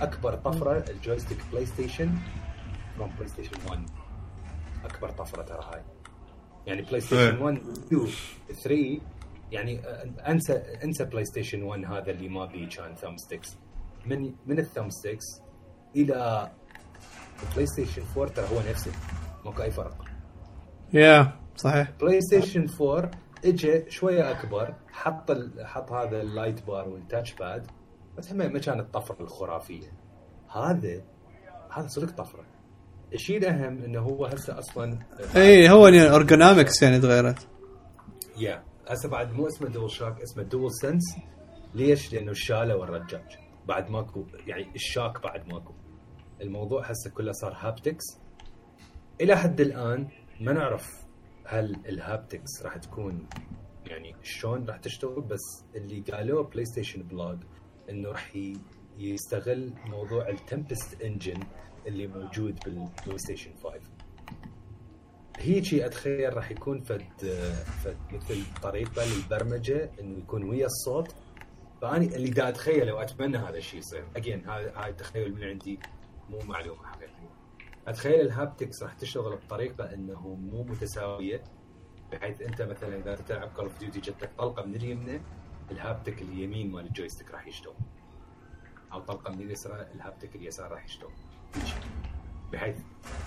[0.00, 2.10] أكبر طفرة ال joystick PlayStation
[2.96, 3.84] from PlayStation 1
[4.84, 5.82] أكبر طفرة ترى هاي.
[6.66, 7.42] يعني PlayStation إيه.
[7.42, 8.06] 1 2
[8.64, 9.00] 3
[9.52, 10.52] يعني آه، انسى
[10.84, 13.56] انسى PlayStation 1 هذا اللي ما بيه كان thumbsticks
[14.06, 15.24] من من ال thumbsticks
[15.96, 16.50] إلى
[17.54, 18.92] PlayStation 4 ترى هو نفسه.
[19.44, 20.04] ماكو أي فرق.
[20.92, 21.90] yeah صحيح.
[22.00, 23.10] PlayStation 4
[23.44, 25.66] اجى شوية أكبر حط ال...
[25.66, 27.66] حط هذا ال light bar وال touch pad
[28.18, 29.92] بس هم ما كانت طفرة الخرافية.
[30.48, 31.02] هذا
[31.70, 32.44] هذا صدق طفرة.
[33.14, 34.98] الشيء الأهم إنه هو هسه أصلا
[35.36, 37.48] اي هو ergonomics يعني تغيرت.
[38.38, 41.16] yeah هسه بعد مو اسمه DualShock اسمه DualSense
[41.74, 43.38] ليش؟ لأنه شالوا الرجاج
[43.68, 45.72] بعد ماكو يعني ال shock بعد ماكو.
[46.40, 48.04] الموضوع هسه كله صار haptics
[49.20, 50.08] إلى حد الآن
[50.40, 51.09] ما نعرف
[51.50, 53.26] هل ال haptics راح تكون
[53.86, 57.38] يعني شلون راح تشتغل؟ بس اللي قالوه PlayStation Blog
[57.90, 58.36] إنه راح
[58.98, 61.40] يستغل موضوع ال Tempest Engine
[61.86, 63.80] اللي موجود بال PlayStation 5
[65.36, 67.02] هيجي أتخيل راح يكون فد
[67.84, 71.14] فد مثل طريقة للبرمجة إنه يكون ويا الصوت.
[71.82, 74.04] فأني اللي قاعد أتخيله وأتمنى هذا الشيء يصير.
[74.16, 75.78] again هاي هاي تخيل من عندي
[76.30, 77.19] مو معلومة حقيقية.
[77.90, 81.42] أتخيل ال haptics راح تشتغل بطريقة إنه مو متساوية
[82.12, 85.20] بحيث أنت مثلا إذا تلعب Call of Duty جت لك طلقة من اليمنى
[85.70, 87.74] ال haptic اليمين مال ال joystick راح يشتغل
[88.92, 91.12] أو طلقة من اليسار ال haptic اليسار راح يشتغل.
[92.52, 92.76] بحيث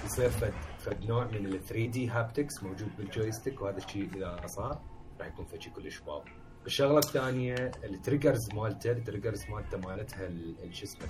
[0.06, 4.82] يصير فد فد نوع من ال 3D haptics موجود بال joystick وهذا الشيء إذا صار
[5.20, 6.24] راح يكون فد شيء كلش wow
[6.66, 11.08] الشغله الثانية ال triggers مالته ال triggers مالته مالتها ال- ال- شو اسمه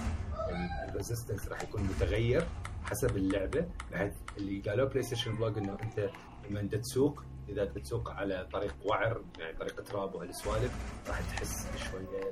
[0.50, 2.48] ال- ال resistance راح يكون متغير
[2.84, 6.10] حسب اللعبة بحيث اللي قالوا PlayStation Blog إنه أنت
[6.50, 10.72] لما انت تسوق إذا تسوق على طريق وعر يعني طريق تراب وهالسوالف
[11.08, 12.32] راح تحس شوية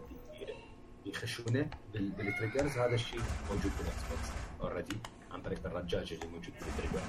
[1.06, 3.20] بخشونه بال- بال triggers هذا الشيء
[3.50, 4.30] موجود بال Xbox
[4.62, 4.98] already
[5.32, 7.02] عن طريق الرجاج اللي موجود بال trigger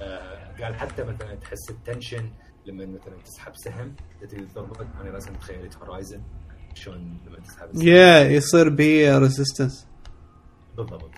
[0.00, 2.30] آه قال حتى مثلا تحس ال tension
[2.66, 6.22] لما مثلا تسحب سهم تبي تضربك أنا راسا تخيلت Horizon
[6.74, 9.86] شلون لما تسحب السهم؟ يا يصير بي resistance
[10.76, 11.10] بالضبط.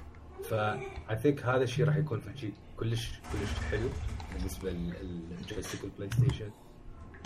[0.45, 3.89] ف I think هذا الشيء راح يكون في شيء كلش كلش حلو
[4.35, 6.51] بالنسبة لل joystick وال PlayStation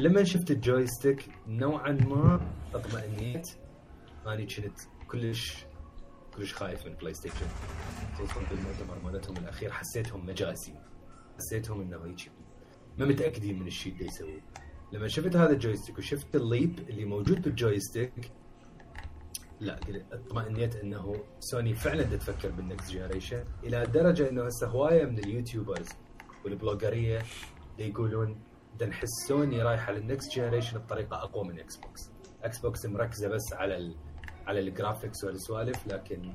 [0.01, 2.41] لما شفت ال joystick نوعا ما
[2.75, 3.49] اطمئنيت.
[4.27, 4.79] اني كنت
[5.09, 5.65] كلش
[6.37, 7.47] كلش خايف من PlayStation
[8.15, 10.73] خصوصا بالمؤتمر مالتهم الأخير حسيتهم مجازي
[11.39, 12.31] حسيتهم انه هيك
[12.99, 14.41] ما متأكدين من الشيء اللي يسووه
[14.93, 18.13] لما شفت هذا ال joystick وشفت ال leap اللي موجود بال joystick
[19.61, 19.81] لا
[20.13, 25.26] اطمئنيت إنه سوني فعلا تفكر بال next generation إلى درجة إنه هسه هواية من ال
[25.26, 25.89] YouTubers
[26.45, 27.23] وال bloggers
[27.79, 28.41] يقولون
[28.79, 32.11] دا نحس سوني رايحة لل next generation بطريقة أقوى من Xbox
[32.43, 33.97] Xbox مركزة بس على ال
[34.47, 36.35] على ال graphics والسوالف لكن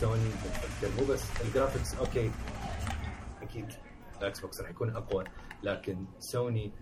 [0.00, 2.30] سوني دا تفكر مو بس ال graphics okay
[3.42, 3.66] أكيد
[4.20, 5.24] ال Xbox راح يكون أقوى.
[5.64, 6.72] لكن سوني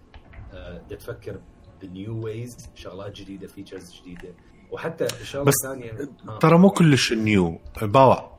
[0.52, 1.40] آه، دا تفكر
[1.82, 4.34] ب new ways شغلات جديدة features جديدة.
[4.70, 6.38] وحتى الشغلة بس الثانية آه.
[6.38, 8.38] ترى مو كلش new باوع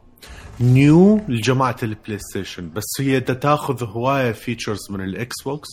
[0.62, 5.68] نيو لجماعة ال PlayStation بس هي تاخذ هواية features من ال Xbox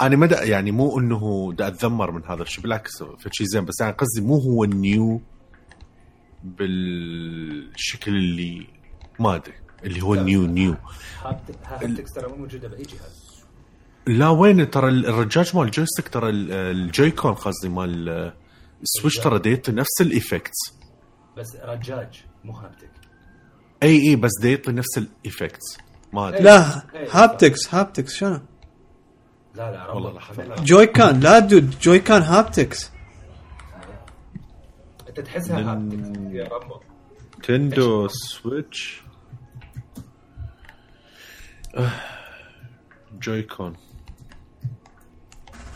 [0.00, 3.64] أنا ما دا يعني مو إنه دا أتذمر من هذا الشيء بالعكس فشي زين.
[3.64, 5.20] بس يعني قصدي مو هو ال new
[6.44, 8.66] بالشكل اللي
[9.18, 9.54] ما أدري
[9.84, 10.14] اللي هو.
[10.14, 10.76] new new
[11.22, 13.29] hapt- haptics ترى مو موجودة بأي جهاز
[14.18, 18.32] لا وين ترى الرجاج مال ال joystick ترى ال- ال Joy-Con قصدي مال
[18.82, 20.58] ال Switch ترى ديت نفس ال effects
[21.36, 22.90] بس رجاج مو haptic
[23.82, 25.78] إي إي بس ديت نفس ال effects
[26.12, 26.42] ما أدري.
[26.42, 28.40] لا إيه، haptics haptics شنو؟
[29.54, 30.12] لا لا والله.
[30.12, 30.44] لحظة.
[30.44, 30.54] لا.
[30.56, 32.90] Joy-Con لا dude Joy-Con haptics
[35.08, 36.82] أنت تحسها haptics يا ربط
[37.38, 39.02] Nintendo Switch
[41.76, 41.90] آه،
[43.22, 43.76] Joy-Con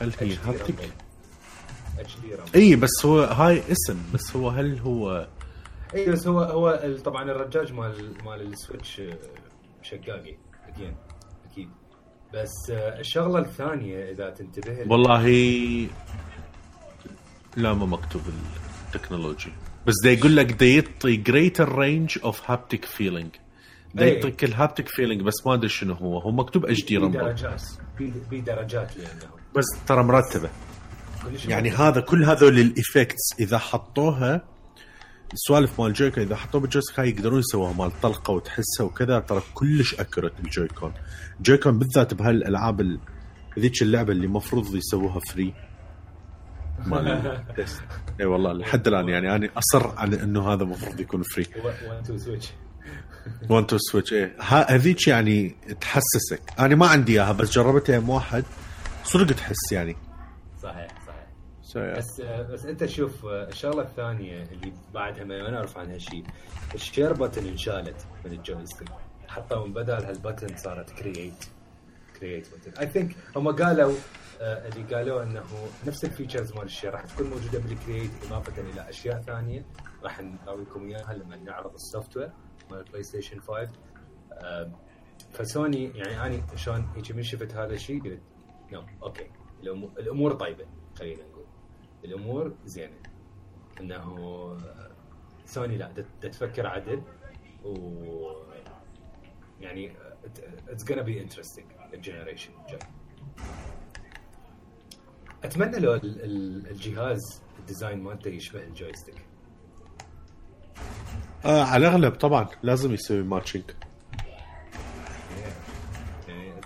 [0.01, 0.91] هل هي haptic؟
[2.33, 5.29] rumble اي بس هو هاي اسم بس هو هل هو
[5.95, 9.19] اي بس هو هو طبعا الرجاج مال مال ال Switch آه،
[9.83, 10.37] شقاقي
[10.69, 10.95] أكيد
[11.51, 11.69] أكيد.
[12.35, 15.27] بس آه، الشغلة الثانية إذا تنتبه والله
[17.57, 18.23] لا ما مكتوب
[18.87, 19.53] ال technology
[19.87, 21.23] بس دا يقول لك دا يعطي
[21.65, 23.39] range of haptic feeling.
[23.95, 24.15] دا إي.
[24.15, 26.19] يعطيك ال haptic feeling بس ما أدري شنو هو.
[26.19, 27.63] هو مكتوب HD في rumble درجات.
[28.31, 29.44] في درجات لأنه.
[29.57, 30.51] بس ترى مرتبة.
[31.49, 31.71] يعني.
[31.71, 34.45] هذا كل هذول ال effects إذا حطوها
[35.33, 39.19] السوالف مال ال Joy-Con إذا حطوها بال joystick هاي يقدرون يسووها مال طلقة وتحسها وكذا
[39.21, 40.93] ترى كلش accurate بال Joy-Con
[41.39, 42.99] ال Joy-Con بالذات بهالألعاب ال-
[43.59, 45.55] ذيك اللعبة اللي المفروض يسووها free
[46.87, 47.43] مال.
[48.21, 52.19] إي والله لحد الآن يعني أنا أصر على إنه هذا المفروض يكون free 1 2
[52.19, 52.51] Switch
[53.51, 56.41] 1 two Switch إيه ها- هذيك يعني تحسسك.
[56.59, 58.45] أنا ما عندي إياها بس جربتها يوم واحد.
[59.05, 59.97] صدق تحس يعني.
[60.63, 61.25] صحيح صحيح.
[61.73, 66.25] So, بس بس أنت شوف الشغلة الثانية اللي بعدها ما نعرف عنها شيء.
[66.75, 68.89] ال share button انشالت من ال joystick.
[69.29, 71.45] حطوا من بدل هال button صارت create
[72.21, 73.95] create button I think هم قالوا
[74.41, 75.43] آه، اللي قالوا إنه
[75.87, 79.65] نفس ال features مال ال share راح تكون موجودة بال create إضافة إلى أشياء ثانية.
[80.05, 82.31] راح نراويكم إياها لما نعرض ال software
[82.71, 83.69] مال ال PlayStation 5
[84.33, 84.71] آه،
[85.33, 88.21] فسوني يعني أنا شلون هيك من شفت هذا الشيء قلت
[88.73, 89.31] no okay.
[89.99, 90.67] الأمور طيبة
[90.99, 91.45] خلينا نقول.
[92.05, 92.97] الأمور زينة.
[93.81, 94.59] إنه
[95.47, 97.03] سوني لا تفكر عدل
[97.65, 98.33] و
[99.61, 99.93] يعني
[100.69, 102.79] it's gonna be interesting ال generation الجاي
[105.45, 109.27] أتمنى لو ال- ال- الجهاز ال design مالته يشبه ال joystick.
[111.45, 113.63] آه على الأغلب طبعا لازم يسوي matching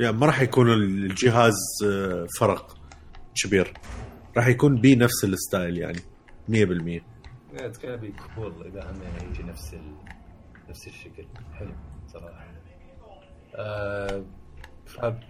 [0.00, 1.54] يعني ما راح يكون الجهاز
[1.86, 2.76] آه، فرق
[3.34, 3.72] كبير.
[4.36, 5.98] راح يكون بي نفس ال style يعني
[6.50, 7.02] 100%
[7.54, 9.94] it's gonna be cool إذا هم يجي نفس ال...
[10.68, 11.26] نفس الشكل.
[11.54, 11.72] حلو
[12.12, 12.48] صراحة.
[13.54, 14.24] آه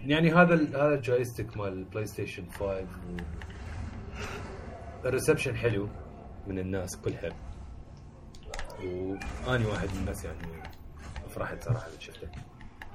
[0.01, 0.75] يعني هذا ال...
[0.75, 2.85] هذا ال joystick مال ال PlayStation 5 و...
[5.05, 5.89] ال reception حلو
[6.47, 7.29] من الناس كلها.
[9.47, 10.63] واني واحد من الناس يعني
[11.29, 12.27] فرحت صراحة شفته.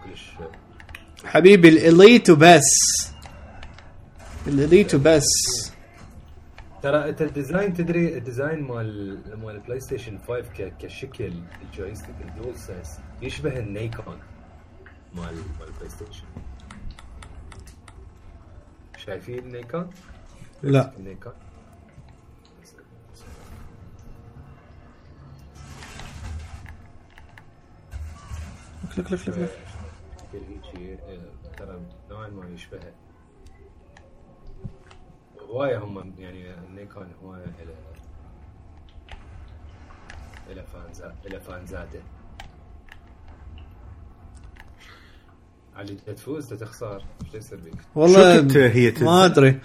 [0.05, 0.33] كلش
[1.25, 2.63] حبيبي ال Elite وبس
[4.47, 5.25] ال Elite وبس
[6.83, 10.73] ترى أنت ال design تدري ال design مال مال ال PlayStation 5 ك...
[10.79, 11.33] كشكل
[11.63, 14.19] الجويستيك الدول سنس يشبه النيكون
[15.15, 15.25] مال
[15.61, 16.25] مال البلاي ستيشن
[18.97, 19.91] شايفين النيكون؟
[20.63, 20.93] لا.
[20.99, 21.33] النيكون؟
[28.99, 29.64] لك لك لك لك
[30.39, 31.81] هيجي آه، ترى
[32.11, 32.93] نوعا ما يشبهه
[35.41, 37.75] هواية هم يعني النيكون هواية إلى
[40.51, 42.01] إلى فانزا إلى فانزاته
[45.77, 49.61] علي تفوز تخسر إيش يصير بيك؟ والله هي تنزل؟ ما ادري.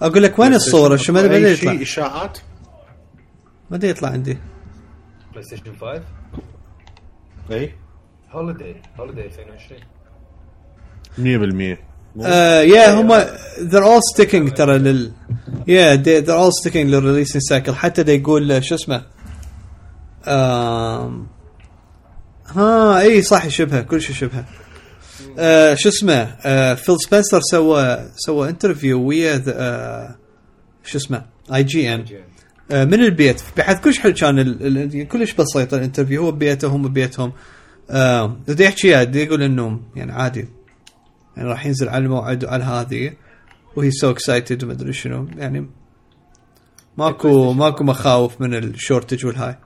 [0.00, 1.22] أقول لك وين الصورة؟ شو ما
[1.54, 1.82] شيء يطلع.
[1.82, 2.38] إشاعات؟
[3.70, 4.38] ما بدي يطلع عندي.
[5.30, 6.02] بلاي ستيشن 5
[7.50, 7.74] أي؟
[8.36, 9.26] هوليداي هوليداي
[11.18, 11.78] 2020 100%
[12.24, 13.20] آه يا هم
[13.70, 15.12] they're all sticking ترى لل
[15.68, 19.02] yeah they, they're all sticking لل releasing cycle حتى دا يقول آه، شو اسمه؟
[20.26, 21.26] آم
[22.46, 24.44] ها إي صح يشبه كل شيء يشبه
[25.38, 30.14] آه شو اسمه؟ آه فيل سبنسر سوى سوى interview ويا آه
[30.84, 32.04] شو اسمه؟ اي جي ان
[32.70, 33.42] آه، من البيت.
[33.56, 37.32] بحيث كلش حلو كان ال- ال- كلش بسيط ال interview هو ببيته هم ببيتهم
[37.90, 40.48] آه بدي يحكي بدي يقول إنه يعني عادي.
[41.36, 43.16] يعني راح ينزل على الموعد وعلى هذه
[43.76, 45.28] وهي so excited وما أدري شنو.
[45.36, 45.70] يعني
[46.98, 49.56] ماكو ماكو مخاوف من ال shortage والهاي.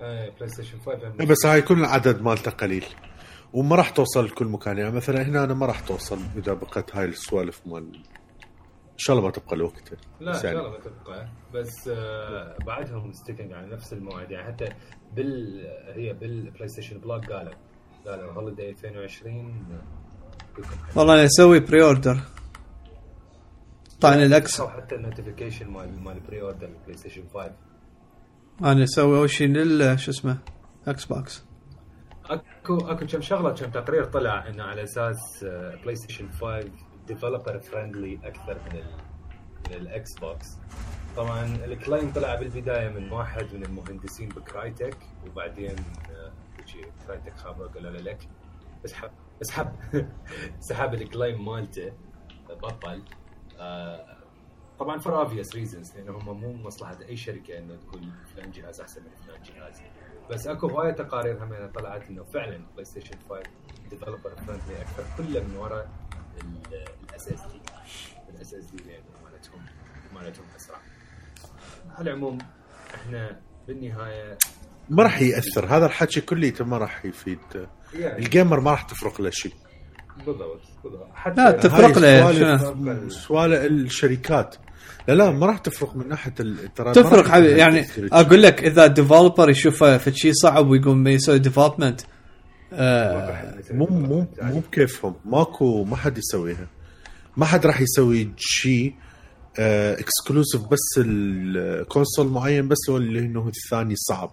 [0.00, 2.84] بلاي ستيشن 5 بس هاي كل العدد مالته قليل.
[3.52, 4.78] وما راح توصل لكل مكان.
[4.78, 7.96] يعني مثلا هنا أنا ما راح توصل إذا بقت هاي السوالف مال
[8.92, 11.28] إن شاء الله ما تبقى لوقتها لا بس إن شاء الله ما تبقى.
[11.54, 14.30] بس آه بعدهم sticking على نفس الموعد.
[14.30, 14.68] يعني حتى
[15.16, 17.52] بال هي بالبلاي ستيشن blog قالوا
[18.06, 19.66] قالوا holiday 2020
[20.56, 21.00] بيكون حلو.
[21.00, 22.20] والله أنا أسوي pre-order
[24.00, 27.52] طبعا الاكس أو حتى ال notification مال مال pre-order البلاي ستيشن 5
[28.62, 30.38] أنا أسوي أول شيء لل شو اسمه
[30.88, 31.44] إكس بوكس
[32.24, 35.44] اكو أكو كم شغلة كم تقرير طلع إنه على أساس
[35.82, 36.60] بلاي ستيشن 5
[37.06, 38.82] developer friendly أكثر من
[39.76, 40.46] الاكس بوكس
[41.16, 44.96] طبعا ال claim طلع بالبداية من واحد من المهندسين ب Crytek
[45.26, 45.76] وبعدين
[46.10, 46.32] آه،
[47.06, 48.28] Crytek خابر قال له لك.
[48.84, 49.10] اسحب
[49.42, 49.72] اسحب.
[50.60, 51.92] سحب ال claim مالته
[52.50, 53.02] بطل.
[53.58, 54.16] آه،
[54.78, 59.02] طبعا for obvious reasons لأن هم مو مصلحة أي شركة إنه تقول فلان جهاز أحسن
[59.02, 59.82] من فلان جهاز.
[60.30, 63.42] بس أكو هواية تقارير هم طلعت إنه فعلا بلاي ستيشن 5
[63.90, 65.90] developer friendly أكثر كله من وراء
[67.10, 67.60] ال SSD
[68.28, 68.82] ال SSD
[69.24, 69.66] مالتهم
[70.14, 70.78] مالتهم أسرع.
[71.98, 72.38] على العموم
[72.94, 73.36] إحنا
[73.68, 74.38] بالنهاية
[74.90, 75.66] ما راح يأثر.
[75.66, 77.38] هذا الحكي كليته ما راح يفيد.
[77.94, 79.52] يعني ال gamer ما راح تفرق له شيء.
[80.26, 81.08] بالضبط بالضبط.
[81.14, 84.56] حتى لا، تفرق له، سوالف سوالف الشركات.
[85.08, 88.86] لا لا ما راح تفرق من ناحية ال- ترى تفرق حبيبي يعني أقول لك إذا
[88.86, 92.00] developer يشوفه في شيء صعب ويقوم يسوي development
[92.72, 95.14] آه مو مو مو بكيفهم.
[95.24, 96.66] ماكو ما حد يسويها.
[97.36, 98.94] ما حد راح يسوي شيء
[99.58, 104.30] exclusive بس ال console معين بس هو اللي إنه الثاني صعب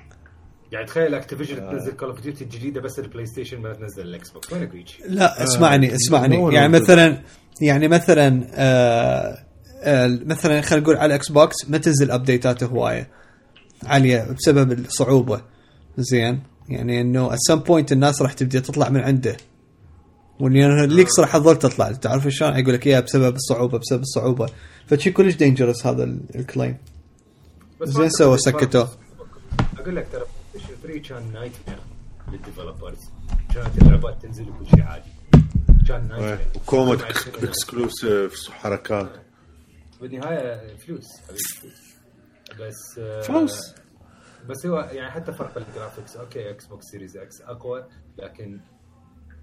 [0.72, 4.54] يعني تخيل Activision تنزل Call of Duty الجديدة بس البلاي ستيشن ما تنزل الاكس بوكس
[4.54, 6.80] وين يجي لا اسمعني اسمعني no, no, يعني.
[6.80, 7.22] مثلا
[7.62, 9.38] يعني مثلا آه
[9.84, 13.10] آه مثلا خلينا نقول على الاكس بوكس ما تنزل updateات هواية.
[13.84, 15.42] عالية بسبب الصعوبة.
[15.98, 16.40] زين؟
[16.70, 19.38] يعني إنه at some point الناس راح تبدأ تطلع من عنده.
[20.40, 21.92] وال leaks راح تظل تطلع.
[21.92, 24.50] تعرف شلون؟ يقول لك إياها بسبب الصعوبة بسبب الصعوبة.
[24.88, 26.78] فشي كلش dangerous هذا ال- claim
[27.82, 28.90] بس زين سوى سكتوه.
[29.80, 30.24] أقول لك ترى
[30.84, 31.78] بلاي 3 كان nightmare لل
[32.32, 32.98] developers
[33.56, 35.10] كانت اللعبات تنزل وكل شيء عادي.
[35.88, 36.08] كان.
[36.08, 37.02] nightmare وكومت
[37.44, 39.10] exclusive وحركات.
[40.02, 41.06] بالنهاية فلوس.
[41.28, 41.76] حبيبي
[42.68, 43.74] بس آه، فلوس.
[44.50, 47.86] بس هو يعني حتى فرق ال graphics okay إكس بوكس سيريز إكس أقوى
[48.18, 48.60] لكن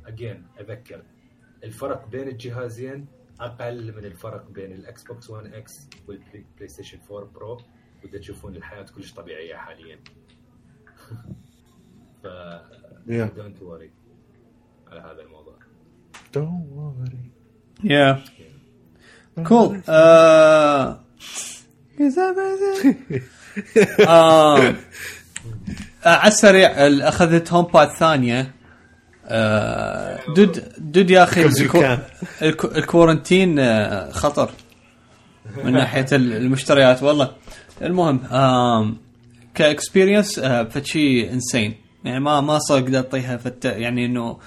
[0.06, 1.02] again أذكر
[1.64, 3.06] الفرق بين الجهازين
[3.40, 7.60] أقل من الفرق بين الإكس بوكس 1 إكس والبلاي ستيشن 4 برو
[8.04, 9.98] ودا تشوفون الحياة كلش طبيعية حاليا.
[12.22, 12.26] ف
[13.08, 13.36] Yeah.
[13.36, 13.90] don't worry
[14.88, 15.54] على هذا الموضوع.
[16.16, 17.16] Don't worry.
[17.84, 18.24] يا
[19.46, 19.80] كول
[26.04, 28.54] على السريع ال- اخذت هوم باد ثانية.
[30.36, 31.44] دود دود يا أخي
[32.64, 34.50] الكورنتين آه، خطر.
[35.64, 37.30] من ناحية ال- المشتريات والله.
[37.82, 38.20] المهم
[39.54, 41.74] كإكسبيرينس آه، فشي انسين
[42.04, 44.38] يعني ما ما صار أقدر أعطيها فت يعني إنه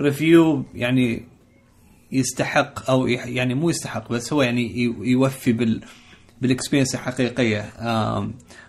[0.00, 1.24] review يعني
[2.12, 5.80] يستحق أو يعني مو يستحق بس هو يعني يوفي بال
[6.40, 7.60] بال experience الحقيقية.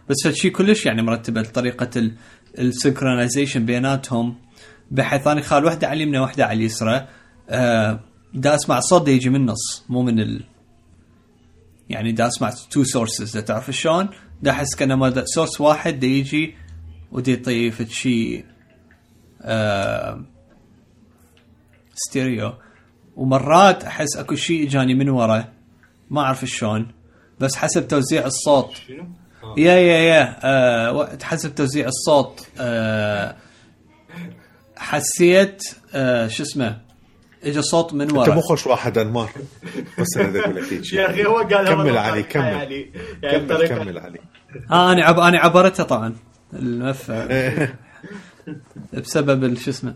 [0.09, 2.09] بس فالشيء كلش يعني مرتبة طريقه
[2.59, 4.35] ال synchronization بيناتهم.
[4.91, 7.07] بحيث أنا خال واحدة على اليمنى واحدة على اليسرى
[7.49, 7.99] آه،
[8.33, 10.43] دا أسمع الصوت دا يجي من النص مو من ال
[11.89, 14.09] يعني دا أسمع two sources تعرف شلون؟
[14.41, 16.55] دا أحس كأنه ما source واحد دا يجي
[17.11, 18.45] ودي يطيف شيء
[19.41, 20.25] آه
[21.95, 22.53] ستيريو
[23.15, 25.53] ومرات أحس أكو شيء إجاني من ورا
[26.09, 26.91] ما أعرف شلون
[27.39, 28.81] بس حسب توزيع الصوت.
[29.57, 33.35] yeah yeah yeah آه حسب توزيع الصوت آه
[34.79, 36.77] حسيت آه شو اسمه
[37.43, 39.29] اجى صوت من أنت ورا مو خوش واحد انمار
[39.99, 40.93] بس أنا بدي أقول لك.
[40.93, 42.43] يا أخي هو قال كمل علي كمل.
[42.45, 42.91] يعني
[43.23, 44.19] يعني كمل كمل علي.
[44.71, 46.15] آه أنا عب أنا عبرتها طبعا
[46.53, 47.11] المف
[48.93, 49.93] بسبب شو اسمه.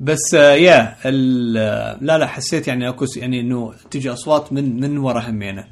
[0.00, 4.98] بس آه يا ال- لا لا حسيت يعني أكو يعني إنه تجي أصوات من من
[4.98, 5.64] ورا همينة.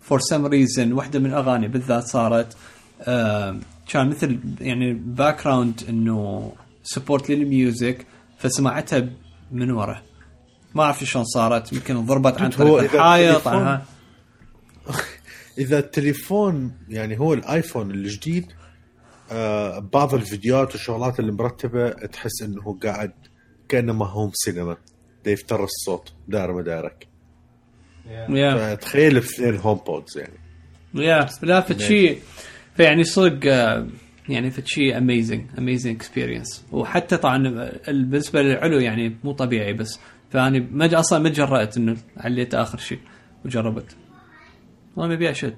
[0.00, 2.56] فور سم ريزن واحدة من الاغاني بالذات صارت
[3.02, 3.56] آه
[3.88, 6.52] كان مثل يعني باك جراوند إنه
[6.86, 8.06] سبورت للميوزك
[8.38, 9.08] فسمعتها
[9.52, 10.02] من ورا.
[10.74, 13.48] ما أعرف شلون صارت يمكن ضربت عن هو طريق الحائط
[15.58, 18.52] إذا التليفون يعني هو الآيفون الجديد
[19.32, 23.12] آه بعض الفيديوهات والشغلات اللي مرتبة تحس إنه هو قاعد
[23.68, 24.76] كانما هوم سينما.
[25.24, 27.08] دا يفتر الصوت دار ما دارك
[28.06, 30.38] يا فتخيل اثنين هوم بودز يعني.
[30.94, 32.16] يا لا فشي
[32.76, 33.86] فيعني صدق آه،
[34.28, 37.36] يعني فشي amazing amazing experience وحتى طبعا
[37.88, 40.00] ال- بالنسبة للعلو يعني مو طبيعي بس.
[40.30, 42.98] فاني ما أصلا ما جرأت إنه عليت آخر شيء
[43.44, 43.96] وجربت.
[44.96, 45.56] ما مبي اشد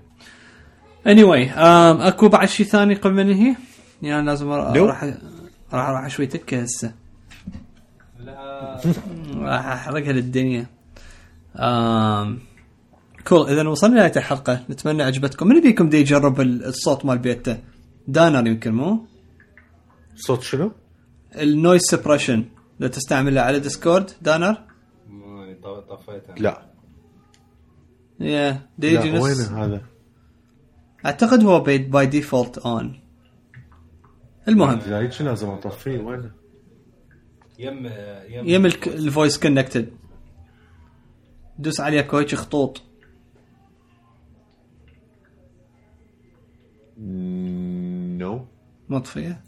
[1.06, 3.56] اني anyway, um, أكو بعد شيء ثاني قبل ما ننهي؟
[4.02, 4.50] يعني لازم.
[4.50, 5.04] راح
[5.72, 6.92] راح أروح اشوي تكة هسه.
[8.20, 8.80] لا.
[9.36, 10.66] راح أحرقها للدنيا.
[11.56, 12.38] um
[13.28, 14.60] cool اذا وصلنا لنهاية الحلقة.
[14.70, 15.48] نتمنى عجبتكم.
[15.48, 17.58] من بيكم دي يجرب ال- الصوت مال بيته؟
[18.08, 19.06] دانر يمكن مو؟
[20.16, 20.72] صوت شنو؟
[21.34, 22.44] ال noise suppression
[22.80, 24.56] اذا تستعمله على ديسكورد دانر؟
[25.08, 26.62] ماني طف- طفيتها لا
[28.20, 29.82] يا دي يجي لا وين هذا؟
[31.06, 33.00] أعتقد هو by default on
[34.48, 34.78] المهم.
[34.78, 36.30] لا هيك لازم أطفيه؟ وين؟
[37.58, 37.86] يم
[38.28, 39.38] يم يم الفويس.
[39.38, 39.90] connected
[41.58, 42.82] دوس عليه هيك خطوط.
[48.88, 49.40] مطفيه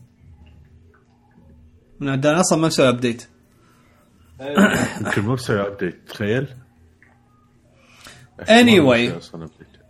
[2.01, 3.29] من دان أصلا ما مسوي update
[5.01, 6.47] يمكن مو مسوي update تخيل.
[8.49, 9.13] Anyway.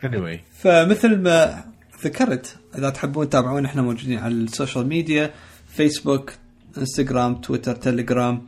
[0.03, 0.39] anyway.
[0.53, 1.65] فمثل ما
[2.05, 5.31] ذكرت إذا تحبون تتابعون إحنا موجودين على السوشيال ميديا
[5.69, 6.33] فيسبوك
[6.79, 8.47] انستغرام تويتر تليجرام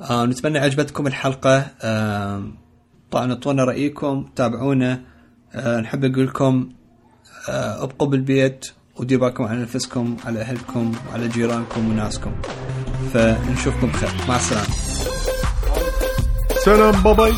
[0.00, 1.66] آه نتمنى عجبتكم الحلقة.
[1.82, 2.52] آه
[3.10, 5.02] طبعا أعطونا رأيكم تابعونا.
[5.54, 6.72] آه نحب نقول لكم
[7.48, 8.66] آه أبقوا بالبيت.
[9.00, 12.32] وديروا بالكم على نفسكم على أهلكم وعلى جيرانكم وناسكم.
[13.14, 14.10] فنشوفكم بخير.
[14.28, 14.68] مع السلامة.
[16.64, 17.32] سلام باي باي